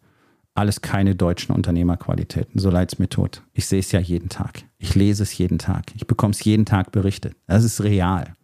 Alles 0.55 0.81
keine 0.81 1.15
deutschen 1.15 1.55
Unternehmerqualitäten, 1.55 2.59
so 2.59 2.71
leid 2.71 2.93
es 2.93 2.99
mir 2.99 3.09
tut. 3.09 3.43
Ich 3.53 3.67
sehe 3.67 3.81
es 3.81 3.93
ja 3.93 4.01
jeden 4.01 4.31
Tag. 4.31 4.63
Ich 4.79 4.95
lese 4.95 5.23
es 5.23 5.37
jeden 5.37 5.59
Tag. 5.59 5.85
Ich 5.95 6.07
bekomme 6.07 6.33
es 6.33 6.43
jeden 6.45 6.65
Tag 6.65 6.93
berichtet. 6.93 7.35
Das 7.47 7.63
ist 7.63 7.83
real. 7.83 8.35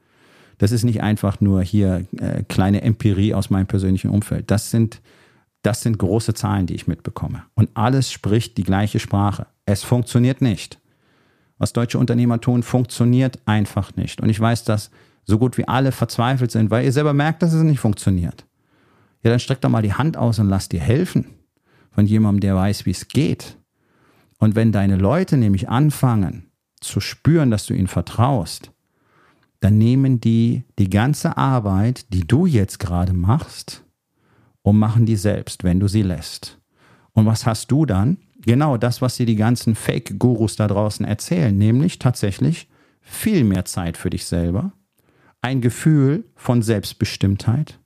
Das 0.59 0.73
ist 0.73 0.85
nicht 0.85 1.03
einfach 1.03 1.41
nur 1.41 1.63
hier 1.63 2.05
äh, 2.19 2.43
kleine 2.45 2.83
Empirie 2.83 3.35
aus 3.35 3.49
meinem 3.49 3.67
persönlichen 3.67 4.11
Umfeld. 4.11 4.51
Das 4.51 4.71
sind, 4.71 5.01
das 5.63 5.81
sind 5.81 5.99
große 5.99 6.35
Zahlen, 6.35 6.67
die 6.67 6.75
ich 6.75 6.87
mitbekomme. 6.87 7.45
Und 7.55 7.71
alles 7.75 8.13
spricht 8.13 8.59
die 8.59 8.65
gleiche 8.65 9.01
Sprache. 9.01 9.47
Es 9.65 9.83
funktioniert 9.83 10.43
nicht 10.43 10.79
was 11.63 11.73
deutsche 11.73 11.97
Unternehmer 11.97 12.41
tun, 12.41 12.65
funktioniert 12.65 13.39
einfach 13.47 13.95
nicht. 13.95 14.21
Und 14.21 14.29
ich 14.29 14.41
weiß, 14.41 14.65
dass 14.65 14.91
so 15.23 15.39
gut 15.39 15.57
wie 15.59 15.69
alle 15.69 15.93
verzweifelt 15.93 16.51
sind, 16.51 16.73
weil 16.73 16.85
ihr 16.85 16.93
selber 16.93 17.13
merkt, 17.13 17.41
dass 17.41 17.53
es 17.53 17.63
nicht 17.63 17.79
funktioniert. 17.79 18.45
Ja, 19.23 19.31
dann 19.31 19.41
streck 19.41 19.61
doch 19.61 19.71
mal 19.71 19.83
die 19.83 19.95
Hand 19.95 20.17
aus 20.17 20.39
und 20.39 20.49
lass 20.49 20.69
dir 20.69 20.81
helfen 20.81 21.27
von 21.91 22.07
jemandem, 22.07 22.41
der 22.41 22.57
weiß, 22.57 22.87
wie 22.87 22.91
es 22.91 23.09
geht. 23.09 23.59
Und 24.39 24.57
wenn 24.57 24.73
deine 24.73 24.97
Leute 24.97 25.37
nämlich 25.37 25.69
anfangen 25.69 26.51
zu 26.81 27.01
spüren, 27.01 27.51
dass 27.51 27.67
du 27.67 27.75
ihnen 27.75 27.87
vertraust, 27.87 28.73
dann 29.61 29.79
nehmen 29.79 30.21
die 30.21 30.65
die 30.79 30.91
ganze 30.91 31.37
Arbeit, 31.37 32.13
die 32.13 32.27
du 32.27 32.47
jetzt 32.47 32.79
gerade 32.79 33.13
machst, 33.13 33.85
und 34.63 34.79
machen 34.79 35.07
die 35.07 35.17
selbst, 35.17 35.65
wenn 35.65 35.81
du 35.81 35.89
sie 35.89 36.03
lässt. 36.03 36.61
Und 37.13 37.27
was 37.27 37.47
hast 37.47 37.71
du 37.73 37.85
dann? 37.85 38.17
genau 38.45 38.77
das, 38.77 39.01
was 39.01 39.17
dir 39.17 39.27
die 39.27 39.37
ganzen 39.37 39.75
Fake-Gurus 39.75 40.57
da 40.57 40.69
draußen 40.69 41.07
erzählen, 41.07 41.57
nämlich 41.57 41.99
tatsächlich 41.99 42.69
viel 43.01 43.45
mehr 43.45 43.65
Zeit 43.65 43.97
für 43.97 44.11
dich 44.11 44.27
selber, 44.27 44.73
ein 45.41 45.61
Gefühl 45.61 46.25
von 46.37 46.63
Selbstbestimmtheit 46.63 47.81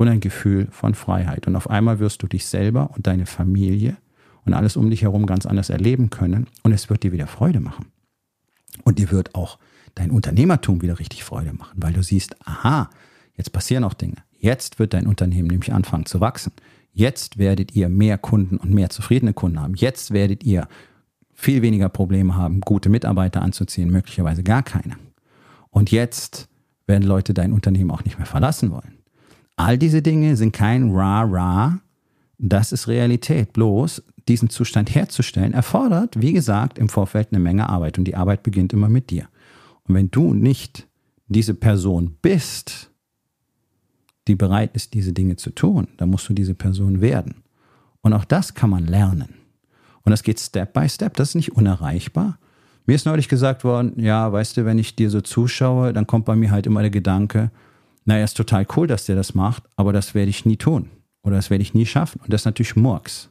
und 0.00 0.08
ein 0.08 0.20
Gefühl 0.20 0.66
von 0.70 0.94
Freiheit. 0.94 1.46
Und 1.46 1.56
auf 1.56 1.68
einmal 1.68 1.98
wirst 1.98 2.22
du 2.22 2.26
dich 2.26 2.46
selber 2.46 2.88
und 2.96 3.06
deine 3.06 3.26
Familie 3.26 3.98
und 4.46 4.54
alles 4.54 4.78
um 4.78 4.88
dich 4.88 5.02
herum 5.02 5.26
ganz 5.26 5.44
anders 5.44 5.68
erleben 5.68 6.08
können 6.08 6.46
und 6.62 6.72
es 6.72 6.88
wird 6.88 7.02
dir 7.02 7.12
wieder 7.12 7.26
Freude 7.26 7.60
machen. 7.60 7.84
Und 8.82 8.98
dir 8.98 9.10
wird 9.10 9.34
auch 9.34 9.58
dein 9.94 10.10
Unternehmertum 10.10 10.80
wieder 10.80 10.98
richtig 10.98 11.22
Freude 11.22 11.52
machen, 11.52 11.82
weil 11.82 11.92
du 11.92 12.02
siehst, 12.02 12.34
aha, 12.48 12.88
jetzt 13.34 13.52
passieren 13.52 13.84
auch 13.84 13.92
Dinge. 13.92 14.16
Jetzt 14.38 14.78
wird 14.78 14.94
dein 14.94 15.06
Unternehmen 15.06 15.48
nämlich 15.48 15.70
anfangen 15.70 16.06
zu 16.06 16.18
wachsen. 16.18 16.52
Jetzt 16.94 17.36
werdet 17.36 17.76
ihr 17.76 17.90
mehr 17.90 18.16
Kunden 18.16 18.56
und 18.56 18.72
mehr 18.72 18.88
zufriedene 18.88 19.34
Kunden 19.34 19.60
haben. 19.60 19.74
Jetzt 19.74 20.12
werdet 20.12 20.44
ihr 20.44 20.66
viel 21.34 21.60
weniger 21.60 21.90
Probleme 21.90 22.36
haben, 22.36 22.62
gute 22.62 22.88
Mitarbeiter 22.88 23.42
anzuziehen, 23.42 23.90
möglicherweise 23.90 24.44
gar 24.44 24.62
keine. 24.62 24.96
Und 25.68 25.90
jetzt 25.90 26.48
werden 26.86 27.06
Leute 27.06 27.34
dein 27.34 27.52
Unternehmen 27.52 27.90
auch 27.90 28.04
nicht 28.04 28.16
mehr 28.16 28.26
verlassen 28.26 28.70
wollen. 28.70 28.99
All 29.62 29.76
diese 29.76 30.00
Dinge 30.00 30.38
sind 30.38 30.52
kein 30.52 30.90
Ra-Ra, 30.90 31.80
das 32.38 32.72
ist 32.72 32.88
Realität. 32.88 33.52
Bloß 33.52 34.02
diesen 34.26 34.48
Zustand 34.48 34.94
herzustellen, 34.94 35.52
erfordert, 35.52 36.18
wie 36.18 36.32
gesagt, 36.32 36.78
im 36.78 36.88
Vorfeld 36.88 37.28
eine 37.30 37.40
Menge 37.40 37.68
Arbeit. 37.68 37.98
Und 37.98 38.04
die 38.04 38.16
Arbeit 38.16 38.42
beginnt 38.42 38.72
immer 38.72 38.88
mit 38.88 39.10
dir. 39.10 39.28
Und 39.86 39.94
wenn 39.94 40.10
du 40.10 40.32
nicht 40.32 40.88
diese 41.28 41.52
Person 41.52 42.16
bist, 42.22 42.90
die 44.28 44.34
bereit 44.34 44.70
ist, 44.72 44.94
diese 44.94 45.12
Dinge 45.12 45.36
zu 45.36 45.50
tun, 45.50 45.88
dann 45.98 46.08
musst 46.08 46.26
du 46.30 46.32
diese 46.32 46.54
Person 46.54 47.02
werden. 47.02 47.42
Und 48.00 48.14
auch 48.14 48.24
das 48.24 48.54
kann 48.54 48.70
man 48.70 48.86
lernen. 48.86 49.34
Und 50.04 50.10
das 50.10 50.22
geht 50.22 50.40
Step 50.40 50.72
by 50.72 50.88
Step. 50.88 51.16
Das 51.18 51.30
ist 51.30 51.34
nicht 51.34 51.52
unerreichbar. 51.52 52.38
Mir 52.86 52.94
ist 52.94 53.04
neulich 53.04 53.28
gesagt 53.28 53.62
worden, 53.64 53.92
ja, 54.00 54.32
weißt 54.32 54.56
du, 54.56 54.64
wenn 54.64 54.78
ich 54.78 54.96
dir 54.96 55.10
so 55.10 55.20
zuschaue, 55.20 55.92
dann 55.92 56.06
kommt 56.06 56.24
bei 56.24 56.34
mir 56.34 56.50
halt 56.50 56.66
immer 56.66 56.80
der 56.80 56.88
Gedanke, 56.88 57.50
naja, 58.04 58.24
ist 58.24 58.36
total 58.36 58.66
cool, 58.76 58.86
dass 58.86 59.06
der 59.06 59.16
das 59.16 59.34
macht, 59.34 59.64
aber 59.76 59.92
das 59.92 60.14
werde 60.14 60.30
ich 60.30 60.44
nie 60.44 60.56
tun. 60.56 60.90
Oder 61.22 61.36
das 61.36 61.50
werde 61.50 61.62
ich 61.62 61.74
nie 61.74 61.86
schaffen. 61.86 62.20
Und 62.22 62.32
das 62.32 62.42
ist 62.42 62.46
natürlich 62.46 62.76
Murks. 62.76 63.30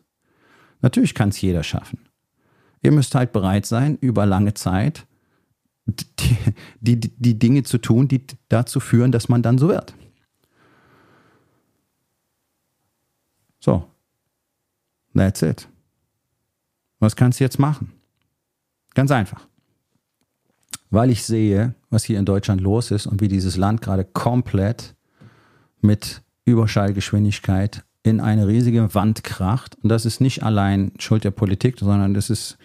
Natürlich 0.81 1.15
kann 1.15 1.29
es 1.29 1.41
jeder 1.41 1.63
schaffen. 1.63 1.99
Ihr 2.81 2.91
müsst 2.91 3.15
halt 3.15 3.33
bereit 3.33 3.65
sein, 3.65 3.97
über 3.99 4.25
lange 4.25 4.53
Zeit 4.53 5.05
die, 5.85 6.95
die, 6.95 6.99
die 6.99 7.39
Dinge 7.39 7.63
zu 7.63 7.77
tun, 7.77 8.07
die 8.07 8.25
dazu 8.47 8.79
führen, 8.79 9.11
dass 9.11 9.29
man 9.29 9.41
dann 9.41 9.57
so 9.57 9.69
wird. 9.69 9.93
So, 13.59 13.89
that's 15.15 15.41
it. 15.41 15.67
Was 16.99 17.15
kannst 17.15 17.39
du 17.39 17.43
jetzt 17.43 17.59
machen? 17.59 17.91
Ganz 18.93 19.11
einfach. 19.11 19.48
Weil 20.89 21.11
ich 21.11 21.23
sehe, 21.23 21.75
was 21.89 22.03
hier 22.03 22.19
in 22.19 22.25
Deutschland 22.25 22.61
los 22.61 22.91
ist 22.91 23.05
und 23.05 23.21
wie 23.21 23.27
dieses 23.27 23.57
Land 23.57 23.81
gerade 23.81 24.05
komplett 24.05 24.95
mit 25.81 26.21
Überschallgeschwindigkeit 26.45 27.83
in 28.03 28.19
eine 28.19 28.47
riesige 28.47 28.93
Wand 28.95 29.23
kracht. 29.23 29.77
Und 29.83 29.89
das 29.89 30.05
ist 30.05 30.21
nicht 30.21 30.43
allein 30.43 30.91
Schuld 30.97 31.23
der 31.23 31.31
Politik, 31.31 31.79
sondern 31.79 32.13
das 32.13 32.29
ist 32.29 32.57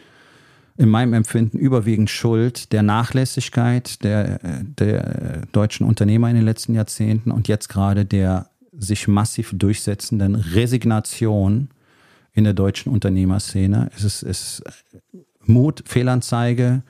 in 0.76 0.88
meinem 0.88 1.12
Empfinden 1.12 1.58
überwiegend 1.58 2.10
Schuld 2.10 2.72
der 2.72 2.82
Nachlässigkeit 2.82 4.02
der, 4.02 4.40
der 4.62 5.42
deutschen 5.52 5.86
Unternehmer 5.86 6.28
in 6.30 6.36
den 6.36 6.44
letzten 6.44 6.74
Jahrzehnten 6.74 7.30
und 7.30 7.46
jetzt 7.46 7.68
gerade 7.68 8.04
der 8.04 8.48
sich 8.76 9.06
massiv 9.06 9.52
durchsetzenden 9.54 10.34
Resignation 10.34 11.68
in 12.32 12.42
der 12.42 12.54
deutschen 12.54 12.90
Unternehmerszene. 12.90 13.90
Es 13.96 14.02
ist, 14.02 14.22
es 14.24 14.40
ist 14.40 14.62
Mut, 15.46 15.84
Fehlanzeige, 15.86 16.82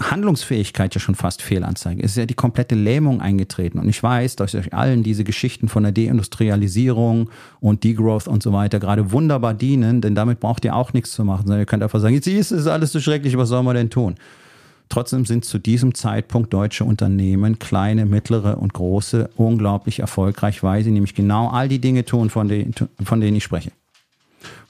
Handlungsfähigkeit 0.00 0.94
ja 0.94 1.00
schon 1.00 1.14
fast 1.14 1.42
Fehlanzeige. 1.42 2.02
Es 2.02 2.12
ist 2.12 2.16
ja 2.16 2.24
die 2.24 2.34
komplette 2.34 2.74
Lähmung 2.74 3.20
eingetreten. 3.20 3.78
Und 3.78 3.88
ich 3.88 4.02
weiß, 4.02 4.36
dass 4.36 4.54
euch 4.54 4.72
allen 4.72 5.02
diese 5.02 5.24
Geschichten 5.24 5.68
von 5.68 5.82
der 5.82 5.92
Deindustrialisierung 5.92 7.28
und 7.60 7.84
Degrowth 7.84 8.28
und 8.28 8.42
so 8.42 8.52
weiter 8.54 8.80
gerade 8.80 9.12
wunderbar 9.12 9.52
dienen, 9.52 10.00
denn 10.00 10.14
damit 10.14 10.40
braucht 10.40 10.64
ihr 10.64 10.74
auch 10.74 10.94
nichts 10.94 11.12
zu 11.12 11.24
machen, 11.24 11.42
sondern 11.42 11.60
ihr 11.60 11.66
könnt 11.66 11.82
einfach 11.82 12.00
sagen, 12.00 12.14
jetzt 12.14 12.26
ist 12.26 12.50
es 12.50 12.66
alles 12.66 12.92
so 12.92 13.00
schrecklich, 13.00 13.36
was 13.36 13.50
soll 13.50 13.62
man 13.62 13.76
denn 13.76 13.90
tun? 13.90 14.14
Trotzdem 14.88 15.26
sind 15.26 15.44
zu 15.44 15.58
diesem 15.58 15.94
Zeitpunkt 15.94 16.52
deutsche 16.52 16.84
Unternehmen, 16.84 17.58
kleine, 17.58 18.06
mittlere 18.06 18.58
und 18.58 18.72
große, 18.72 19.30
unglaublich 19.36 20.00
erfolgreich, 20.00 20.62
weil 20.62 20.82
sie 20.82 20.90
nämlich 20.90 21.14
genau 21.14 21.48
all 21.48 21.68
die 21.68 21.78
Dinge 21.78 22.04
tun, 22.04 22.30
von 22.30 22.48
denen, 22.48 22.74
von 23.02 23.20
denen 23.20 23.36
ich 23.36 23.44
spreche 23.44 23.72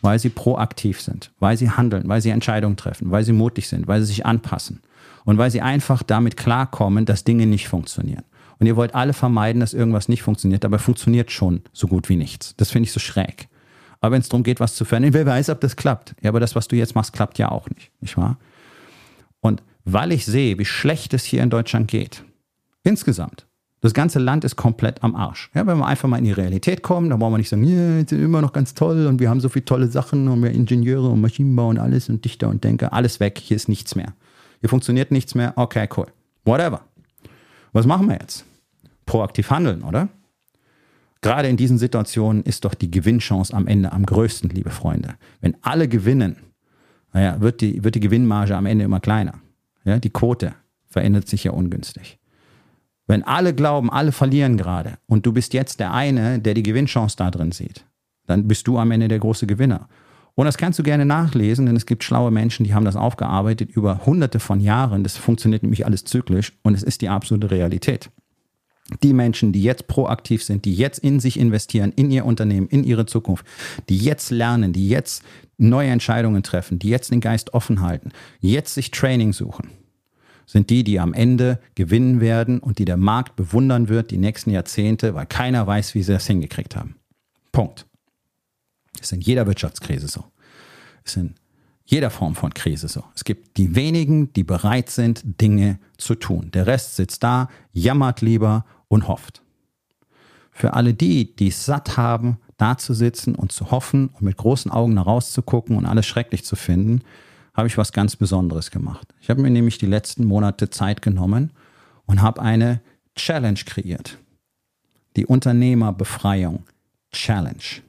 weil 0.01 0.19
sie 0.19 0.29
proaktiv 0.29 1.01
sind, 1.01 1.31
weil 1.39 1.57
sie 1.57 1.71
handeln, 1.71 2.09
weil 2.09 2.21
sie 2.21 2.31
Entscheidungen 2.31 2.77
treffen, 2.77 3.11
weil 3.11 3.25
sie 3.25 3.33
mutig 3.33 3.69
sind, 3.69 3.87
weil 3.89 4.01
sie 4.01 4.07
sich 4.07 4.27
anpassen 4.27 4.81
und 5.25 5.39
weil 5.39 5.51
sie 5.51 5.61
einfach 5.61 6.03
damit 6.03 6.37
klarkommen, 6.37 7.05
dass 7.05 7.25
Dinge 7.25 7.47
nicht 7.47 7.69
funktionieren. 7.69 8.25
Und 8.59 8.67
ihr 8.67 8.77
wollt 8.77 8.95
alle 8.95 9.13
vermeiden, 9.13 9.61
dass 9.61 9.75
irgendwas 9.75 10.09
nicht 10.09 10.23
funktioniert, 10.23 10.65
aber 10.65 10.79
funktioniert 10.79 11.33
schon 11.33 11.63
so 11.73 11.89
gut 11.89 12.09
wie 12.09 12.17
nichts. 12.17 12.55
Das 12.57 12.71
finde 12.71 12.87
ich 12.87 12.93
so 12.93 13.01
schräg. 13.01 13.49
Aber 14.01 14.13
wenn 14.13 14.21
es 14.21 14.29
darum 14.29 14.43
geht, 14.43 14.61
was 14.61 14.75
zu 14.75 14.85
verändern, 14.85 15.15
wer 15.15 15.27
weiß, 15.27 15.51
ob 15.51 15.61
das 15.61 15.77
klappt. 15.77 16.15
Ja, 16.21 16.31
aber 16.31 16.41
das, 16.41 16.55
was 16.55 16.69
du 16.69 16.77
jetzt 16.77 16.95
machst, 16.95 17.13
klappt 17.13 17.39
ja 17.39 17.51
auch 17.51 17.69
nicht, 17.71 17.91
nicht 18.01 18.17
wahr? 18.17 18.39
Und 19.41 19.63
weil 19.85 20.13
ich 20.13 20.27
sehe, 20.27 20.59
wie 20.59 20.65
schlecht 20.65 21.15
es 21.15 21.25
hier 21.25 21.43
in 21.43 21.51
Deutschland 21.51 21.89
geht, 21.89 22.25
insgesamt, 22.85 23.47
das 23.83 23.95
ganze 23.95 24.21
Land 24.21 24.45
ist 24.45 24.55
komplett 24.55 25.03
am 25.03 25.17
Arsch. 25.17 25.51
Ja, 25.55 25.67
wenn 25.67 25.77
wir 25.77 25.87
einfach 25.87 26.09
mal 26.09 26.19
in 26.19 26.25
die 26.25 26.33
Realität 26.33 26.83
kommen, 26.83 27.11
dann 27.11 27.21
wollen 27.21 27.33
wir 27.33 27.39
nicht 27.39 27.49
sagen, 27.49 27.65
ja, 27.65 27.99
jetzt 27.99 28.11
sind 28.11 28.23
immer 28.23 28.41
noch 28.41 28.53
ganz 28.53 28.75
toll 28.75 29.07
und 29.07 29.19
wir 29.19 29.29
haben 29.29 29.41
so 29.41 29.49
viele 29.49 29.65
tolle 29.65 29.89
Sachen 29.89 30.29
und 30.29 30.41
wir 30.41 30.53
Ingenieure 30.53 31.09
und 31.09 31.21
Maschinenbau 31.21 31.69
und 31.69 31.79
alles 31.79 32.09
und 32.09 32.25
Dichter 32.25 32.49
und 32.49 32.63
Denker, 32.63 32.93
alles 32.93 33.19
weg, 33.19 33.39
hier 33.43 33.57
ist 33.57 33.69
nichts 33.69 33.97
mehr. 33.97 34.15
Hier 34.61 34.69
funktioniert 34.69 35.11
nichts 35.11 35.35
mehr, 35.35 35.53
okay, 35.57 35.89
cool. 35.97 36.07
Whatever. 36.45 36.83
Was 37.73 37.85
machen 37.85 38.09
wir 38.09 38.19
jetzt? 38.21 38.45
Proaktiv 39.05 39.51
handeln, 39.51 39.83
oder? 39.83 40.09
Gerade 41.21 41.49
in 41.49 41.57
diesen 41.57 41.77
Situationen 41.77 42.45
ist 42.45 42.65
doch 42.65 42.75
die 42.75 42.91
Gewinnchance 42.91 43.53
am 43.53 43.67
Ende 43.67 43.91
am 43.91 44.07
größten, 44.07 44.51
liebe 44.51 44.71
Freunde. 44.71 45.17
Wenn 45.41 45.57
alle 45.61 45.89
gewinnen, 45.89 46.37
naja, 47.13 47.41
wird 47.41 47.61
die, 47.61 47.83
wird 47.83 47.97
die 47.97 48.01
Gewinnmarge 48.01 48.57
am 48.57 48.67
Ende 48.67 48.85
immer 48.85 49.01
kleiner. 49.01 49.35
Ja, 49.85 49.99
die 49.99 50.11
Quote 50.11 50.55
verändert 50.87 51.27
sich 51.27 51.43
ja 51.43 51.51
ungünstig. 51.51 52.21
Wenn 53.07 53.25
alle 53.25 53.55
glauben, 53.55 53.91
alle 53.91 54.13
verlieren 54.13 54.57
gerade 54.57 54.99
und 55.07 55.27
du 55.27 55.33
bist 55.33 55.55
jetzt 55.55 55.81
der 55.81 55.93
eine, 55.93 56.39
der 56.39 56.55
die 56.55 56.63
Gewinnchance 56.63 57.17
da 57.17 57.31
drin 57.31 57.53
sieht, 57.53 57.85
dann 58.27 58.47
bist 58.47 58.67
du 58.69 58.79
am 58.79 58.91
Ende 58.91 59.09
der 59.09 59.19
große 59.19 59.47
Gewinner. 59.47 59.89
Und 60.35 60.47
das 60.47 60.57
kannst 60.57 60.79
du 60.79 60.83
gerne 60.83 61.05
nachlesen, 61.05 61.67
denn 61.67 61.77
es 61.77 61.85
gibt 61.85 62.05
schlaue 62.05 62.31
Menschen, 62.31 62.65
die 62.65 62.73
haben 62.73 62.87
das 62.87 62.97
aufgearbeitet 62.97 63.71
über 63.71 64.07
hunderte 64.07 64.41
von 64.41 64.61
Jahren. 64.61 65.03
Das 65.03 65.17
funktioniert 65.17 65.63
nämlich 65.63 65.85
alles 65.85 66.05
zyklisch 66.05 66.53
und 66.63 66.75
es 66.75 66.83
ist 66.83 67.03
die 67.03 67.11
absolute 67.11 67.51
Realität. 67.51 68.11
Die 69.03 69.13
Menschen, 69.13 69.53
die 69.53 69.63
jetzt 69.63 69.87
proaktiv 69.87 70.43
sind, 70.43 70.65
die 70.65 70.75
jetzt 70.75 70.99
in 70.99 71.21
sich 71.21 71.39
investieren, 71.39 71.93
in 71.95 72.11
ihr 72.11 72.25
Unternehmen, 72.25 72.69
in 72.69 72.85
ihre 72.85 73.07
Zukunft, 73.07 73.47
die 73.89 73.99
jetzt 73.99 74.31
lernen, 74.31 74.73
die 74.73 74.89
jetzt 74.89 75.23
neue 75.57 75.91
Entscheidungen 75.91 76.43
treffen, 76.43 76.79
die 76.79 76.89
jetzt 76.89 77.11
den 77.11 77.21
Geist 77.21 77.55
offen 77.55 77.81
halten, 77.81 78.11
jetzt 78.41 78.75
sich 78.75 78.91
Training 78.91 79.33
suchen, 79.33 79.71
sind 80.47 80.71
die, 80.71 80.85
die 80.85 81.01
am 81.01 81.15
Ende 81.15 81.61
gewinnen 81.75 82.21
werden 82.21 82.59
und 82.59 82.79
die 82.79 82.85
der 82.85 82.97
Markt 82.97 83.37
bewundern 83.37 83.89
wird 83.89 84.11
die 84.11 84.19
nächsten 84.19 84.51
Jahrzehnte, 84.51 85.15
weil 85.15 85.27
keiner 85.27 85.67
weiß, 85.67 85.95
wie 85.95 86.03
sie 86.03 86.13
das 86.13 86.27
hingekriegt 86.27 86.77
haben. 86.77 86.97
Punkt. 87.53 87.87
Ist 89.01 89.13
in 89.13 89.21
jeder 89.21 89.47
Wirtschaftskrise 89.47 90.09
so. 90.09 90.25
Ist 91.05 91.17
in 91.17 91.35
jeder 91.85 92.11
Form 92.11 92.35
von 92.35 92.55
Krise 92.55 92.89
so. 92.89 93.05
Es 93.15 93.25
gibt 93.25 93.57
die 93.57 93.75
wenigen, 93.75 94.33
die 94.33 94.45
bereit 94.45 94.91
sind, 94.91 95.23
Dinge 95.41 95.79
zu 95.99 96.15
tun. 96.15 96.51
Der 96.53 96.67
Rest 96.67 96.97
sitzt 96.97 97.23
da, 97.23 97.49
jammert 97.73 98.21
lieber 98.21 98.65
und 98.89 99.09
hofft. 99.09 99.43
Für 100.51 100.75
alle 100.75 100.95
die, 100.95 101.35
die 101.35 101.49
es 101.49 101.65
satt 101.65 101.97
haben, 101.97 102.39
da 102.57 102.79
zu 102.79 102.95
sitzen 102.95 103.35
und 103.35 103.53
zu 103.53 103.71
hoffen 103.71 104.09
und 104.09 104.23
mit 104.23 104.37
großen 104.37 104.71
Augen 104.71 104.95
nach 104.95 105.07
rauszugucken 105.07 105.77
und 105.77 105.87
alles 105.87 106.07
schrecklich 106.07 106.45
zu 106.45 106.57
finden, 106.57 107.03
habe 107.55 107.69
ich 107.69 107.79
was 107.79 107.93
ganz 107.93 108.17
Besonderes 108.17 108.71
gemacht. 108.71 109.15
Ich 109.21 109.31
habe 109.31 109.43
mir 109.43 109.51
nämlich 109.51 109.79
die 109.79 109.87
letzten 109.87 110.25
Monate 110.25 110.71
Zeit 110.71 111.03
genommen 111.03 111.51
und 112.07 112.23
habe 112.23 112.41
eine 112.41 112.81
Challenge 113.15 113.61
kreiert. 113.65 114.19
Die 115.17 115.27
Unternehmerbefreiung 115.27 116.65
Challenge. 117.13 117.83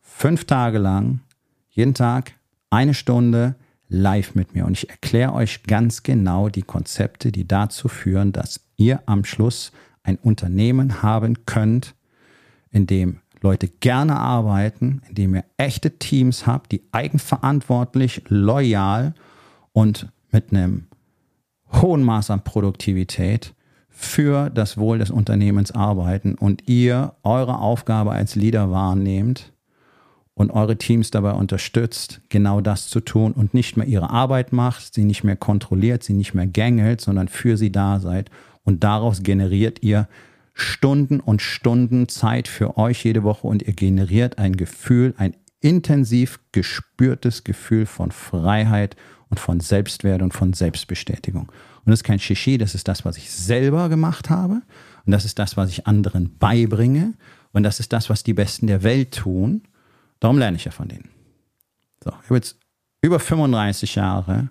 Fünf 0.00 0.44
Tage 0.44 0.78
lang, 0.78 1.20
jeden 1.70 1.94
Tag 1.94 2.32
eine 2.70 2.94
Stunde 2.94 3.54
live 3.88 4.34
mit 4.34 4.54
mir. 4.54 4.66
Und 4.66 4.72
ich 4.72 4.90
erkläre 4.90 5.32
euch 5.32 5.62
ganz 5.62 6.02
genau 6.02 6.48
die 6.48 6.62
Konzepte, 6.62 7.30
die 7.30 7.46
dazu 7.46 7.88
führen, 7.88 8.32
dass 8.32 8.60
ihr 8.76 9.02
am 9.06 9.24
Schluss 9.24 9.72
ein 10.02 10.16
Unternehmen 10.16 11.02
haben 11.02 11.46
könnt, 11.46 11.94
in 12.70 12.86
dem 12.86 13.20
Leute 13.46 13.68
gerne 13.68 14.16
arbeiten, 14.16 15.02
indem 15.08 15.36
ihr 15.36 15.44
echte 15.56 15.98
Teams 15.98 16.48
habt, 16.48 16.72
die 16.72 16.82
eigenverantwortlich, 16.90 18.22
loyal 18.26 19.14
und 19.72 20.08
mit 20.32 20.50
einem 20.50 20.88
hohen 21.72 22.02
Maß 22.02 22.30
an 22.30 22.42
Produktivität 22.42 23.54
für 23.88 24.50
das 24.50 24.78
Wohl 24.78 24.98
des 24.98 25.12
Unternehmens 25.12 25.70
arbeiten 25.70 26.34
und 26.34 26.68
ihr 26.68 27.14
eure 27.22 27.60
Aufgabe 27.60 28.10
als 28.10 28.34
Leader 28.34 28.72
wahrnehmt 28.72 29.52
und 30.34 30.50
eure 30.50 30.76
Teams 30.76 31.12
dabei 31.12 31.30
unterstützt, 31.30 32.22
genau 32.28 32.60
das 32.60 32.88
zu 32.88 32.98
tun 32.98 33.30
und 33.30 33.54
nicht 33.54 33.76
mehr 33.76 33.86
ihre 33.86 34.10
Arbeit 34.10 34.52
macht, 34.52 34.92
sie 34.92 35.04
nicht 35.04 35.22
mehr 35.22 35.36
kontrolliert, 35.36 36.02
sie 36.02 36.14
nicht 36.14 36.34
mehr 36.34 36.48
gängelt, 36.48 37.00
sondern 37.00 37.28
für 37.28 37.56
sie 37.56 37.70
da 37.70 38.00
seid. 38.00 38.28
Und 38.64 38.82
daraus 38.82 39.22
generiert 39.22 39.84
ihr 39.84 40.08
Stunden 40.58 41.20
und 41.20 41.42
Stunden 41.42 42.08
Zeit 42.08 42.48
für 42.48 42.78
euch 42.78 43.04
jede 43.04 43.22
Woche 43.24 43.46
und 43.46 43.62
ihr 43.62 43.74
generiert 43.74 44.38
ein 44.38 44.56
Gefühl, 44.56 45.14
ein 45.18 45.36
intensiv 45.60 46.40
gespürtes 46.52 47.44
Gefühl 47.44 47.84
von 47.84 48.10
Freiheit 48.10 48.96
und 49.28 49.38
von 49.38 49.60
Selbstwert 49.60 50.22
und 50.22 50.32
von 50.32 50.54
Selbstbestätigung. 50.54 51.42
Und 51.42 51.90
das 51.90 51.98
ist 51.98 52.04
kein 52.04 52.18
Shishi, 52.18 52.56
das 52.56 52.74
ist 52.74 52.88
das, 52.88 53.04
was 53.04 53.18
ich 53.18 53.30
selber 53.30 53.90
gemacht 53.90 54.30
habe. 54.30 54.62
Und 55.04 55.12
das 55.12 55.26
ist 55.26 55.38
das, 55.38 55.58
was 55.58 55.68
ich 55.68 55.86
anderen 55.86 56.38
beibringe. 56.38 57.12
Und 57.52 57.62
das 57.62 57.78
ist 57.78 57.92
das, 57.92 58.08
was 58.08 58.24
die 58.24 58.34
Besten 58.34 58.66
der 58.66 58.82
Welt 58.82 59.14
tun. 59.14 59.62
Darum 60.20 60.38
lerne 60.38 60.56
ich 60.56 60.64
ja 60.64 60.70
von 60.70 60.88
denen. 60.88 61.10
So, 62.02 62.10
ich 62.22 62.30
habe 62.30 62.36
jetzt 62.36 62.58
über 63.02 63.20
35 63.20 63.96
Jahre 63.96 64.48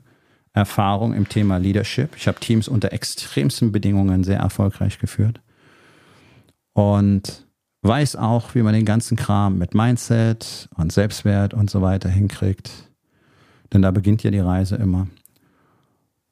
Erfahrung 0.53 1.16
im 1.16 1.28
Thema 1.28 1.58
Leadership. 1.58 2.16
Ich 2.16 2.28
habe 2.28 2.39
Teams 2.39 2.68
unter 2.68 2.93
extremsten 2.93 3.72
Bedingungen 3.72 4.24
sehr 4.24 4.38
erfolgreich 4.39 4.99
geführt. 4.99 5.41
Und 6.76 7.47
weiß 7.84 8.17
auch, 8.17 8.53
wie 8.53 8.61
man 8.61 8.73
den 8.73 8.86
ganzen 8.86 9.15
Kram 9.15 9.57
mit 9.57 9.73
Mindset 9.73 10.67
und 10.76 10.91
Selbstwert 10.91 11.53
und 11.53 11.69
so 11.69 11.82
weiter 11.82 12.09
hinkriegt. 12.09 12.69
Denn 13.71 13.82
da 13.82 13.91
beginnt 13.91 14.23
ja 14.23 14.32
die 14.32 14.39
Reise 14.39 14.76
immer. 14.76 15.07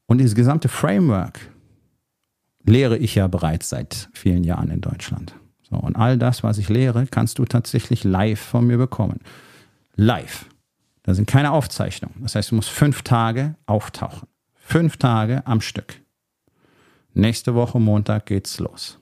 Und 0.05 0.17
dieses 0.17 0.35
gesamte 0.35 0.67
Framework 0.67 1.39
lehre 2.65 2.97
ich 2.97 3.15
ja 3.15 3.27
bereits 3.27 3.69
seit 3.69 4.09
vielen 4.13 4.43
Jahren 4.43 4.69
in 4.69 4.81
Deutschland. 4.81 5.33
So, 5.69 5.77
und 5.77 5.95
all 5.95 6.17
das, 6.17 6.43
was 6.43 6.57
ich 6.57 6.67
lehre, 6.67 7.07
kannst 7.07 7.39
du 7.39 7.45
tatsächlich 7.45 8.03
live 8.03 8.39
von 8.39 8.67
mir 8.67 8.77
bekommen. 8.77 9.21
Live. 9.95 10.45
Da 11.03 11.13
sind 11.13 11.25
keine 11.27 11.51
Aufzeichnungen. 11.51 12.15
Das 12.21 12.35
heißt, 12.35 12.51
du 12.51 12.55
musst 12.55 12.69
fünf 12.69 13.01
Tage 13.03 13.55
auftauchen. 13.65 14.27
Fünf 14.55 14.97
Tage 14.97 15.45
am 15.47 15.61
Stück. 15.61 16.01
Nächste 17.13 17.55
Woche 17.55 17.79
Montag 17.79 18.25
geht's 18.25 18.59
los. 18.59 18.99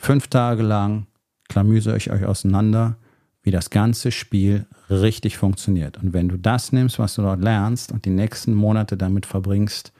Fünf 0.00 0.28
Tage 0.28 0.62
lang 0.62 1.06
klamüse 1.48 1.94
ich 1.96 2.10
euch 2.10 2.24
auseinander, 2.24 2.96
wie 3.42 3.50
das 3.50 3.68
ganze 3.68 4.10
Spiel 4.12 4.66
richtig 4.88 5.36
funktioniert. 5.36 5.98
Und 5.98 6.12
wenn 6.12 6.28
du 6.28 6.38
das 6.38 6.72
nimmst, 6.72 6.98
was 6.98 7.16
du 7.16 7.22
dort 7.22 7.42
lernst 7.42 7.92
und 7.92 8.04
die 8.04 8.10
nächsten 8.10 8.54
Monate 8.54 8.96
damit 8.96 9.26
verbringst, 9.26 9.92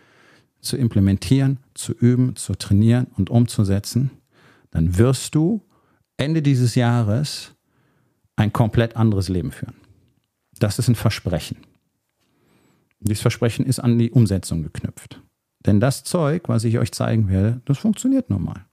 zu 0.60 0.76
implementieren, 0.76 1.58
zu 1.74 1.92
üben, 1.92 2.36
zu 2.36 2.54
trainieren 2.54 3.08
und 3.16 3.28
umzusetzen, 3.28 4.10
dann 4.70 4.98
wirst 4.98 5.34
du 5.34 5.62
Ende 6.16 6.42
dieses 6.42 6.74
Jahres 6.74 7.52
ein 8.36 8.52
komplett 8.52 8.96
anderes 8.96 9.28
Leben 9.28 9.50
führen. 9.50 9.76
Das 10.58 10.78
ist 10.78 10.88
ein 10.88 10.94
Versprechen. 10.94 11.58
Dieses 13.00 13.22
Versprechen 13.22 13.66
ist 13.66 13.80
an 13.80 13.98
die 13.98 14.10
Umsetzung 14.10 14.62
geknüpft. 14.62 15.20
Denn 15.66 15.80
das 15.80 16.04
Zeug, 16.04 16.48
was 16.48 16.64
ich 16.64 16.78
euch 16.78 16.92
zeigen 16.92 17.28
werde, 17.28 17.60
das 17.64 17.78
funktioniert 17.78 18.30
nun 18.30 18.44
mal. 18.44 18.67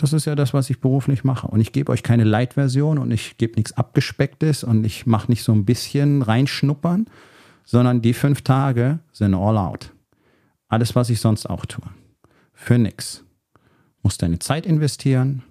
Das 0.00 0.14
ist 0.14 0.24
ja 0.24 0.34
das, 0.34 0.54
was 0.54 0.70
ich 0.70 0.80
beruflich 0.80 1.24
mache. 1.24 1.46
Und 1.46 1.60
ich 1.60 1.72
gebe 1.72 1.92
euch 1.92 2.02
keine 2.02 2.24
Light-Version 2.24 2.96
und 2.98 3.10
ich 3.10 3.36
gebe 3.36 3.56
nichts 3.56 3.72
Abgespecktes 3.72 4.64
und 4.64 4.82
ich 4.84 5.04
mache 5.06 5.30
nicht 5.30 5.42
so 5.42 5.52
ein 5.52 5.66
bisschen 5.66 6.22
reinschnuppern, 6.22 7.04
sondern 7.66 8.00
die 8.00 8.14
fünf 8.14 8.40
Tage 8.40 9.00
sind 9.12 9.34
all 9.34 9.58
out. 9.58 9.92
Alles, 10.68 10.96
was 10.96 11.10
ich 11.10 11.20
sonst 11.20 11.44
auch 11.46 11.66
tue. 11.66 11.84
Für 12.54 12.78
nix. 12.78 13.22
Musst 14.02 14.22
deine 14.22 14.38
Zeit 14.38 14.64
investieren 14.64 15.42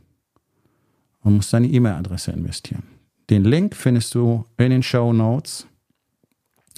und 1.22 1.36
musst 1.36 1.54
deine 1.54 1.68
E-Mail-Adresse 1.68 2.32
investieren. 2.32 2.82
Den 3.30 3.44
Link 3.44 3.76
findest 3.76 4.16
du 4.16 4.46
in 4.58 4.72
den 4.72 4.82
Show 4.82 5.14
Notes. 5.14 5.68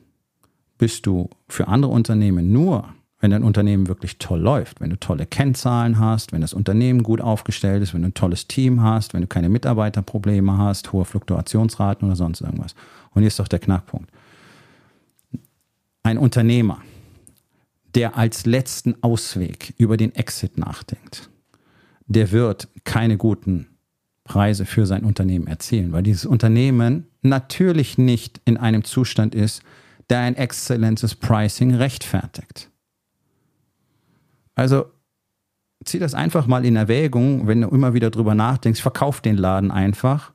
bist 0.78 1.06
du 1.06 1.30
für 1.50 1.68
andere 1.68 1.92
Unternehmen 1.92 2.54
nur, 2.54 2.94
wenn 3.20 3.32
dein 3.32 3.44
Unternehmen 3.44 3.88
wirklich 3.88 4.18
toll 4.18 4.40
läuft, 4.40 4.80
wenn 4.80 4.92
du 4.92 5.00
tolle 5.00 5.26
Kennzahlen 5.26 6.00
hast, 6.00 6.32
wenn 6.32 6.42
das 6.42 6.54
Unternehmen 6.54 7.04
gut 7.04 7.20
aufgestellt 7.20 7.84
ist, 7.84 7.94
wenn 7.94 8.04
du 8.04 8.10
ein 8.10 8.14
tolles 8.14 8.48
Team 8.48 8.82
hast, 8.82 9.14
wenn 9.14 9.22
du 9.22 9.28
keine 9.28 9.50
Mitarbeiterprobleme 9.50 10.58
hast, 10.58 10.94
hohe 10.94 11.04
Fluktuationsraten 11.04 12.08
oder 12.08 12.16
sonst 12.16 12.40
irgendwas. 12.40 12.76
Und 13.12 13.24
hier 13.24 13.28
ist 13.28 13.40
doch 13.40 13.50
der 13.50 13.60
Knackpunkt. 13.60 14.10
Ein 16.06 16.20
Unternehmer, 16.20 16.84
der 17.96 18.16
als 18.16 18.46
letzten 18.46 19.02
Ausweg 19.02 19.74
über 19.80 19.98
den 19.98 20.14
Exit 20.14 20.56
nachdenkt, 20.56 21.32
der 22.06 22.32
wird 22.32 22.68
keine 22.84 23.18
guten 23.18 23.66
Preise 24.24 24.68
für 24.68 24.86
sein 24.86 25.04
Unternehmen 25.04 25.48
erzielen, 25.48 25.94
weil 25.94 26.04
dieses 26.04 26.28
Unternehmen 26.28 27.08
natürlich 27.24 27.98
nicht 27.98 28.40
in 28.46 28.58
einem 28.58 28.84
Zustand 28.84 29.34
ist, 29.34 29.64
der 30.12 30.20
ein 30.20 30.36
exzellentes 30.36 31.16
Pricing 31.16 31.74
rechtfertigt. 31.74 32.70
Also 34.54 34.86
zieh 35.86 35.98
das 35.98 36.14
einfach 36.14 36.46
mal 36.46 36.66
in 36.66 36.76
Erwägung, 36.76 37.48
wenn 37.48 37.62
du 37.62 37.70
immer 37.70 37.96
wieder 37.96 38.12
drüber 38.12 38.36
nachdenkst, 38.36 38.80
verkauf 38.80 39.22
den 39.22 39.38
Laden 39.38 39.72
einfach. 39.72 40.35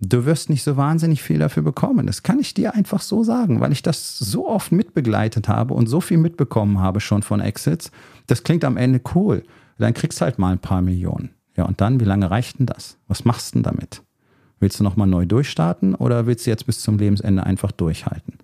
Du 0.00 0.26
wirst 0.26 0.50
nicht 0.50 0.62
so 0.62 0.76
wahnsinnig 0.76 1.22
viel 1.22 1.38
dafür 1.38 1.62
bekommen. 1.62 2.06
Das 2.06 2.22
kann 2.22 2.38
ich 2.38 2.52
dir 2.52 2.74
einfach 2.74 3.00
so 3.00 3.22
sagen, 3.24 3.60
weil 3.60 3.72
ich 3.72 3.82
das 3.82 4.18
so 4.18 4.48
oft 4.48 4.72
mitbegleitet 4.72 5.48
habe 5.48 5.72
und 5.74 5.86
so 5.86 6.00
viel 6.00 6.18
mitbekommen 6.18 6.80
habe 6.80 7.00
schon 7.00 7.22
von 7.22 7.40
Exits. 7.40 7.90
Das 8.26 8.42
klingt 8.42 8.64
am 8.64 8.76
Ende 8.76 9.00
cool 9.14 9.44
dann 9.78 9.94
kriegst 9.94 10.20
halt 10.20 10.38
mal 10.38 10.52
ein 10.52 10.58
paar 10.58 10.82
Millionen. 10.82 11.30
Ja, 11.56 11.64
und 11.64 11.80
dann, 11.80 12.00
wie 12.00 12.04
lange 12.04 12.30
reicht 12.30 12.58
denn 12.58 12.66
das? 12.66 12.96
Was 13.06 13.24
machst 13.24 13.54
du 13.54 13.58
denn 13.58 13.62
damit? 13.64 14.02
Willst 14.60 14.80
du 14.80 14.84
nochmal 14.84 15.06
neu 15.06 15.26
durchstarten 15.26 15.94
oder 15.94 16.26
willst 16.26 16.46
du 16.46 16.50
jetzt 16.50 16.66
bis 16.66 16.80
zum 16.80 16.98
Lebensende 16.98 17.44
einfach 17.44 17.72
durchhalten? 17.72 18.38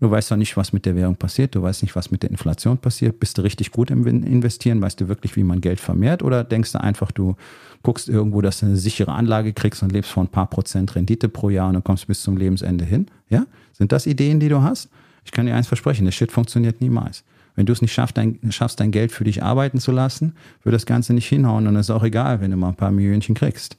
Du 0.00 0.10
weißt 0.10 0.30
doch 0.30 0.36
nicht, 0.36 0.56
was 0.56 0.72
mit 0.72 0.86
der 0.86 0.96
Währung 0.96 1.16
passiert, 1.16 1.54
du 1.54 1.62
weißt 1.62 1.82
nicht, 1.82 1.94
was 1.94 2.10
mit 2.10 2.22
der 2.22 2.30
Inflation 2.30 2.78
passiert. 2.78 3.20
Bist 3.20 3.36
du 3.36 3.42
richtig 3.42 3.70
gut 3.70 3.90
im 3.90 4.06
Investieren? 4.06 4.80
Weißt 4.80 4.98
du 4.98 5.08
wirklich, 5.08 5.36
wie 5.36 5.42
man 5.42 5.60
Geld 5.60 5.78
vermehrt? 5.78 6.22
Oder 6.22 6.42
denkst 6.42 6.72
du 6.72 6.80
einfach, 6.80 7.12
du 7.12 7.36
guckst 7.82 8.08
irgendwo, 8.08 8.40
dass 8.40 8.60
du 8.60 8.66
eine 8.66 8.76
sichere 8.76 9.12
Anlage 9.12 9.52
kriegst 9.52 9.82
und 9.82 9.92
lebst 9.92 10.10
von 10.10 10.24
ein 10.24 10.30
paar 10.30 10.48
Prozent 10.48 10.94
Rendite 10.94 11.28
pro 11.28 11.50
Jahr 11.50 11.68
und 11.68 11.74
dann 11.74 11.84
kommst 11.84 12.06
bis 12.06 12.22
zum 12.22 12.38
Lebensende 12.38 12.86
hin? 12.86 13.06
Ja? 13.28 13.44
Sind 13.74 13.92
das 13.92 14.06
Ideen, 14.06 14.40
die 14.40 14.48
du 14.48 14.62
hast? 14.62 14.88
Ich 15.26 15.32
kann 15.32 15.44
dir 15.44 15.54
eins 15.54 15.66
versprechen, 15.66 16.06
der 16.06 16.12
Shit 16.12 16.32
funktioniert 16.32 16.80
niemals. 16.80 17.22
Wenn 17.54 17.66
du 17.66 17.72
es 17.74 17.82
nicht 17.82 17.92
schaffst 17.92 18.16
dein, 18.16 18.38
schaffst, 18.50 18.80
dein 18.80 18.92
Geld 18.92 19.12
für 19.12 19.24
dich 19.24 19.42
arbeiten 19.42 19.80
zu 19.80 19.92
lassen, 19.92 20.34
wird 20.62 20.74
das 20.74 20.86
Ganze 20.86 21.12
nicht 21.12 21.28
hinhauen 21.28 21.66
und 21.66 21.76
es 21.76 21.86
ist 21.86 21.90
auch 21.90 22.04
egal, 22.04 22.40
wenn 22.40 22.50
du 22.50 22.56
mal 22.56 22.68
ein 22.68 22.74
paar 22.74 22.90
Millionchen 22.90 23.34
kriegst. 23.34 23.76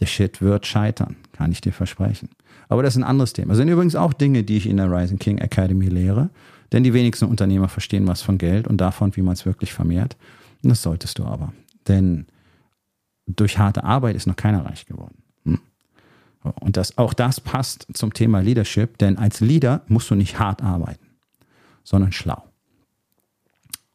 Der 0.00 0.06
Shit 0.06 0.42
wird 0.42 0.66
scheitern, 0.66 1.14
kann 1.32 1.52
ich 1.52 1.60
dir 1.60 1.72
versprechen. 1.72 2.30
Aber 2.72 2.82
das 2.82 2.94
ist 2.94 3.02
ein 3.02 3.06
anderes 3.06 3.34
Thema. 3.34 3.48
Das 3.48 3.58
sind 3.58 3.68
übrigens 3.68 3.94
auch 3.94 4.14
Dinge, 4.14 4.44
die 4.44 4.56
ich 4.56 4.66
in 4.66 4.78
der 4.78 4.90
Rising 4.90 5.18
King 5.18 5.36
Academy 5.36 5.88
lehre, 5.88 6.30
denn 6.72 6.82
die 6.82 6.94
wenigsten 6.94 7.26
Unternehmer 7.26 7.68
verstehen 7.68 8.06
was 8.06 8.22
von 8.22 8.38
Geld 8.38 8.66
und 8.66 8.78
davon, 8.78 9.14
wie 9.14 9.20
man 9.20 9.34
es 9.34 9.44
wirklich 9.44 9.74
vermehrt. 9.74 10.16
Und 10.62 10.70
das 10.70 10.80
solltest 10.80 11.18
du 11.18 11.24
aber. 11.26 11.52
Denn 11.86 12.24
durch 13.26 13.58
harte 13.58 13.84
Arbeit 13.84 14.16
ist 14.16 14.26
noch 14.26 14.36
keiner 14.36 14.64
reich 14.64 14.86
geworden. 14.86 15.16
Hm? 15.44 15.60
Und 16.60 16.78
das, 16.78 16.96
auch 16.96 17.12
das 17.12 17.42
passt 17.42 17.88
zum 17.92 18.14
Thema 18.14 18.40
Leadership, 18.40 18.96
denn 18.96 19.18
als 19.18 19.40
Leader 19.40 19.82
musst 19.88 20.08
du 20.08 20.14
nicht 20.14 20.38
hart 20.38 20.62
arbeiten, 20.62 21.04
sondern 21.84 22.12
schlau. 22.12 22.42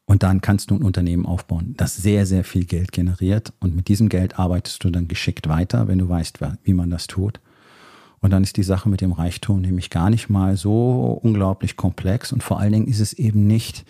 Und 0.04 0.22
dann 0.22 0.40
kannst 0.40 0.70
du 0.70 0.76
ein 0.76 0.84
Unternehmen 0.84 1.26
aufbauen, 1.26 1.74
das 1.76 1.96
sehr, 1.96 2.26
sehr 2.26 2.44
viel 2.44 2.64
Geld 2.64 2.92
generiert. 2.92 3.52
Und 3.58 3.74
mit 3.74 3.88
diesem 3.88 4.08
Geld 4.08 4.38
arbeitest 4.38 4.84
du 4.84 4.90
dann 4.90 5.08
geschickt 5.08 5.48
weiter, 5.48 5.88
wenn 5.88 5.98
du 5.98 6.08
weißt, 6.08 6.38
wie 6.62 6.74
man 6.74 6.90
das 6.90 7.08
tut. 7.08 7.40
Und 8.20 8.30
dann 8.30 8.42
ist 8.42 8.56
die 8.56 8.62
Sache 8.62 8.88
mit 8.88 9.00
dem 9.00 9.12
Reichtum 9.12 9.60
nämlich 9.60 9.90
gar 9.90 10.10
nicht 10.10 10.28
mal 10.28 10.56
so 10.56 11.18
unglaublich 11.22 11.76
komplex. 11.76 12.32
Und 12.32 12.42
vor 12.42 12.58
allen 12.58 12.72
Dingen 12.72 12.88
ist 12.88 13.00
es 13.00 13.12
eben 13.12 13.46
nicht 13.46 13.84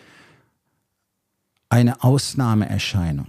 eine 1.70 2.02
Ausnahmeerscheinung. 2.02 3.28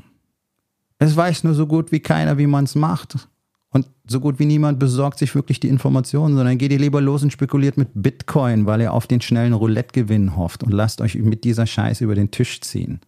Es 0.97 1.15
weiß 1.15 1.45
nur 1.45 1.53
so 1.53 1.67
gut 1.67 1.91
wie 1.91 2.01
keiner, 2.01 2.37
wie 2.37 2.47
man 2.47 2.65
es 2.65 2.75
macht. 2.75 3.29
Und 3.71 3.87
so 4.07 4.19
gut 4.19 4.39
wie 4.39 4.45
niemand 4.45 4.79
besorgt 4.79 5.19
sich 5.19 5.35
wirklich 5.35 5.59
die 5.59 5.69
Informationen, 5.69 6.35
sondern 6.35 6.57
geht 6.57 6.71
ihr 6.71 6.79
lieber 6.79 7.01
los 7.01 7.23
und 7.23 7.31
spekuliert 7.31 7.77
mit 7.77 7.89
Bitcoin, 7.93 8.65
weil 8.65 8.81
ihr 8.81 8.93
auf 8.93 9.05
den 9.05 9.21
schnellen 9.21 9.53
Roulette-Gewinn 9.53 10.35
hofft 10.35 10.63
und 10.63 10.71
lasst 10.71 11.01
euch 11.01 11.15
mit 11.15 11.43
dieser 11.43 11.67
Scheiße 11.67 12.03
über 12.03 12.15
den 12.15 12.31
Tisch 12.31 12.61
ziehen. 12.61 12.99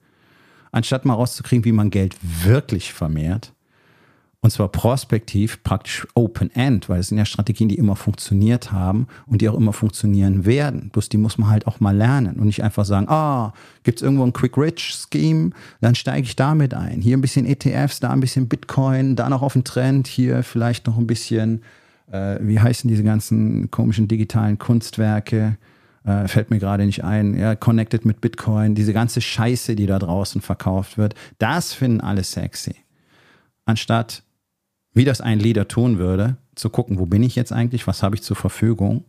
anstatt 0.71 1.03
mal 1.03 1.15
rauszukriegen, 1.15 1.65
wie 1.65 1.73
man 1.73 1.89
Geld 1.89 2.15
wirklich 2.45 2.93
vermehrt, 2.93 3.53
und 4.43 4.49
zwar 4.49 4.69
prospektiv, 4.69 5.61
praktisch 5.63 6.07
Open-End, 6.15 6.89
weil 6.89 6.99
es 6.99 7.09
sind 7.09 7.19
ja 7.19 7.25
Strategien, 7.25 7.69
die 7.69 7.77
immer 7.77 7.95
funktioniert 7.95 8.71
haben 8.71 9.07
und 9.27 9.39
die 9.39 9.47
auch 9.47 9.55
immer 9.55 9.71
funktionieren 9.71 10.45
werden. 10.45 10.89
Bloß 10.89 11.09
die 11.09 11.17
muss 11.17 11.37
man 11.37 11.51
halt 11.51 11.67
auch 11.67 11.79
mal 11.79 11.95
lernen 11.95 12.37
und 12.37 12.45
nicht 12.45 12.63
einfach 12.63 12.85
sagen, 12.85 13.07
ah, 13.07 13.53
gibt's 13.83 14.01
irgendwo 14.01 14.23
ein 14.23 14.33
Quick-Rich-Scheme, 14.33 15.51
dann 15.79 15.93
steige 15.93 16.25
ich 16.25 16.35
damit 16.35 16.73
ein. 16.73 17.01
Hier 17.01 17.17
ein 17.17 17.21
bisschen 17.21 17.45
ETFs, 17.45 17.99
da 17.99 18.09
ein 18.09 18.19
bisschen 18.19 18.47
Bitcoin, 18.47 19.15
da 19.15 19.29
noch 19.29 19.43
auf 19.43 19.53
den 19.53 19.63
Trend, 19.63 20.07
hier 20.07 20.41
vielleicht 20.41 20.87
noch 20.87 20.97
ein 20.97 21.05
bisschen, 21.05 21.61
äh, 22.11 22.39
wie 22.41 22.59
heißen 22.59 22.87
diese 22.87 23.03
ganzen 23.03 23.69
komischen 23.69 24.07
digitalen 24.07 24.57
Kunstwerke, 24.57 25.57
äh, 26.03 26.27
fällt 26.27 26.49
mir 26.49 26.57
gerade 26.57 26.87
nicht 26.87 27.03
ein, 27.03 27.37
ja, 27.37 27.55
connected 27.55 28.05
mit 28.05 28.21
Bitcoin, 28.21 28.73
diese 28.73 28.91
ganze 28.91 29.21
Scheiße, 29.21 29.75
die 29.75 29.85
da 29.85 29.99
draußen 29.99 30.41
verkauft 30.41 30.97
wird, 30.97 31.13
das 31.37 31.73
finden 31.73 32.01
alle 32.01 32.23
sexy. 32.23 32.73
Anstatt 33.65 34.23
wie 34.93 35.05
das 35.05 35.21
ein 35.21 35.39
Leader 35.39 35.67
tun 35.67 35.97
würde, 35.97 36.37
zu 36.55 36.69
gucken, 36.69 36.99
wo 36.99 37.05
bin 37.05 37.23
ich 37.23 37.35
jetzt 37.35 37.51
eigentlich, 37.51 37.87
was 37.87 38.03
habe 38.03 38.15
ich 38.15 38.23
zur 38.23 38.35
Verfügung 38.35 39.05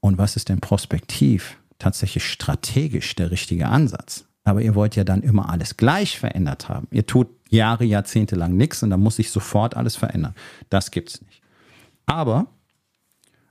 und 0.00 0.18
was 0.18 0.36
ist 0.36 0.48
denn 0.48 0.60
prospektiv, 0.60 1.58
tatsächlich 1.78 2.24
strategisch 2.24 3.14
der 3.16 3.30
richtige 3.30 3.68
Ansatz. 3.68 4.24
Aber 4.44 4.62
ihr 4.62 4.74
wollt 4.74 4.96
ja 4.96 5.04
dann 5.04 5.22
immer 5.22 5.50
alles 5.50 5.76
gleich 5.76 6.18
verändert 6.18 6.68
haben. 6.68 6.88
Ihr 6.90 7.06
tut 7.06 7.28
Jahre, 7.50 7.84
Jahrzehnte 7.84 8.36
lang 8.36 8.56
nichts 8.56 8.82
und 8.82 8.90
dann 8.90 9.00
muss 9.00 9.16
sich 9.16 9.30
sofort 9.30 9.76
alles 9.76 9.96
verändern. 9.96 10.34
Das 10.70 10.90
gibt 10.90 11.10
es 11.10 11.22
nicht. 11.22 11.42
Aber 12.06 12.46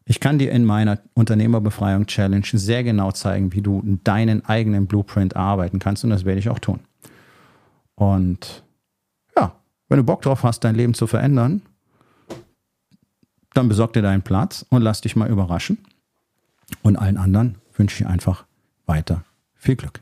ich 0.05 0.19
kann 0.19 0.39
dir 0.39 0.51
in 0.51 0.65
meiner 0.65 0.99
Unternehmerbefreiung 1.13 2.07
Challenge 2.07 2.45
sehr 2.45 2.83
genau 2.83 3.11
zeigen, 3.11 3.53
wie 3.53 3.61
du 3.61 3.99
deinen 4.03 4.45
eigenen 4.45 4.87
Blueprint 4.87 5.35
arbeiten 5.35 5.79
kannst 5.79 6.03
und 6.03 6.09
das 6.09 6.25
werde 6.25 6.39
ich 6.39 6.49
auch 6.49 6.59
tun. 6.59 6.79
Und 7.95 8.63
wenn 9.89 9.97
du 9.97 10.03
Bock 10.03 10.21
drauf 10.21 10.43
hast, 10.43 10.61
dein 10.61 10.75
Leben 10.75 10.93
zu 10.93 11.07
verändern, 11.07 11.61
dann 13.53 13.69
besorg 13.69 13.93
dir 13.93 14.01
deinen 14.01 14.21
Platz 14.21 14.65
und 14.69 14.81
lass 14.81 15.01
dich 15.01 15.15
mal 15.15 15.29
überraschen. 15.29 15.79
Und 16.83 16.97
allen 16.97 17.17
anderen 17.17 17.55
wünsche 17.75 18.03
ich 18.03 18.09
einfach 18.09 18.45
weiter 18.85 19.23
viel 19.55 19.75
Glück. 19.75 20.01